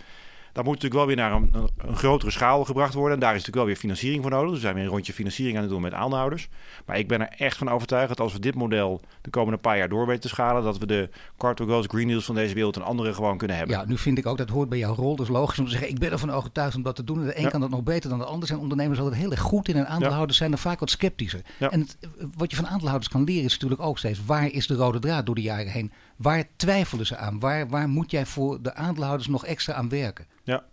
Dat 0.56 0.64
moet 0.64 0.74
natuurlijk 0.74 1.06
wel 1.06 1.16
weer 1.16 1.26
naar 1.26 1.32
een, 1.32 1.70
een, 1.78 1.96
grotere 1.96 2.32
schaal 2.32 2.66
gebracht 2.66 2.94
worden. 2.94 3.14
En 3.14 3.20
daar 3.20 3.36
is 3.36 3.36
natuurlijk 3.36 3.58
wel 3.58 3.66
weer 3.66 3.76
financiering 3.76 4.22
voor 4.22 4.32
nodig. 4.32 4.50
Dus 4.50 4.58
we 4.58 4.64
zijn 4.64 4.76
weer 4.76 4.84
een 4.84 4.90
rondje 4.90 5.14
financiering 5.14 5.56
aan 5.56 5.64
het 5.64 5.72
doen 5.72 5.82
met 5.82 5.94
aandeelhouders. 5.94 6.50
Maar 6.86 6.98
ik 6.98 7.08
ben 7.08 7.22
er 7.22 7.34
echt 7.38 7.58
van 7.58 7.70
overtuigd 7.70 8.08
dat 8.08 8.20
als 8.20 8.34
we 8.34 8.40
dit 8.40 8.56
model 8.56 9.02
de 9.22 9.30
komende 9.30 9.58
paar 9.58 9.78
jaar 9.78 9.90
door 9.90 10.06
weten 10.06 10.22
te 10.22 10.28
schalen, 10.28 10.64
dat 10.64 10.78
we 10.78 10.86
de 10.86 11.10
Carto 11.38 11.66
Goals, 11.66 11.86
Green 11.88 12.08
Deals 12.08 12.26
van 12.26 12.36
deze 12.36 12.54
wereld 12.54 12.76
en 12.76 12.82
andere 12.82 13.14
gewoon 13.14 13.38
kunnen 13.38 13.58
hebben. 13.58 13.76
Ja, 13.76 13.86
nu 13.86 13.98
vind 13.98 14.18
ik 14.18 14.26
ook 14.26 14.38
dat 14.38 14.50
hoort 14.50 14.70
bij 14.70 14.78
jouw 14.78 14.96
rol. 14.96 15.16
Dus 15.16 15.28
logisch 15.28 15.60
om 15.60 15.66
te 15.66 15.72
zeggen, 15.72 15.90
ik 15.90 16.00
ben 16.00 16.12
ervan 16.12 16.32
overtuigd 16.32 16.76
om 16.76 16.84
dat 16.84 16.96
te 16.96 17.04
doen. 17.04 17.26
De 17.26 17.40
een 17.40 17.50
kan 17.50 17.62
dat 17.62 17.70
nog 17.70 17.84
beter 17.84 18.10
dan 18.10 18.20
de 18.20 18.26
ander. 18.26 18.48
Zijn 18.48 18.60
ondernemers 18.60 19.00
altijd 19.00 19.22
heel 19.22 19.32
erg 19.32 19.42
goed 19.42 19.68
in 19.68 19.76
en 19.76 19.88
aandeelhouders 19.88 20.38
zijn 20.38 20.52
er 20.52 20.58
vaak 20.58 20.80
wat 20.80 20.90
sceptischer. 20.90 21.42
En 21.60 21.80
het, 21.80 21.98
wat 22.38 22.52
je 22.52 22.56
van 22.56 22.68
aandeelhouders 22.68 23.12
kan 23.12 23.24
leren 23.24 23.44
is 23.44 23.54
natuurlijk 23.54 23.82
ook 23.82 23.98
steeds, 23.98 24.26
waar 24.26 24.48
is 24.48 24.68
de 24.68 24.76
rode 24.76 25.00
draad 25.00 25.26
door 25.26 25.36
de 25.36 25.42
jaren 25.42 25.72
heen? 25.72 25.92
Waar 26.16 26.44
twijfelen 26.56 27.06
ze 27.06 27.18
aan? 27.18 27.40
Waar, 27.40 27.70
waar 27.70 27.90
moet 27.90 28.12
jij 28.12 28.26
voor 28.26 28.62
de 28.62 28.74
aandeelhouders 28.74 29.28
nog 29.28 29.46
extra 29.46 29.74
aan 29.74 29.90
werken? 29.90 30.26
Ja. 30.44 30.64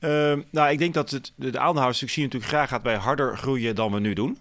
Uh, 0.00 0.38
nou, 0.50 0.70
ik 0.70 0.78
denk 0.78 0.94
dat 0.94 1.10
het, 1.10 1.32
de 1.36 1.58
aandeelhouderssuccesie 1.58 2.22
natuurlijk 2.22 2.52
graag 2.52 2.68
gaat 2.68 2.82
bij 2.82 2.96
harder 2.96 3.38
groeien 3.38 3.74
dan 3.74 3.92
we 3.92 4.00
nu 4.00 4.12
doen. 4.12 4.38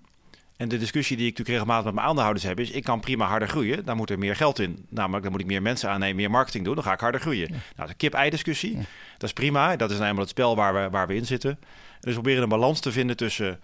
En 0.58 0.70
de 0.70 0.78
discussie 0.78 1.18
die 1.18 1.26
ik 1.26 1.38
natuurlijk 1.38 1.58
regelmatig 1.58 1.86
met 1.86 1.94
mijn 1.94 2.08
aandeelhouders 2.08 2.46
heb, 2.46 2.60
is: 2.60 2.72
ik 2.72 2.84
kan 2.84 3.00
prima 3.00 3.26
harder 3.26 3.48
groeien. 3.48 3.86
Dan 3.86 3.98
moet 3.98 4.10
er 4.10 4.20
meer 4.20 4.36
geld 4.36 4.60
in. 4.60 4.86
Namelijk, 4.90 5.24
dan 5.24 5.32
moet 5.32 5.42
ik 5.42 5.48
meer 5.48 5.62
mensen 5.62 5.90
aannemen, 5.90 6.16
meer 6.16 6.32
marketing 6.32 6.66
doen. 6.66 6.76
Dan 6.76 6.84
ga 6.84 6.94
ik 6.94 7.00
harder 7.00 7.22
groeien. 7.22 7.48
Ja. 7.52 7.58
Nou, 7.76 7.90
de 7.90 7.96
kip-ei-discussie, 7.96 8.76
dat 9.18 9.24
is 9.24 9.34
prima. 9.34 9.76
Dat 9.76 9.92
is 9.92 9.98
namelijk 9.98 10.20
het 10.20 10.30
spel 10.30 10.56
waar 10.56 10.74
we, 10.74 10.90
waar 10.90 11.08
we 11.08 11.16
in 11.16 11.26
zitten. 11.26 11.60
Dus 12.00 12.14
we 12.16 12.22
proberen 12.22 12.44
een 12.44 12.50
balans 12.50 12.80
te 12.80 12.92
vinden 12.92 13.18
tussen 13.18 13.60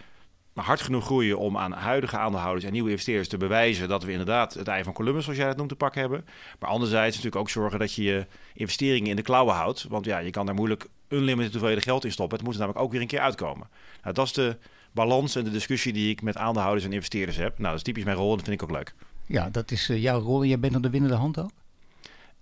maar 0.57 0.65
hard 0.65 0.81
genoeg 0.81 1.05
groeien 1.05 1.37
om 1.37 1.57
aan 1.57 1.71
huidige 1.71 2.17
aandeelhouders 2.17 2.65
en 2.65 2.71
nieuwe 2.71 2.89
investeerders 2.89 3.27
te 3.27 3.37
bewijzen 3.37 3.87
dat 3.87 4.03
we 4.03 4.11
inderdaad 4.11 4.53
het 4.53 4.67
ei 4.67 4.83
van 4.83 4.93
Columbus, 4.93 5.23
zoals 5.23 5.39
jij 5.39 5.47
het 5.47 5.57
noemt, 5.57 5.69
te 5.69 5.75
pakken 5.75 6.01
hebben. 6.01 6.25
Maar 6.59 6.69
anderzijds 6.69 7.15
natuurlijk 7.15 7.41
ook 7.41 7.49
zorgen 7.49 7.79
dat 7.79 7.93
je 7.93 8.03
je 8.03 8.25
investeringen 8.53 9.09
in 9.09 9.15
de 9.15 9.21
klauwen 9.21 9.55
houdt. 9.55 9.85
Want 9.89 10.05
ja, 10.05 10.17
je 10.17 10.29
kan 10.29 10.45
daar 10.45 10.55
moeilijk 10.55 10.87
unlimited 11.07 11.51
hoeveelheden 11.51 11.83
geld 11.83 12.05
in 12.05 12.11
stoppen. 12.11 12.37
Het 12.37 12.45
moet 12.45 12.55
er 12.55 12.59
namelijk 12.59 12.85
ook 12.85 12.91
weer 12.91 13.01
een 13.01 13.07
keer 13.07 13.19
uitkomen. 13.19 13.67
Nou, 14.01 14.13
dat 14.13 14.25
is 14.25 14.33
de 14.33 14.57
balans 14.91 15.35
en 15.35 15.43
de 15.43 15.51
discussie 15.51 15.93
die 15.93 16.09
ik 16.09 16.21
met 16.21 16.37
aandeelhouders 16.37 16.85
en 16.85 16.93
investeerders 16.93 17.37
heb. 17.37 17.57
Nou, 17.57 17.69
dat 17.69 17.75
is 17.75 17.83
typisch 17.83 18.03
mijn 18.03 18.17
rol 18.17 18.29
en 18.29 18.37
dat 18.37 18.45
vind 18.45 18.61
ik 18.61 18.69
ook 18.69 18.75
leuk. 18.75 18.93
Ja, 19.25 19.49
dat 19.49 19.71
is 19.71 19.89
uh, 19.89 20.01
jouw 20.01 20.19
rol 20.19 20.41
en 20.41 20.47
jij 20.47 20.59
bent 20.59 20.75
aan 20.75 20.81
de 20.81 20.89
winnende 20.89 21.15
hand 21.15 21.39
ook? 21.39 21.51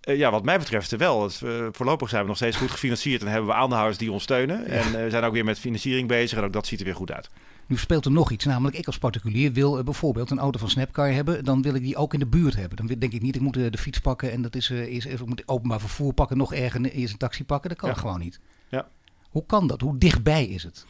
Uh, 0.06 0.18
ja, 0.18 0.32
wat 0.32 0.44
mij 0.44 0.58
betreft 0.58 0.96
wel. 0.96 1.24
Het, 1.24 1.42
uh, 1.44 1.68
voorlopig 1.72 2.10
zijn 2.10 2.22
we 2.22 2.28
nog 2.28 2.38
steeds 2.38 2.58
goed 2.58 2.72
gefinancierd 2.72 3.22
en 3.22 3.28
hebben 3.28 3.50
we 3.50 3.56
aandeelhouders 3.56 3.98
die 3.98 4.12
ons 4.12 4.24
steunen. 4.24 4.66
En 4.66 5.04
we 5.04 5.10
zijn 5.10 5.24
ook 5.24 5.34
weer 5.34 5.44
met 5.44 5.60
financiering 5.60 6.08
bezig 6.08 6.38
en 6.38 6.44
ook 6.44 6.54
dat 6.54 6.68
ziet 6.68 6.80
er 6.80 6.86
weer 6.86 6.96
goed 6.96 7.12
uit. 7.12 7.30
Nu 7.68 7.78
speelt 7.78 8.06
er 8.06 8.12
nog 8.12 8.32
iets, 8.32 8.46
namelijk 8.46 8.78
ik 8.78 8.86
als 8.86 8.98
particulier 8.98 9.52
wil 9.52 9.84
bijvoorbeeld 9.84 10.32
een 10.32 10.40
auto 10.40 10.60
van 10.60 10.70
Snapcar 10.70 11.12
hebben. 11.12 11.44
Dan 11.44 11.62
wil 11.62 11.76
ik 11.76 11.82
die 11.82 11.96
ook 11.96 12.14
in 12.14 12.20
de 12.20 12.26
buurt 12.26 12.56
hebben. 12.56 12.78
Dan 12.78 13.00
denk 13.00 13.14
ik 13.14 13.22
niet, 13.22 13.36
ik 13.36 13.42
moet 13.42 13.54
de 13.54 13.78
fiets 13.78 14.00
pakken 14.00 14.32
en 14.32 14.42
dat 14.42 14.56
is, 14.56 14.70
is, 14.70 15.06
ik 15.06 15.26
moet 15.26 15.44
openbaar 15.46 15.80
vervoer 15.80 16.14
pakken, 16.14 16.38
nog 16.38 16.54
ergens 16.54 16.90
eerst 16.90 17.14
een 17.14 17.20
taxi 17.20 17.46
pakken. 17.46 17.70
Dat 17.70 17.80
kan 17.80 17.90
ja. 17.90 17.96
gewoon 17.96 18.20
niet. 18.20 18.40
Ja. 18.70 18.88
Hoe 19.30 19.46
kan 19.46 19.68
dat? 19.68 19.82
Hoe 19.82 19.98
dichtbij 19.98 20.46
is 20.46 20.64
het? 20.64 20.86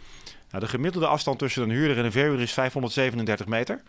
Nou, 0.49 0.63
de 0.63 0.70
gemiddelde 0.70 1.07
afstand 1.07 1.39
tussen 1.39 1.63
een 1.63 1.70
huurder 1.70 1.97
en 1.97 2.05
een 2.05 2.11
verhuurder 2.11 2.41
is 2.41 2.53
537 2.53 3.47
meter. 3.47 3.82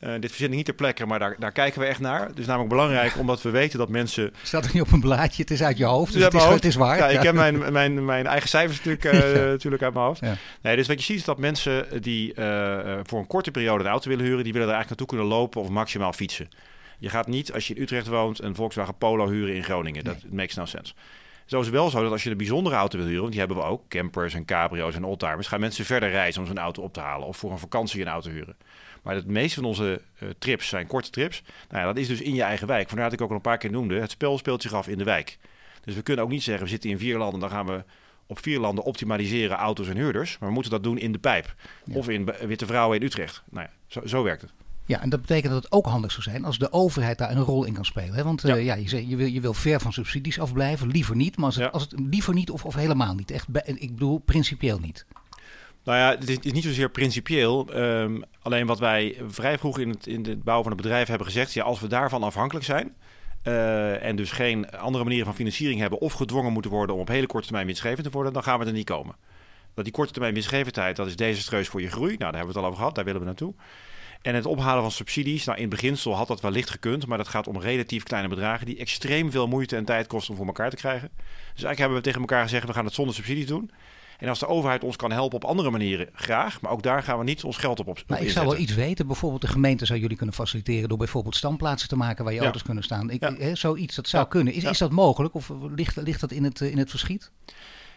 Uh, 0.00 0.12
dit 0.20 0.30
verzin 0.30 0.48
ik 0.50 0.56
niet 0.56 0.64
ter 0.64 0.74
plekke, 0.74 1.06
maar 1.06 1.18
daar, 1.18 1.36
daar 1.38 1.52
kijken 1.52 1.80
we 1.80 1.86
echt 1.86 2.00
naar. 2.00 2.26
Het 2.26 2.38
is 2.38 2.46
namelijk 2.46 2.70
belangrijk 2.70 3.18
omdat 3.18 3.42
we 3.42 3.50
weten 3.50 3.78
dat 3.78 3.88
mensen... 3.88 4.34
Staat 4.42 4.64
er 4.64 4.70
niet 4.72 4.82
op 4.82 4.92
een 4.92 5.00
blaadje, 5.00 5.42
het 5.42 5.50
is 5.50 5.62
uit 5.62 5.78
je 5.78 5.84
hoofd, 5.84 6.12
dus 6.12 6.24
het 6.24 6.34
is, 6.34 6.44
het 6.44 6.64
is, 6.64 6.74
waar. 6.74 6.96
Ja, 6.96 7.08
ik 7.08 7.22
heb 7.22 7.34
mijn, 7.34 7.72
mijn, 7.72 8.04
mijn 8.04 8.26
eigen 8.26 8.48
cijfers 8.48 8.76
natuurlijk, 8.84 9.04
uh, 9.04 9.34
ja. 9.34 9.44
natuurlijk 9.50 9.82
uit 9.82 9.94
mijn 9.94 10.06
hoofd. 10.06 10.20
Nee, 10.62 10.76
dus 10.76 10.86
wat 10.86 10.98
je 10.98 11.04
ziet 11.04 11.16
is 11.16 11.24
dat 11.24 11.38
mensen 11.38 12.02
die 12.02 12.34
uh, 12.34 12.98
voor 13.02 13.18
een 13.18 13.26
korte 13.26 13.50
periode 13.50 13.84
een 13.84 13.90
auto 13.90 14.08
willen 14.08 14.24
huren... 14.24 14.44
die 14.44 14.52
willen 14.52 14.68
er 14.68 14.74
eigenlijk 14.74 15.00
naartoe 15.00 15.18
kunnen 15.18 15.38
lopen 15.38 15.60
of 15.60 15.68
maximaal 15.68 16.12
fietsen. 16.12 16.48
Je 16.98 17.08
gaat 17.08 17.26
niet, 17.26 17.52
als 17.52 17.66
je 17.66 17.74
in 17.74 17.82
Utrecht 17.82 18.06
woont, 18.06 18.42
een 18.42 18.54
Volkswagen 18.54 18.98
Polo 18.98 19.28
huren 19.28 19.54
in 19.54 19.64
Groningen. 19.64 20.04
Dat 20.04 20.22
nee. 20.22 20.34
makes 20.34 20.54
no 20.54 20.64
sense. 20.64 20.92
Zo 21.50 21.58
is 21.58 21.66
het 21.66 21.74
wel 21.74 21.90
zo 21.90 22.02
dat 22.02 22.12
als 22.12 22.22
je 22.22 22.30
een 22.30 22.36
bijzondere 22.36 22.76
auto 22.76 22.96
wil 22.96 23.06
huren, 23.06 23.20
want 23.20 23.32
die 23.32 23.40
hebben 23.40 23.58
we 23.58 23.70
ook, 23.70 23.88
campers 23.88 24.34
en 24.34 24.44
cabrio's 24.44 24.94
en 24.94 25.04
oldtimers, 25.04 25.46
gaan 25.46 25.60
mensen 25.60 25.84
verder 25.84 26.10
reizen 26.10 26.40
om 26.40 26.46
zo'n 26.46 26.58
auto 26.58 26.82
op 26.82 26.92
te 26.92 27.00
halen 27.00 27.26
of 27.26 27.36
voor 27.36 27.50
een 27.50 27.58
vakantie 27.58 28.00
een 28.00 28.08
auto 28.08 28.30
huren. 28.30 28.56
Maar 29.02 29.14
het 29.14 29.26
meeste 29.26 29.54
van 29.54 29.64
onze 29.64 30.02
uh, 30.22 30.28
trips 30.38 30.68
zijn 30.68 30.86
korte 30.86 31.10
trips. 31.10 31.42
Nou 31.68 31.80
ja, 31.80 31.86
dat 31.86 31.96
is 31.96 32.08
dus 32.08 32.20
in 32.20 32.34
je 32.34 32.42
eigen 32.42 32.66
wijk. 32.66 32.88
Vandaar 32.88 33.10
dat 33.10 33.18
ik 33.18 33.24
ook 33.24 33.30
al 33.30 33.36
een 33.36 33.42
paar 33.42 33.58
keer 33.58 33.70
noemde, 33.70 34.00
het 34.00 34.10
spel 34.10 34.38
speelt 34.38 34.62
zich 34.62 34.72
af 34.72 34.88
in 34.88 34.98
de 34.98 35.04
wijk. 35.04 35.38
Dus 35.84 35.94
we 35.94 36.02
kunnen 36.02 36.24
ook 36.24 36.30
niet 36.30 36.42
zeggen, 36.42 36.64
we 36.64 36.70
zitten 36.70 36.90
in 36.90 36.98
vier 36.98 37.18
landen, 37.18 37.40
dan 37.40 37.50
gaan 37.50 37.66
we 37.66 37.84
op 38.26 38.38
vier 38.42 38.58
landen 38.58 38.84
optimaliseren 38.84 39.56
auto's 39.56 39.88
en 39.88 39.96
huurders. 39.96 40.38
Maar 40.38 40.48
we 40.48 40.54
moeten 40.54 40.72
dat 40.72 40.82
doen 40.82 40.98
in 40.98 41.12
de 41.12 41.18
pijp. 41.18 41.54
Ja. 41.84 41.94
Of 41.94 42.08
in 42.08 42.24
Witte 42.46 42.66
Vrouwen 42.66 42.98
in 42.98 43.06
Utrecht. 43.06 43.42
Nou 43.50 43.66
ja, 43.66 43.72
zo, 43.86 44.06
zo 44.06 44.22
werkt 44.22 44.42
het. 44.42 44.52
Ja, 44.84 45.00
en 45.00 45.08
dat 45.08 45.20
betekent 45.20 45.52
dat 45.52 45.62
het 45.62 45.72
ook 45.72 45.86
handig 45.86 46.10
zou 46.10 46.22
zijn 46.22 46.44
als 46.44 46.58
de 46.58 46.72
overheid 46.72 47.18
daar 47.18 47.30
een 47.30 47.42
rol 47.42 47.64
in 47.64 47.72
kan 47.72 47.84
spelen. 47.84 48.14
Hè? 48.14 48.22
Want 48.22 48.42
ja. 48.42 48.56
Uh, 48.56 48.64
ja, 48.64 48.74
je, 48.74 49.08
je, 49.08 49.16
wil, 49.16 49.26
je 49.26 49.40
wil 49.40 49.54
ver 49.54 49.80
van 49.80 49.92
subsidies 49.92 50.40
afblijven, 50.40 50.88
liever 50.88 51.16
niet. 51.16 51.36
Maar 51.36 51.46
als 51.46 51.56
het, 51.56 51.72
als 51.72 51.82
het 51.82 51.94
liever 51.96 52.34
niet 52.34 52.50
of, 52.50 52.64
of 52.64 52.74
helemaal 52.74 53.14
niet. 53.14 53.30
Echt, 53.30 53.46
ik 53.64 53.94
bedoel, 53.94 54.18
principieel 54.18 54.78
niet. 54.78 55.06
Nou 55.84 55.98
ja, 55.98 56.10
het 56.10 56.28
is, 56.28 56.34
het 56.34 56.52
niet 56.52 56.64
zozeer 56.64 56.90
principieel. 56.90 57.76
Um, 57.76 58.24
alleen 58.42 58.66
wat 58.66 58.78
wij 58.78 59.16
vrij 59.28 59.58
vroeg 59.58 59.78
in 59.78 59.88
het, 59.88 60.06
in 60.06 60.24
het 60.24 60.42
bouwen 60.42 60.68
van 60.68 60.76
het 60.76 60.82
bedrijf 60.82 61.08
hebben 61.08 61.26
gezegd... 61.26 61.52
ja, 61.52 61.64
als 61.64 61.80
we 61.80 61.86
daarvan 61.86 62.22
afhankelijk 62.22 62.64
zijn... 62.64 62.94
Uh, 63.44 64.02
en 64.04 64.16
dus 64.16 64.30
geen 64.30 64.70
andere 64.70 65.04
manieren 65.04 65.26
van 65.26 65.36
financiering 65.36 65.80
hebben... 65.80 66.00
of 66.00 66.12
gedwongen 66.12 66.52
moeten 66.52 66.70
worden 66.70 66.94
om 66.94 67.00
op 67.00 67.08
hele 67.08 67.26
korte 67.26 67.46
termijn 67.46 67.66
winstgevend 67.66 68.04
te 68.04 68.10
worden... 68.10 68.32
dan 68.32 68.42
gaan 68.42 68.58
we 68.58 68.64
er 68.64 68.72
niet 68.72 68.84
komen. 68.84 69.16
Dat 69.74 69.84
die 69.84 69.92
korte 69.92 70.12
termijn 70.12 70.34
winstgevendheid, 70.34 70.96
dat 70.96 71.06
is 71.06 71.16
desastreus 71.16 71.68
voor 71.68 71.80
je 71.80 71.90
groei. 71.90 72.16
Nou, 72.16 72.18
daar 72.18 72.34
hebben 72.34 72.52
we 72.52 72.52
het 72.52 72.62
al 72.62 72.64
over 72.64 72.78
gehad, 72.78 72.94
daar 72.94 73.04
willen 73.04 73.20
we 73.20 73.26
naartoe. 73.26 73.54
En 74.22 74.34
het 74.34 74.46
ophalen 74.46 74.82
van 74.82 74.90
subsidies, 74.90 75.44
nou 75.44 75.58
in 75.58 75.68
beginsel 75.68 76.16
had 76.16 76.28
dat 76.28 76.40
wellicht 76.40 76.70
gekund, 76.70 77.06
maar 77.06 77.18
dat 77.18 77.28
gaat 77.28 77.46
om 77.46 77.60
relatief 77.60 78.02
kleine 78.02 78.28
bedragen 78.28 78.66
die 78.66 78.78
extreem 78.78 79.30
veel 79.30 79.46
moeite 79.46 79.76
en 79.76 79.84
tijd 79.84 80.06
kosten 80.06 80.30
om 80.30 80.36
voor 80.36 80.46
elkaar 80.46 80.70
te 80.70 80.76
krijgen. 80.76 81.10
Dus 81.16 81.26
eigenlijk 81.64 81.78
hebben 81.78 81.96
we 81.96 82.04
tegen 82.04 82.20
elkaar 82.20 82.42
gezegd, 82.42 82.66
we 82.66 82.72
gaan 82.72 82.84
het 82.84 82.94
zonder 82.94 83.14
subsidies 83.14 83.46
doen. 83.46 83.70
En 84.20 84.28
als 84.28 84.38
de 84.38 84.46
overheid 84.46 84.84
ons 84.84 84.96
kan 84.96 85.12
helpen 85.12 85.36
op 85.36 85.44
andere 85.44 85.70
manieren, 85.70 86.08
graag. 86.14 86.60
Maar 86.60 86.72
ook 86.72 86.82
daar 86.82 87.02
gaan 87.02 87.18
we 87.18 87.24
niet 87.24 87.44
ons 87.44 87.56
geld 87.56 87.80
op, 87.80 87.88
op 87.88 87.98
Maar 88.06 88.22
ik 88.22 88.30
zou 88.30 88.46
wel 88.46 88.56
iets 88.56 88.74
weten. 88.74 89.06
Bijvoorbeeld 89.06 89.42
de 89.42 89.48
gemeente 89.48 89.86
zou 89.86 89.98
jullie 89.98 90.16
kunnen 90.16 90.34
faciliteren 90.34 90.88
door 90.88 90.98
bijvoorbeeld 90.98 91.36
standplaatsen 91.36 91.88
te 91.88 91.96
maken 91.96 92.24
waar 92.24 92.32
je 92.32 92.38
ja. 92.38 92.44
auto's 92.44 92.62
kunnen 92.62 92.84
staan. 92.84 93.10
Ik, 93.10 93.20
he, 93.38 93.54
zoiets, 93.54 93.96
dat 93.96 94.08
zou 94.08 94.28
kunnen. 94.28 94.52
Is, 94.52 94.64
is 94.64 94.78
dat 94.78 94.90
mogelijk 94.90 95.34
of 95.34 95.52
ligt, 95.74 95.96
ligt 95.96 96.20
dat 96.20 96.32
in 96.32 96.44
het, 96.44 96.60
in 96.60 96.78
het 96.78 96.90
verschiet? 96.90 97.30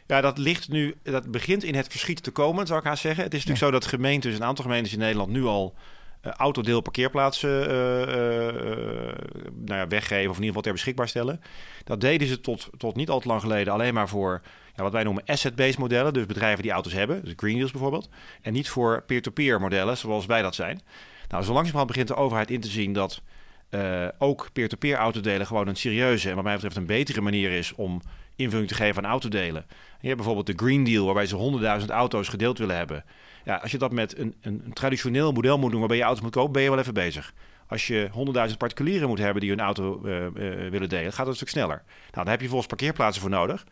Ja, 0.08 0.22
dat 0.22 0.38
ligt 0.38 0.70
nu, 0.70 0.96
dat 1.04 1.32
begint 1.32 1.64
in 1.64 1.76
het 1.76 1.88
verschiet 1.88 2.24
te 2.24 2.32
komen, 2.32 2.68
zou 2.68 2.80
ik 2.80 2.86
haar 2.86 2.98
zeggen. 2.98 3.24
Het 3.24 3.34
is 3.34 3.46
natuurlijk 3.46 3.66
zo 3.66 3.80
dat 3.80 3.90
gemeentes, 3.90 4.36
een 4.36 4.44
aantal 4.44 4.66
gemeentes 4.66 4.94
in 4.94 5.00
Nederland 5.00 5.30
nu 5.30 5.44
al 5.44 5.76
uh, 6.22 6.32
autodeel 6.32 6.82
parkeerplaatsen 6.82 7.50
uh, 7.50 8.00
uh, 8.00 8.08
nou 9.56 9.80
ja, 9.80 9.88
weggeven 9.88 10.30
of 10.30 10.38
in 10.38 10.44
ieder 10.44 10.46
geval 10.46 10.62
ter 10.62 10.72
beschikbaar 10.72 11.08
stellen. 11.08 11.42
Dat 11.84 12.02
deden 12.02 12.28
ze 12.28 12.40
tot, 12.40 12.70
tot 12.78 12.96
niet 12.96 13.10
al 13.10 13.20
te 13.20 13.28
lang 13.28 13.42
geleden 13.42 13.74
alleen 13.74 13.94
maar 13.94 14.10
voor 14.10 14.42
ja, 14.76 14.84
wat 14.84 14.92
wij 14.92 15.04
noemen 15.04 15.24
asset-based 15.26 15.78
modellen. 15.78 16.14
Dus 16.14 16.26
bedrijven 16.26 16.64
die 16.64 16.72
auto's 16.72 16.94
hebben, 16.94 17.24
dus 17.24 17.34
Green 17.36 17.56
Deals 17.56 17.72
bijvoorbeeld. 17.72 18.10
En 18.42 18.54
niet 18.54 18.70
voor 18.70 19.04
peer-to-peer 19.08 19.60
modellen 19.60 19.98
zoals 19.98 20.26
wij 20.26 20.42
dat 20.42 20.56
zijn. 20.56 20.82
Nou, 21.30 21.44
zo 21.44 21.54
langzamerhand 21.54 21.88
begint 21.88 22.08
de 22.08 22.16
overheid 22.16 22.52
in 22.52 22.62
te 22.62 22.68
zien 22.68 22.94
dat 22.94 23.22
ook 24.18 24.50
peer-to-peer 24.54 24.96
autodelen 24.96 25.48
gewoon 25.48 25.68
een 25.68 25.76
serieuze 25.76 26.30
en 26.30 26.36
wat 26.36 26.44
mij 26.44 26.54
betreft 26.54 26.76
een 26.76 26.86
betere 26.86 27.22
manier 27.22 27.52
is 27.52 27.74
om 27.76 28.02
invulling 28.36 28.68
te 28.68 28.76
geven 28.76 29.04
aan 29.04 29.12
autodelen. 29.12 29.66
Je 30.00 30.08
hebt 30.08 30.16
bijvoorbeeld 30.16 30.48
de 30.48 30.66
Green 30.66 30.84
Deal 30.84 31.06
waarbij 31.06 31.26
ze 31.26 31.80
100.000 31.82 31.86
auto's 31.88 32.28
gedeeld 32.28 32.58
willen 32.58 32.76
hebben. 32.76 33.06
Ja, 33.46 33.56
als 33.56 33.72
je 33.72 33.78
dat 33.78 33.92
met 33.92 34.18
een, 34.18 34.36
een, 34.42 34.74
traditioneel 34.74 35.32
model 35.32 35.58
moet 35.58 35.72
doen 35.72 35.80
waarbij 35.80 35.98
je 35.98 36.04
auto's 36.04 36.24
moet 36.24 36.32
kopen, 36.32 36.52
ben 36.52 36.62
je 36.62 36.70
wel 36.70 36.80
even 36.80 36.94
bezig. 36.94 37.34
Als 37.68 37.88
je 37.88 38.10
100.000 38.50 38.58
particulieren 38.58 39.08
moet 39.08 39.20
hebben 39.20 39.42
die 39.42 39.50
hun 39.50 39.60
auto 39.60 40.02
uh, 40.06 40.22
uh, 40.22 40.30
willen 40.70 40.90
delen, 40.90 41.12
gaat 41.12 41.20
het 41.20 41.28
een 41.28 41.36
stuk 41.36 41.50
sneller. 41.50 41.84
Nou, 41.86 42.12
dan 42.12 42.28
heb 42.28 42.42
je 42.42 42.48
volgens 42.48 42.68
parkeerplaatsen 42.68 43.22
voor 43.22 43.32
nodig. 43.32 43.66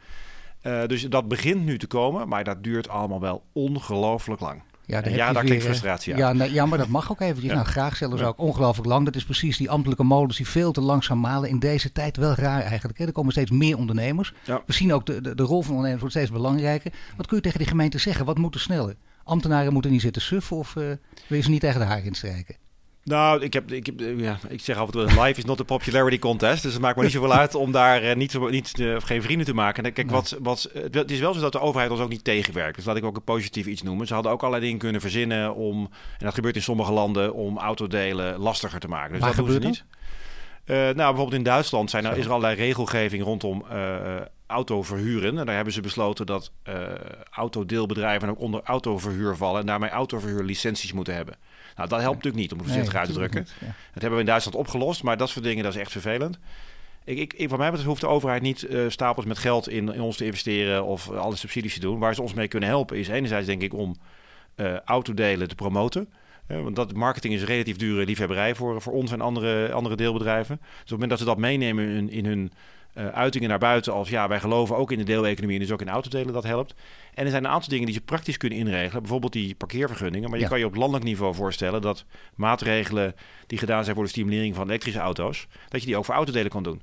Uh, 0.64 0.86
dus 0.86 1.04
dat 1.04 1.28
begint 1.28 1.66
nu 1.66 1.78
te 1.78 1.88
komen, 1.88 2.28
maar 2.28 2.44
dat 2.44 2.64
duurt 2.64 2.90
allemaal 2.90 3.20
wel 3.20 3.44
ongelooflijk 3.54 4.42
lang. 4.42 4.62
Ja, 4.86 5.02
ja 5.08 5.16
daar 5.16 5.34
weer, 5.34 5.44
klinkt 5.44 5.64
frustratie 5.64 6.16
ja, 6.16 6.34
nee, 6.34 6.54
ja, 6.54 6.66
maar 6.66 6.78
dat 6.78 6.88
mag 6.88 7.12
ook 7.12 7.22
eventjes. 7.22 7.50
Ja. 7.50 7.54
Nou, 7.54 7.68
graag 7.68 7.96
zelfs 7.96 8.20
ja. 8.20 8.28
ook 8.28 8.40
ongelooflijk 8.40 8.88
lang. 8.88 9.06
Dat 9.06 9.16
is 9.16 9.24
precies 9.24 9.58
die 9.58 9.70
ambtelijke 9.70 10.04
molens 10.04 10.38
die 10.38 10.48
veel 10.48 10.72
te 10.72 10.82
langzaam 10.82 11.20
malen. 11.20 11.50
In 11.50 11.60
deze 11.60 11.92
tijd 11.92 12.18
wel 12.18 12.34
raar 12.34 12.62
eigenlijk. 12.62 12.98
Hè? 12.98 13.06
Er 13.06 13.12
komen 13.12 13.32
steeds 13.32 13.52
meer 13.52 13.78
ondernemers. 13.78 14.34
Ja. 14.44 14.62
We 14.66 14.74
zien 14.74 14.94
ook 14.94 15.06
de, 15.06 15.22
de, 15.22 15.36
de 15.36 15.44
rol 15.44 15.62
van 15.62 15.70
ondernemers 15.70 16.02
wordt 16.02 16.16
steeds 16.16 16.32
belangrijker. 16.32 16.92
Wat 17.18 17.28
kun 17.28 17.38
je 17.38 17.44
tegen 17.44 17.60
die 17.60 17.68
gemeente 17.68 17.98
zeggen? 17.98 18.26
Wat 18.26 18.38
moet 18.38 18.54
er 18.54 18.62
sneller? 18.62 18.96
Ambtenaren 19.24 19.74
moeten 19.74 19.92
niet 19.92 20.02
zitten 20.02 20.22
suffen 20.22 20.58
of 20.58 20.76
uh, 20.76 20.84
wil 21.28 21.38
je 21.38 21.42
ze 21.42 21.50
niet 21.50 21.62
tegen 21.62 21.80
de 21.80 21.86
haar 21.86 22.06
instrijken? 22.06 22.56
Nou, 23.04 23.42
ik, 23.42 23.54
heb, 23.54 23.72
ik, 23.72 23.86
heb, 23.86 24.00
ja, 24.18 24.40
ik 24.50 24.62
zeg 24.62 24.78
en 24.78 24.92
toe, 24.92 25.04
life 25.04 25.34
is 25.38 25.46
not 25.46 25.60
a 25.60 25.64
popularity 25.64 26.20
contest. 26.20 26.64
Dus 26.64 26.74
het 26.74 26.82
maakt 26.82 26.98
me 26.98 27.04
niet 27.04 27.12
zoveel 27.12 27.34
uit 27.34 27.56
om 27.56 27.72
daar 27.72 28.04
uh, 28.04 28.16
niet, 28.16 28.50
niet, 28.50 28.80
uh, 28.80 28.96
geen 29.00 29.22
vrienden 29.22 29.46
te 29.46 29.54
maken. 29.54 29.84
En 29.84 29.94
kijk, 29.94 30.08
nee. 30.08 30.16
wat, 30.16 30.38
wat, 30.42 30.70
het 30.92 31.12
is 31.12 31.20
wel 31.20 31.34
zo 31.34 31.40
dat 31.40 31.52
de 31.52 31.60
overheid 31.60 31.92
ons 31.92 32.00
ook 32.00 32.10
niet 32.10 32.24
tegenwerkt. 32.24 32.76
Dus 32.76 32.86
laat 32.86 32.96
ik 32.96 33.04
ook 33.04 33.16
een 33.16 33.24
positief 33.24 33.66
iets 33.66 33.82
noemen. 33.82 34.08
Ze 34.08 34.14
hadden 34.14 34.32
ook 34.32 34.40
allerlei 34.40 34.64
dingen 34.64 34.80
kunnen 34.80 35.02
verzinnen 35.02 35.56
om, 35.56 35.90
en 36.18 36.26
dat 36.26 36.34
gebeurt 36.34 36.56
in 36.56 36.62
sommige 36.62 36.92
landen, 36.92 37.34
om 37.34 37.58
autodelen 37.58 38.40
lastiger 38.40 38.80
te 38.80 38.88
maken. 38.88 39.12
Dus 39.12 39.22
Waar 39.22 39.36
dat 39.36 39.46
doen 39.46 39.62
ze 39.62 39.68
niet. 39.68 39.84
Uh, 40.66 40.78
nou, 40.78 40.96
bijvoorbeeld 40.96 41.34
in 41.34 41.44
Duitsland 41.44 41.90
zijn 41.90 42.06
er, 42.06 42.18
is 42.18 42.26
er 42.26 42.32
allerlei 42.32 42.56
regelgeving 42.56 43.24
rondom 43.24 43.66
auto 44.48 44.84
verhuren. 44.84 45.38
En 45.38 45.46
daar 45.46 45.56
hebben 45.56 45.74
ze 45.74 45.82
besloten 45.82 46.26
dat 46.26 46.52
autodeelbedrijven 47.32 48.30
ook 48.30 48.40
onder 48.40 48.62
autoverhuur 48.64 49.36
vallen. 49.36 49.60
En 49.60 49.66
daarmee 49.66 49.90
autoverhuurlicenties 49.90 50.94
moeten 50.94 51.16
hebben. 51.16 51.36
Nou, 51.76 51.90
dat 51.90 52.00
helpt 52.00 52.16
natuurlijk 52.16 52.44
niet, 52.44 52.52
om 52.52 52.58
het 52.58 52.68
voorzichtig 52.68 52.96
uit 52.96 53.08
te 53.08 53.14
drukken. 53.14 53.48
Ja. 53.60 53.66
Dat 53.66 54.02
hebben 54.02 54.14
we 54.14 54.20
in 54.20 54.26
Duitsland 54.26 54.58
opgelost, 54.58 55.04
maar 55.04 55.18
dat 55.18 55.30
soort 55.30 55.46
dingen, 55.46 55.64
dat 55.64 55.74
is 55.74 55.80
echt 55.80 55.92
vervelend. 55.92 56.40
Ik, 57.04 57.18
ik, 57.18 57.34
ik, 57.34 57.50
wat 57.50 57.58
mij 57.58 57.68
betreft 57.68 57.90
hoeft 57.90 58.02
de 58.02 58.08
overheid 58.08 58.42
niet 58.42 58.64
uh, 58.64 58.90
stapels 58.90 59.26
met 59.26 59.38
geld 59.38 59.70
in, 59.70 59.94
in, 59.94 60.02
ons 60.02 60.18
te 60.18 60.26
investeren 60.26 60.86
of 60.86 61.10
alle 61.10 61.36
subsidies 61.36 61.74
te 61.74 61.80
doen. 61.80 62.00
Waar 62.00 62.16
ze 62.16 62.22
ons 62.22 62.34
mee 62.34 62.48
kunnen 62.48 62.70
helpen 62.70 62.98
is 62.98 63.08
enerzijds 63.08 63.48
denk 63.48 63.62
ik 63.62 63.74
om 63.74 63.96
uh, 64.56 64.80
autodelen 64.80 65.48
te 65.48 65.56
promoten. 65.56 66.10
Want 66.48 66.76
dat 66.76 66.94
marketing 66.94 67.34
is 67.34 67.44
relatief 67.44 67.78
dure 67.78 68.06
liefhebberij 68.06 68.56
voor, 68.56 68.82
voor 68.82 68.94
ons 68.94 69.12
en 69.12 69.22
andere, 69.22 69.72
andere 69.72 69.96
deelbedrijven. 69.96 70.58
Dus 70.62 70.72
op 70.72 70.80
het 70.80 70.90
moment 70.92 71.10
dat 71.10 71.20
ze 71.20 71.26
dat 71.26 71.38
meenemen 71.38 71.88
in, 71.88 72.10
in 72.10 72.26
hun 72.26 72.52
uh, 72.96 73.08
uitingen 73.08 73.50
naar 73.50 73.60
buiten 73.60 73.94
als 73.94 74.10
ja, 74.10 74.28
wij 74.28 74.40
geloven 74.40 74.76
ook 74.78 74.92
in 74.92 74.98
de 74.98 75.04
deeleconomie 75.04 75.56
en 75.56 75.62
dus 75.62 75.72
ook 75.72 75.82
in 75.82 75.90
autodelen, 75.90 76.34
dat 76.34 76.44
helpt. 76.44 76.74
En 77.14 77.24
er 77.26 77.32
zijn 77.32 77.44
een 77.44 77.52
aantal 77.52 77.70
dingen 77.70 77.86
die 77.86 77.96
ze 77.96 78.02
praktisch 78.02 78.38
kunnen 78.38 78.58
inregelen. 78.60 79.02
Bijvoorbeeld 79.02 79.34
die 79.34 79.56
parkeervergunningen. 79.56 80.30
Maar 80.30 80.38
je 80.38 80.44
Ja. 80.44 80.50
kan 80.50 80.60
je 80.60 80.66
op 80.66 80.76
landelijk 80.76 81.06
niveau 81.06 81.36
voorstellen 81.36 81.82
dat 81.82 82.06
maatregelen 82.36 83.16
die 83.48 83.58
gedaan 83.58 83.84
zijn 83.84 83.96
voor 83.96 84.06
de 84.06 84.12
stimulering 84.12 84.56
van 84.56 84.68
elektrische 84.68 85.00
auto's, 85.00 85.48
dat 85.70 85.82
je 85.82 85.88
die 85.88 85.98
ook 85.98 86.06
voor 86.06 86.16
autodelen 86.16 86.52
kan 86.52 86.64
doen. 86.64 86.82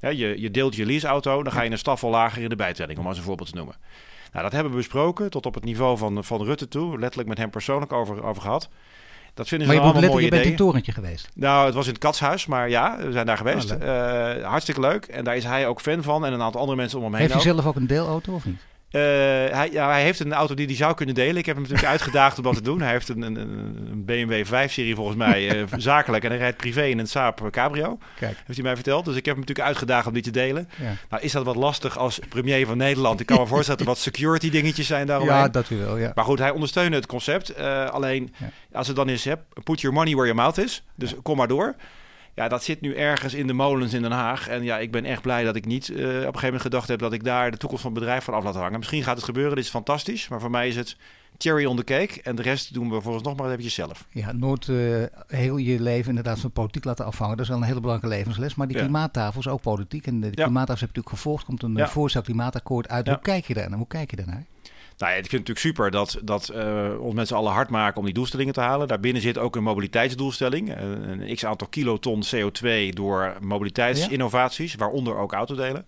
Ja, 0.00 0.08
je, 0.08 0.40
je 0.40 0.50
deelt 0.50 0.76
je 0.76 0.86
leaseauto, 0.86 1.42
dan 1.42 1.52
ga 1.52 1.62
je 1.62 1.70
een 1.70 1.78
staf 1.78 2.00
wel 2.00 2.10
lager 2.10 2.42
in 2.42 2.48
de 2.48 2.56
bijtelling, 2.56 2.98
om 2.98 3.06
als 3.06 3.16
een 3.16 3.22
voorbeeld 3.22 3.48
te 3.48 3.54
noemen. 3.56 3.76
Nou, 4.32 4.42
dat 4.44 4.52
hebben 4.52 4.70
we 4.70 4.78
besproken 4.78 5.30
tot 5.30 5.46
op 5.46 5.54
het 5.54 5.64
niveau 5.64 5.98
van, 5.98 6.24
van 6.24 6.44
Rutte 6.44 6.68
toe. 6.68 6.98
Letterlijk 6.98 7.28
met 7.28 7.38
hem 7.38 7.50
persoonlijk 7.50 7.92
over, 7.92 8.24
over 8.24 8.42
gehad. 8.42 8.68
Dat 9.38 9.48
vinden 9.48 9.66
Maar 9.66 9.76
ze 9.76 9.82
je, 9.82 9.88
allemaal 9.88 10.10
mooie 10.10 10.24
je 10.24 10.30
bent 10.30 10.42
in 10.42 10.48
het 10.48 10.58
torentje 10.58 10.92
geweest. 10.92 11.28
Nou, 11.34 11.66
het 11.66 11.74
was 11.74 11.86
in 11.86 11.92
het 11.92 12.00
Katshuis, 12.00 12.46
maar 12.46 12.68
ja, 12.68 12.96
we 13.00 13.12
zijn 13.12 13.26
daar 13.26 13.36
geweest. 13.36 13.70
Oh, 13.70 13.82
Eh, 14.38 14.44
hartstikke 14.46 14.80
leuk. 14.80 15.04
En 15.04 15.24
daar 15.24 15.36
is 15.36 15.44
hij 15.44 15.66
ook 15.66 15.80
fan 15.80 16.02
van 16.02 16.24
en 16.26 16.32
een 16.32 16.42
aantal 16.42 16.60
andere 16.60 16.78
mensen 16.78 16.98
om 16.98 17.04
hem 17.04 17.12
heen 17.12 17.22
Heeft 17.22 17.42
hij 17.42 17.52
ook. 17.52 17.56
zelf 17.58 17.66
ook 17.70 17.76
een 17.76 17.86
deelauto 17.86 18.34
of 18.34 18.44
niet? 18.44 18.60
Eh, 18.90 19.00
hij, 19.00 19.68
hij 19.72 20.02
heeft 20.02 20.20
een 20.20 20.32
auto 20.32 20.54
die 20.54 20.66
hij 20.66 20.74
zou 20.74 20.94
kunnen 20.94 21.14
delen. 21.14 21.36
Ik 21.36 21.46
heb 21.46 21.54
hem 21.54 21.64
natuurlijk 21.64 21.90
uitgedaagd 21.96 22.36
om 22.38 22.42
dat 22.44 22.54
te 22.54 22.62
doen. 22.62 22.80
Hij 22.80 22.90
heeft 22.92 23.08
een, 23.08 23.22
een, 23.22 23.36
een 23.36 24.04
BMW 24.04 24.44
5-serie 24.46 24.94
volgens 24.94 25.16
mij, 25.16 25.48
eh, 25.50 25.64
zakelijk. 25.76 26.24
En 26.24 26.30
hij 26.30 26.38
rijdt 26.38 26.56
privé 26.56 26.84
in 26.84 26.98
een 26.98 27.06
Saab 27.08 27.50
Cabrio, 27.50 27.98
Kijk. 28.18 28.36
heeft 28.36 28.54
hij 28.54 28.62
mij 28.62 28.74
verteld. 28.74 29.04
Dus 29.04 29.16
ik 29.16 29.24
heb 29.24 29.34
hem 29.34 29.44
natuurlijk 29.44 29.68
uitgedaagd 29.68 30.06
om 30.06 30.12
die 30.12 30.22
te 30.22 30.30
delen. 30.30 30.68
Ja, 30.80 30.92
Nou, 31.10 31.22
is 31.22 31.32
dat 31.32 31.44
wat 31.44 31.56
lastig 31.56 31.98
als 31.98 32.18
premier 32.28 32.66
van 32.66 32.76
Nederland? 32.76 33.20
Ik 33.20 33.26
kan 33.26 33.38
me 33.40 33.46
voorstellen 33.54 33.78
dat 33.78 33.88
er 33.88 33.92
wat 33.94 34.02
security 34.02 34.50
dingetjes 34.50 34.86
zijn 34.86 35.06
daaromheen. 35.06 35.36
ja 35.36 35.48
dat 35.48 35.70
u 35.70 35.76
wel, 35.76 35.96
ja. 35.96 36.12
Maar 36.14 36.24
goed, 36.24 36.38
hij 36.38 36.50
ondersteunde 36.50 36.96
het 36.96 37.06
concept. 37.06 37.48
Eh, 37.50 37.88
alleen, 37.90 38.34
Ja. 38.38 38.50
als 38.78 38.86
het 38.86 38.96
dan 38.96 39.08
is, 39.08 39.24
hè, 39.24 39.32
put 39.64 39.80
your 39.80 39.96
money 39.96 40.12
where 40.14 40.28
your 40.28 40.42
mouth 40.42 40.58
is. 40.58 40.82
Dus 40.94 41.14
kom 41.22 41.36
maar 41.36 41.48
door. 41.48 41.74
Ja, 42.38 42.48
dat 42.48 42.64
zit 42.64 42.80
nu 42.80 42.94
ergens 42.94 43.34
in 43.34 43.46
de 43.46 43.52
molens 43.52 43.92
in 43.94 44.02
Den 44.02 44.10
Haag. 44.12 44.48
En 44.48 44.62
ja, 44.62 44.78
ik 44.78 44.90
ben 44.90 45.04
echt 45.04 45.22
blij 45.22 45.44
dat 45.44 45.56
ik 45.56 45.64
niet 45.66 45.88
eh, 45.88 45.96
op 45.96 46.04
een 46.04 46.12
gegeven 46.20 46.42
moment 46.44 46.62
gedacht 46.62 46.88
heb... 46.88 46.98
dat 46.98 47.12
ik 47.12 47.24
daar 47.24 47.50
de 47.50 47.56
toekomst 47.56 47.82
van 47.82 47.92
het 47.92 48.00
bedrijf 48.00 48.24
van 48.24 48.34
af 48.34 48.44
laat 48.44 48.54
hangen. 48.54 48.78
Misschien 48.78 49.02
gaat 49.02 49.16
het 49.16 49.24
gebeuren, 49.24 49.54
dit 49.54 49.64
is 49.64 49.70
fantastisch. 49.70 50.28
Maar 50.28 50.40
voor 50.40 50.50
mij 50.50 50.68
is 50.68 50.76
het 50.76 50.96
cherry 51.38 51.64
on 51.64 51.76
the 51.76 51.84
cake. 51.84 52.22
En 52.22 52.36
de 52.36 52.42
rest 52.42 52.74
doen 52.74 52.90
we 52.90 53.00
volgens 53.00 53.24
nog 53.24 53.36
maar 53.36 53.46
eventjes 53.48 53.74
zelf. 53.74 54.06
Ja, 54.10 54.32
nooit 54.32 54.68
eh, 54.68 54.76
heel 55.26 55.56
je 55.56 55.80
leven 55.80 56.08
inderdaad 56.08 56.40
van 56.40 56.50
politiek 56.50 56.84
laten 56.84 57.04
afhangen. 57.04 57.36
Dat 57.36 57.44
is 57.44 57.50
wel 57.52 57.60
een 57.60 57.66
hele 57.68 57.80
belangrijke 57.80 58.16
levensles. 58.16 58.54
Maar 58.54 58.66
die 58.66 58.76
Ja. 58.76 58.82
klimaattafel 58.82 59.40
is 59.40 59.48
ook 59.48 59.60
politiek. 59.60 60.06
En 60.06 60.20
de 60.20 60.26
Ja. 60.26 60.32
klimaattafel 60.44 60.86
heb 60.86 60.94
je 60.94 61.00
natuurlijk 61.00 61.14
gevolgd. 61.14 61.44
Komt 61.44 61.62
een 61.62 61.74
Ja. 61.76 61.88
voorstel 61.88 62.22
klimaatakkoord 62.22 62.88
uit. 62.88 63.06
Ja. 63.06 63.12
Hoe 63.12 63.22
kijk 63.22 63.46
je 63.46 63.54
daar 63.54 63.68
naar? 63.68 63.78
Hoe 63.78 63.86
kijk 63.86 64.10
je 64.10 64.16
daarnaar? 64.16 64.44
Nou 64.98 65.12
ja, 65.12 65.18
ik 65.18 65.26
vind 65.28 65.48
het 65.48 65.48
natuurlijk 65.48 65.58
super 65.78 65.90
dat, 65.90 66.18
dat 66.22 66.48
eh, 66.48 67.00
ons 67.00 67.14
met 67.14 67.28
z'n 67.28 67.34
allen 67.34 67.52
hard 67.52 67.70
maken 67.70 67.98
om 67.98 68.04
die 68.04 68.14
doelstellingen 68.14 68.52
te 68.54 68.60
halen. 68.60 68.88
Daarbinnen 68.88 69.22
zit 69.22 69.38
ook 69.38 69.56
een 69.56 69.62
mobiliteitsdoelstelling. 69.62 70.74
eh, 70.74 70.82
een 70.82 71.34
x 71.34 71.44
aantal 71.44 71.66
kiloton 71.68 72.22
CO2 72.34 72.88
door 72.94 73.36
mobiliteitsinnovaties, 73.40 74.74
waaronder 74.74 75.16
ook 75.16 75.32
autodelen. 75.32 75.84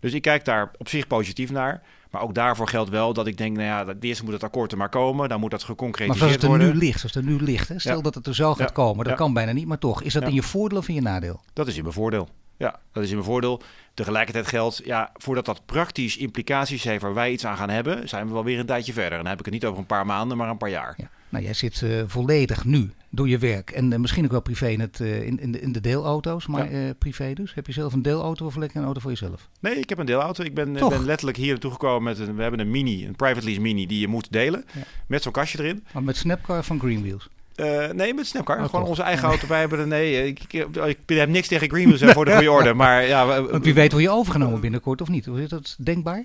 Dus 0.00 0.12
ik 0.12 0.22
kijk 0.22 0.44
daar 0.44 0.70
op 0.78 0.88
zich 0.88 1.06
positief 1.06 1.50
naar. 1.50 1.82
Maar 2.10 2.22
ook 2.22 2.34
daarvoor 2.34 2.68
geldt 2.68 2.90
wel 2.90 3.12
dat 3.12 3.26
ik 3.26 3.36
denk, 3.38 3.56
nou 3.56 3.68
ja, 3.86 3.94
eerst 4.00 4.22
moet 4.22 4.32
het 4.32 4.42
akkoord 4.44 4.72
er 4.72 4.78
maar 4.78 4.88
komen. 4.88 5.28
Dan 5.28 5.40
moet 5.40 5.50
dat 5.50 5.60
Maar 5.60 5.68
geconcretiseerd 5.68 6.18
zoals 6.18 6.32
het 6.34 6.42
er 6.42 6.48
worden. 6.48 6.68
nu 6.68 6.74
ligt, 6.78 6.98
zoals 7.00 7.14
het 7.14 7.24
er 7.24 7.30
nu 7.30 7.40
ligt. 7.42 7.68
Hè? 7.68 7.78
Stel 7.78 7.96
Ja. 7.96 8.02
dat 8.02 8.14
het 8.14 8.26
er 8.26 8.34
zo 8.34 8.48
gaat 8.54 8.58
Ja. 8.68 8.74
komen. 8.74 9.04
Dat 9.04 9.14
kan 9.16 9.32
bijna 9.32 9.52
niet, 9.52 9.66
maar 9.66 9.78
toch. 9.78 10.02
Is 10.02 10.12
dat 10.12 10.22
in 10.22 10.34
je 10.34 10.42
voordeel 10.42 10.78
of 10.78 10.88
in 10.88 10.94
je 10.94 11.00
nadeel? 11.00 11.40
Dat 11.52 11.66
is 11.66 11.76
in 11.76 11.82
mijn 11.82 11.94
voordeel. 11.94 12.28
Ja, 12.60 12.78
dat 12.92 13.02
is 13.02 13.08
in 13.08 13.14
mijn 13.14 13.28
voordeel. 13.28 13.62
Tegelijkertijd 13.94 14.46
geldt, 14.46 14.80
ja, 14.84 15.10
voordat 15.16 15.44
dat 15.44 15.66
praktisch 15.66 16.16
implicaties 16.16 16.82
heeft 16.84 17.02
waar 17.02 17.14
wij 17.14 17.32
iets 17.32 17.46
aan 17.46 17.56
gaan 17.56 17.70
hebben, 17.70 18.08
zijn 18.08 18.26
we 18.26 18.32
wel 18.32 18.44
weer 18.44 18.58
een 18.58 18.66
tijdje 18.66 18.92
verder. 18.92 19.12
En 19.12 19.18
dan 19.18 19.26
heb 19.26 19.38
ik 19.38 19.44
het 19.44 19.54
niet 19.54 19.64
over 19.64 19.78
een 19.78 19.86
paar 19.86 20.06
maanden, 20.06 20.36
maar 20.36 20.48
een 20.48 20.56
paar 20.56 20.70
jaar. 20.70 20.94
Ja. 20.96 21.10
Nou, 21.28 21.44
jij 21.44 21.54
zit 21.54 21.82
eh, 21.82 22.02
volledig 22.06 22.64
nu 22.64 22.90
door 23.10 23.28
je 23.28 23.38
werk. 23.38 23.70
En 23.70 23.92
eh, 23.92 23.98
misschien 23.98 24.24
ook 24.24 24.30
wel 24.30 24.40
privé 24.40 24.68
in, 24.68 24.80
het, 24.80 25.00
eh, 25.00 25.22
in, 25.26 25.40
in, 25.40 25.52
de, 25.52 25.60
in 25.60 25.72
de 25.72 25.80
deelauto's. 25.80 26.46
Maar 26.46 26.72
Ja. 26.72 26.92
privé 26.98 27.32
dus. 27.32 27.54
Heb 27.54 27.66
je 27.66 27.72
zelf 27.72 27.92
een 27.92 28.02
deelauto 28.02 28.46
of 28.46 28.56
lekker 28.56 28.78
een 28.78 28.84
auto 28.84 29.00
voor 29.00 29.10
jezelf? 29.10 29.48
Nee, 29.60 29.74
ik 29.74 29.88
heb 29.88 29.98
een 29.98 30.06
deelauto. 30.06 30.44
Ik 30.44 30.54
ben, 30.54 30.72
ben 30.72 31.04
letterlijk 31.04 31.36
hier 31.38 31.50
naartoe 31.50 31.70
gekomen 31.70 32.02
met 32.02 32.18
een, 32.18 32.36
we 32.36 32.42
hebben 32.42 32.60
een 32.60 32.70
mini, 32.70 33.06
een 33.06 33.16
private 33.16 33.44
lease 33.44 33.60
mini 33.60 33.86
die 33.86 34.00
je 34.00 34.08
moet 34.08 34.32
delen. 34.32 34.64
Ja. 34.72 34.82
Met 35.06 35.22
zo'n 35.22 35.32
kastje 35.32 35.58
erin. 35.58 35.84
Maar 35.92 36.02
met 36.02 36.16
Snapcar 36.16 36.64
van 36.64 36.78
Greenwheels. 36.78 37.28
Eh, 37.60 37.90
nee, 37.92 38.14
met 38.14 38.26
Snapcar. 38.26 38.56
Oh, 38.58 38.64
Gewoon 38.64 38.80
toch? 38.80 38.90
onze 38.90 39.02
eigen 39.02 39.28
auto. 39.28 39.46
Wij 39.46 39.60
hebben 39.60 39.88
nee, 39.88 40.26
ik, 40.26 40.40
ik, 40.52 40.76
ik 40.76 40.98
heb 41.06 41.28
niks 41.28 41.48
tegen 41.48 41.68
Greenwheels 41.68 42.12
voor 42.12 42.24
de 42.24 42.32
goede 42.34 42.50
orde. 42.50 42.74
Maar 42.74 43.06
ja, 43.06 43.42
Want 43.42 43.64
wie 43.64 43.74
weet 43.74 43.92
word 43.92 44.04
je 44.04 44.10
overgenomen 44.10 44.60
binnenkort 44.60 45.00
of 45.00 45.08
niet? 45.08 45.26
Is 45.26 45.48
dat 45.48 45.76
denkbaar? 45.78 46.24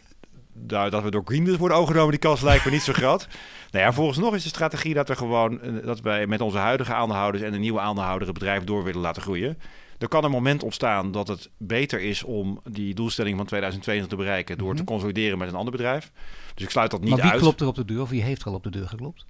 nou, 0.67 0.89
dat 0.89 1.03
we 1.03 1.11
door 1.11 1.21
Greenwheels 1.25 1.57
worden 1.57 1.77
overgenomen, 1.77 2.11
die 2.11 2.19
kans 2.19 2.41
lijkt 2.41 2.65
me 2.65 2.71
niet 2.71 2.81
zo 2.81 2.93
groot. 2.93 3.27
Nou 3.71 3.85
ja, 3.85 3.93
volgens 3.93 4.17
nog 4.17 4.35
is 4.35 4.43
de 4.43 4.49
strategie 4.49 4.93
dat 4.93 5.07
we 5.07 5.15
gewoon, 5.15 5.61
eh, 5.61 5.71
dat 5.85 5.99
wij 6.01 6.27
met 6.27 6.41
onze 6.41 6.57
huidige 6.57 6.93
aandeelhouders 6.93 7.43
en 7.43 7.51
de 7.51 7.57
nieuwe 7.57 7.79
aandeelhouder 7.79 8.27
het 8.27 8.37
bedrijf 8.37 8.63
door 8.63 8.83
willen 8.83 9.01
laten 9.01 9.21
groeien. 9.21 9.57
Er 9.97 10.07
kan 10.07 10.23
een 10.23 10.31
moment 10.31 10.63
ontstaan 10.63 11.11
dat 11.11 11.27
het 11.27 11.49
beter 11.57 12.01
is 12.01 12.23
om 12.23 12.59
die 12.69 12.93
doelstelling 12.93 13.37
van 13.37 13.45
2020 13.45 14.07
te 14.07 14.15
bereiken 14.15 14.57
door 14.57 14.69
te 14.75 14.81
Mhm. 14.81 14.91
consolideren 14.91 15.37
met 15.37 15.47
een 15.47 15.55
ander 15.55 15.71
bedrijf. 15.71 16.11
Dus 16.53 16.63
ik 16.63 16.69
sluit 16.71 16.91
dat 16.91 16.99
niet 17.01 17.09
maar 17.09 17.21
wie 17.21 17.31
uit. 17.31 17.41
klopt 17.41 17.61
er 17.61 17.67
op 17.67 17.75
de 17.75 17.85
deur 17.85 18.01
of 18.01 18.09
wie 18.09 18.21
heeft 18.23 18.41
er 18.41 18.47
al 18.47 18.53
op 18.53 18.63
de 18.63 18.69
deur 18.69 18.87
geklopt? 18.87 19.25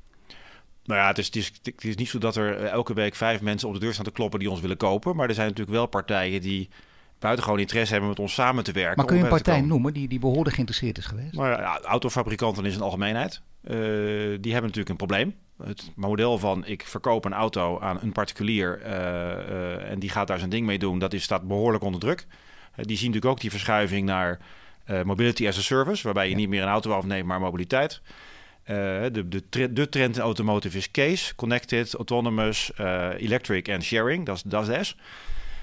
Nou 0.86 1.00
ja, 1.00 1.08
het 1.08 1.18
is, 1.18 1.26
het, 1.26 1.36
is, 1.36 1.52
het 1.64 1.84
is 1.84 1.96
niet 1.96 2.10
zo 2.10 2.18
dat 2.18 2.36
er 2.36 2.58
eh, 2.58 2.70
elke 2.70 2.94
week 2.94 3.16
vijf 3.16 3.42
mensen 3.42 3.68
op 3.68 3.74
de 3.74 3.80
deur 3.80 3.94
staan 3.94 4.06
te 4.06 4.12
kloppen 4.12 4.40
die 4.40 4.50
ons 4.50 4.60
willen 4.62 4.78
kopen. 4.78 5.16
Maar 5.16 5.28
er 5.28 5.34
zijn 5.34 5.48
natuurlijk 5.48 5.78
wel 5.78 5.86
partijen 5.86 6.42
die 6.42 6.70
buitengewoon 7.20 7.60
interesse 7.60 7.92
hebben 7.92 8.10
met 8.10 8.20
ons 8.20 8.34
samen 8.34 8.64
te 8.64 8.72
werken. 8.72 8.98
Maar 8.98 9.06
kun 9.06 9.18
je 9.18 9.24
een 9.24 9.30
partij 9.30 9.62
noemen 9.62 9.94
die, 9.94 10.08
die 10.08 10.20
behoorlijk 10.20 10.54
geïnteresseerd 10.54 10.98
is 10.98 11.06
geweest? 11.06 11.34
Nou 11.34 11.48
ja, 11.50 11.80
autofabrikanten 11.82 12.66
is 12.66 12.76
een 12.76 12.82
algemeenheid. 12.82 13.42
Eh, 13.64 13.74
die 14.40 14.52
hebben 14.52 14.62
natuurlijk 14.62 14.90
een 14.90 14.96
probleem. 14.96 15.36
Het 15.64 15.92
model 15.96 16.38
van 16.38 16.66
ik 16.66 16.84
verkoop 16.88 17.26
een 17.26 17.34
auto 17.34 17.80
aan 17.80 18.00
een 18.02 18.12
particulier 18.12 18.82
eh, 18.82 19.92
en 19.92 20.00
die 20.00 20.10
gaat 20.10 20.28
daar 20.28 20.38
zijn 20.38 20.50
ding 20.50 20.66
mee 20.66 20.80
doen, 20.80 21.00
dat 21.00 21.14
is, 21.14 21.24
staat 21.24 21.48
behoorlijk 21.48 21.84
onder 21.84 22.00
druk. 22.00 22.26
Die 22.76 22.98
zien 22.98 23.08
natuurlijk 23.08 23.26
ook 23.26 23.42
die 23.42 23.52
verschuiving 23.52 24.06
naar 24.06 24.40
mobility 25.04 25.48
as 25.48 25.58
a 25.58 25.62
service, 25.62 26.04
waarbij 26.04 26.24
je 26.26 26.32
Ja. 26.32 26.38
niet 26.38 26.50
meer 26.50 26.62
een 26.62 26.68
auto 26.68 26.92
afneemt, 26.92 27.28
maar 27.28 27.40
mobiliteit. 27.40 28.02
Eh, 28.66 28.76
de, 29.12 29.46
de, 29.50 29.74
de 29.74 29.90
trend 29.90 30.16
in 30.16 30.22
automotive 30.22 30.78
is 30.78 30.92
case, 30.92 31.36
connected, 31.36 31.94
autonomous, 31.94 32.74
eh, 32.74 33.10
electric 33.18 33.68
en 33.68 33.84
sharing. 33.84 34.26
Dat 34.26 34.36
is 34.36 34.44
dat 34.46 34.86
S. 34.86 34.96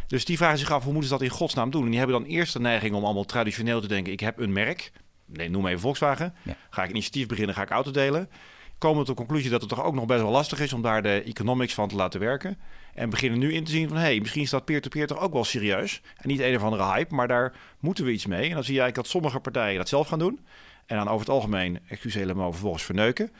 Dus 0.07 0.25
die 0.25 0.37
vragen 0.37 0.59
zich 0.59 0.71
af, 0.71 0.83
hoe 0.83 0.93
moeten 0.93 1.11
ze 1.11 1.17
dat 1.17 1.25
in 1.25 1.35
godsnaam 1.35 1.71
doen? 1.71 1.83
En 1.83 1.89
die 1.89 1.99
hebben 1.99 2.21
dan 2.21 2.29
eerst 2.29 2.53
de 2.53 2.61
neiging 2.61 2.95
om 2.95 3.05
allemaal 3.05 3.25
traditioneel 3.25 3.81
te 3.81 3.89
denken, 3.89 4.13
ik 4.13 4.21
heb 4.21 4.39
een 4.39 4.53
merk. 4.53 4.93
Nee, 5.27 5.51
noem 5.51 5.67
even 5.67 5.81
Volkswagen. 5.81 6.35
Ja. 6.43 6.57
Ga 6.71 6.83
ik 6.83 6.91
initiatief 6.91 7.27
beginnen, 7.27 7.55
ga 7.55 7.63
ik 7.63 7.71
auto 7.71 7.91
delen. 7.91 8.31
Komen 8.79 9.05
tot 9.05 9.17
de 9.17 9.23
conclusie 9.23 9.51
dat 9.51 9.61
het 9.61 9.71
toch 9.71 9.85
ook 9.85 9.95
nog 9.95 10.07
best 10.07 10.23
wel 10.23 10.31
lastig 10.31 10.61
is 10.61 10.73
om 10.73 10.83
daar 10.83 11.03
de 11.03 11.23
economics 11.23 11.75
van 11.75 11.89
te 11.89 11.95
laten 11.95 12.21
werken. 12.21 12.59
En 12.95 13.11
beginnen 13.11 13.39
nu 13.39 13.53
in 13.53 13.65
te 13.65 13.71
zien 13.71 13.89
van, 13.89 13.97
hé, 13.97 14.03
hey, 14.03 14.21
misschien 14.21 14.43
is 14.43 14.51
dat 14.51 14.65
peer-to-peer 14.65 15.07
toch 15.07 15.21
ook 15.21 15.33
wel 15.33 15.45
serieus. 15.45 16.01
En 16.17 16.29
niet 16.29 16.41
een 16.41 16.57
of 16.57 16.63
andere 16.63 16.85
hype, 16.85 17.15
maar 17.15 17.29
daar 17.29 17.53
moeten 17.79 18.05
we 18.05 18.13
iets 18.13 18.27
mee. 18.27 18.49
En 18.49 18.55
dan 18.55 18.65
zie 18.65 18.75
je 18.75 18.81
eigenlijk 18.81 18.95
dat 18.95 19.07
sommige 19.07 19.41
partijen 19.41 19.79
dat 19.79 19.89
zelf 19.89 20.09
gaan 20.09 20.19
doen. 20.19 20.41
En 20.87 20.97
dan 20.97 21.09
over 21.09 21.21
het 21.21 21.35
algemeen, 21.35 21.79
excuus 21.89 22.15
helemaal, 22.15 22.51
vervolgens 22.51 22.83
verneuken. 22.83 23.31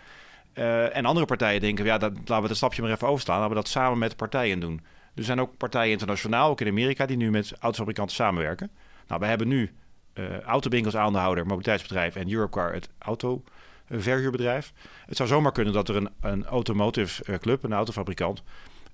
Eh, 0.53 0.97
en 0.97 1.05
andere 1.05 1.27
partijen 1.27 1.61
denken, 1.61 1.85
ja, 1.85 1.99
dat, 1.99 2.13
laten 2.13 2.43
we 2.43 2.49
dat 2.49 2.57
stapje 2.57 2.83
maar 2.83 2.91
even 2.91 3.09
overslaan. 3.09 3.39
Laten 3.39 3.55
we 3.55 3.63
dat 3.63 3.71
samen 3.71 3.99
met 3.99 4.17
partijen 4.17 4.61
doen. 4.61 4.81
Er 5.15 5.25
zijn 5.25 5.41
ook 5.41 5.57
partijen 5.57 5.93
internationaal, 5.93 6.51
ook 6.51 6.61
in 6.61 6.69
Amerika, 6.69 7.07
die 7.07 7.17
nu 7.17 7.31
met 7.31 7.53
autofabrikanten 7.61 8.17
samenwerken. 8.17 8.71
Nou, 9.07 9.21
we 9.21 9.27
hebben 9.27 9.49
nu 9.49 9.71
eh 10.13 10.41
Autobink 10.41 10.85
als 10.85 10.97
aandeelhouder, 10.97 11.45
mobiliteitsbedrijf 11.45 12.17
en 12.17 12.33
Europcar 12.33 12.73
het 12.73 12.89
auto 12.99 13.43
eh, 13.87 13.99
verhuurbedrijf. 14.01 14.73
Het 15.07 15.17
zou 15.17 15.29
zomaar 15.29 15.53
kunnen 15.53 15.73
dat 15.73 15.89
er 15.89 15.97
een, 15.97 16.09
een 16.21 16.45
automotive 16.45 17.25
eh, 17.25 17.39
club, 17.39 17.63
een 17.63 17.73
autofabrikant, 17.73 18.43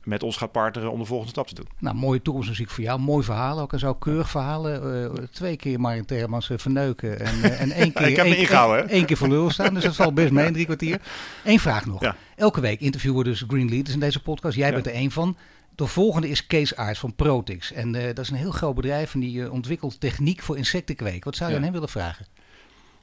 met 0.04 0.22
ons 0.22 0.36
gaat 0.36 0.52
partneren 0.52 0.90
om 0.92 0.98
de 0.98 1.04
volgende 1.04 1.30
stap 1.32 1.46
te 1.48 1.54
doen. 1.54 1.66
Nou, 1.78 1.96
mooie 1.96 2.22
toekomstmuziek 2.22 2.70
voor 2.70 2.84
jou. 2.84 3.00
Mooi 3.00 3.24
verhaal 3.24 3.60
ook. 3.60 3.72
En 3.72 3.78
zo 3.78 3.94
keurig 3.94 4.30
verhalen. 4.30 5.02
Uh, 5.18 5.24
twee 5.30 5.56
keer 5.56 5.80
Martin 5.80 6.04
Termans 6.04 6.50
verneuken. 6.56 7.20
En, 7.20 7.38
uh, 7.38 7.60
en 7.60 7.70
één 7.72 7.92
keer, 7.94 8.06
Ik 8.08 8.16
heb 8.16 8.26
me 8.26 8.36
ingehouden, 8.36 8.80
één, 8.82 8.88
één 8.88 9.04
keer 9.06 9.16
voor 9.16 9.28
lul 9.28 9.50
staan. 9.50 9.74
Dus 9.74 9.82
dat 9.84 9.96
valt 9.96 10.14
best 10.14 10.32
mee 10.32 10.46
in 10.46 10.52
drie 10.52 10.64
kwartier. 10.64 11.00
Eén 11.44 11.58
vraag 11.60 11.86
nog. 11.86 12.00
Ja. 12.00 12.16
Elke 12.36 12.60
week 12.60 12.80
interviewen 12.80 13.18
we 13.18 13.24
dus 13.24 13.44
Green 13.48 13.68
Leaders 13.68 13.94
in 13.94 14.00
deze 14.00 14.22
podcast. 14.22 14.56
Jij 14.56 14.68
Ja. 14.68 14.74
bent 14.74 14.86
er 14.86 14.92
één 14.92 15.10
van. 15.10 15.36
De 15.74 15.86
volgende 15.86 16.28
is 16.28 16.46
Kees 16.46 16.76
Aarts 16.76 16.98
van 16.98 17.14
Protix. 17.14 17.72
En 17.72 17.94
eh, 17.94 18.06
dat 18.06 18.18
is 18.18 18.30
een 18.30 18.36
heel 18.36 18.50
groot 18.50 18.74
bedrijf 18.74 19.14
en 19.14 19.20
die 19.20 19.42
eh, 19.44 19.52
ontwikkelt 19.52 20.00
techniek 20.00 20.42
voor 20.42 20.56
insectenkweek. 20.56 21.24
Wat 21.24 21.36
zou 21.36 21.48
je 21.48 21.54
Ja. 21.54 21.60
aan 21.60 21.64
hem 21.66 21.74
willen 21.74 21.88
vragen? 21.88 22.26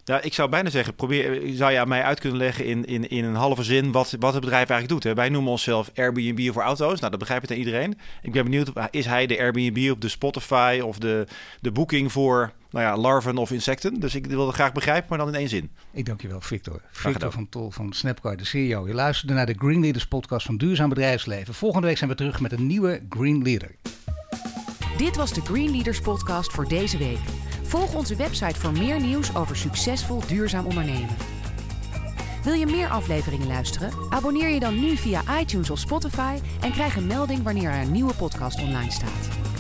Ja, 0.08 0.22
ik 0.22 0.34
zou 0.34 0.50
bijna 0.50 0.70
zeggen, 0.70 0.96
probeer, 0.96 1.42
zou 1.56 1.72
je 1.72 1.80
aan 1.80 1.88
mij 1.88 2.04
uit 2.04 2.20
kunnen 2.20 2.38
leggen 2.38 2.66
in, 2.66 2.86
in, 2.86 3.10
in 3.10 3.24
een 3.24 3.36
halve 3.36 3.64
zin 3.64 3.92
wat, 3.92 4.16
wat 4.20 4.34
het 4.34 4.42
bedrijf 4.42 4.70
eigenlijk 4.70 4.90
doet. 4.90 5.04
Hè? 5.04 5.14
Wij 5.14 5.30
noemen 5.30 5.52
onszelf 5.52 5.92
Airbnb 5.96 6.54
voor 6.54 6.62
auto's. 6.62 7.00
Nou, 7.00 7.10
dat 7.12 7.20
begrijpt 7.20 7.50
het 7.50 7.58
iedereen. 7.58 7.98
Ik 8.22 8.32
ben 8.32 8.44
benieuwd, 8.44 8.72
is 8.92 9.06
hij 9.06 9.26
de 9.28 9.40
Airbnb 9.40 9.92
of 9.92 9.98
de 9.98 10.08
Spotify 10.08 10.82
of 10.84 10.98
de, 10.98 11.28
de 11.62 11.72
boeking 11.72 12.12
voor 12.12 12.52
nou 12.70 12.86
ja, 12.86 12.98
larven 12.98 13.38
of 13.38 13.52
insecten? 13.52 14.00
Dus 14.00 14.16
ik 14.16 14.26
wil 14.26 14.46
het 14.46 14.56
graag 14.56 14.72
begrijpen, 14.72 15.06
maar 15.10 15.18
dan 15.18 15.28
in 15.28 15.36
één 15.36 15.50
zin. 15.50 15.70
Ik 15.92 16.06
dank 16.06 16.22
je 16.22 16.28
wel, 16.28 16.42
Victor. 16.42 16.82
Victor 16.92 17.32
van 17.32 17.50
Tol 17.50 17.72
van 17.72 17.94
Snapcard, 17.94 18.40
de 18.40 18.46
CEO. 18.46 18.88
Je 18.88 18.94
luisterde 18.94 19.34
naar 19.34 19.46
de 19.46 19.56
Green 19.58 19.82
Leaders 19.82 20.08
podcast 20.08 20.46
van 20.46 20.58
Duurzaam 20.58 20.90
Bedrijfsleven. 20.90 21.54
Volgende 21.54 21.88
week 21.88 21.98
zijn 21.98 22.10
we 22.10 22.16
terug 22.16 22.40
met 22.40 22.52
een 22.52 22.68
nieuwe 22.68 23.02
Green 23.10 23.44
Leader. 23.44 23.76
Dit 24.98 25.16
was 25.16 25.34
de 25.34 25.42
Green 25.42 25.72
Leaders 25.72 26.02
podcast 26.02 26.52
voor 26.52 26.68
deze 26.68 26.98
week. 26.98 27.45
Volg 27.76 27.94
onze 27.94 28.16
website 28.16 28.60
voor 28.60 28.72
meer 28.72 29.02
nieuws 29.02 29.36
over 29.36 29.56
succesvol 29.56 30.22
duurzaam 30.28 30.66
ondernemen. 30.66 31.16
Wil 32.44 32.54
je 32.54 32.66
meer 32.66 32.88
afleveringen 32.88 33.48
luisteren? 33.48 33.92
Abonneer 34.10 34.50
je 34.50 34.60
dan 34.60 34.80
nu 34.80 34.98
via 34.98 35.40
iTunes 35.40 35.70
of 35.70 35.80
Spotify 35.80 36.38
en 36.62 36.72
krijg 36.72 36.96
een 36.96 37.08
melding 37.08 37.44
wanneer 37.44 37.70
er 37.70 37.82
een 37.82 37.92
nieuwe 37.92 38.14
podcast 38.14 38.62
online 38.62 38.92
staat. 38.92 39.55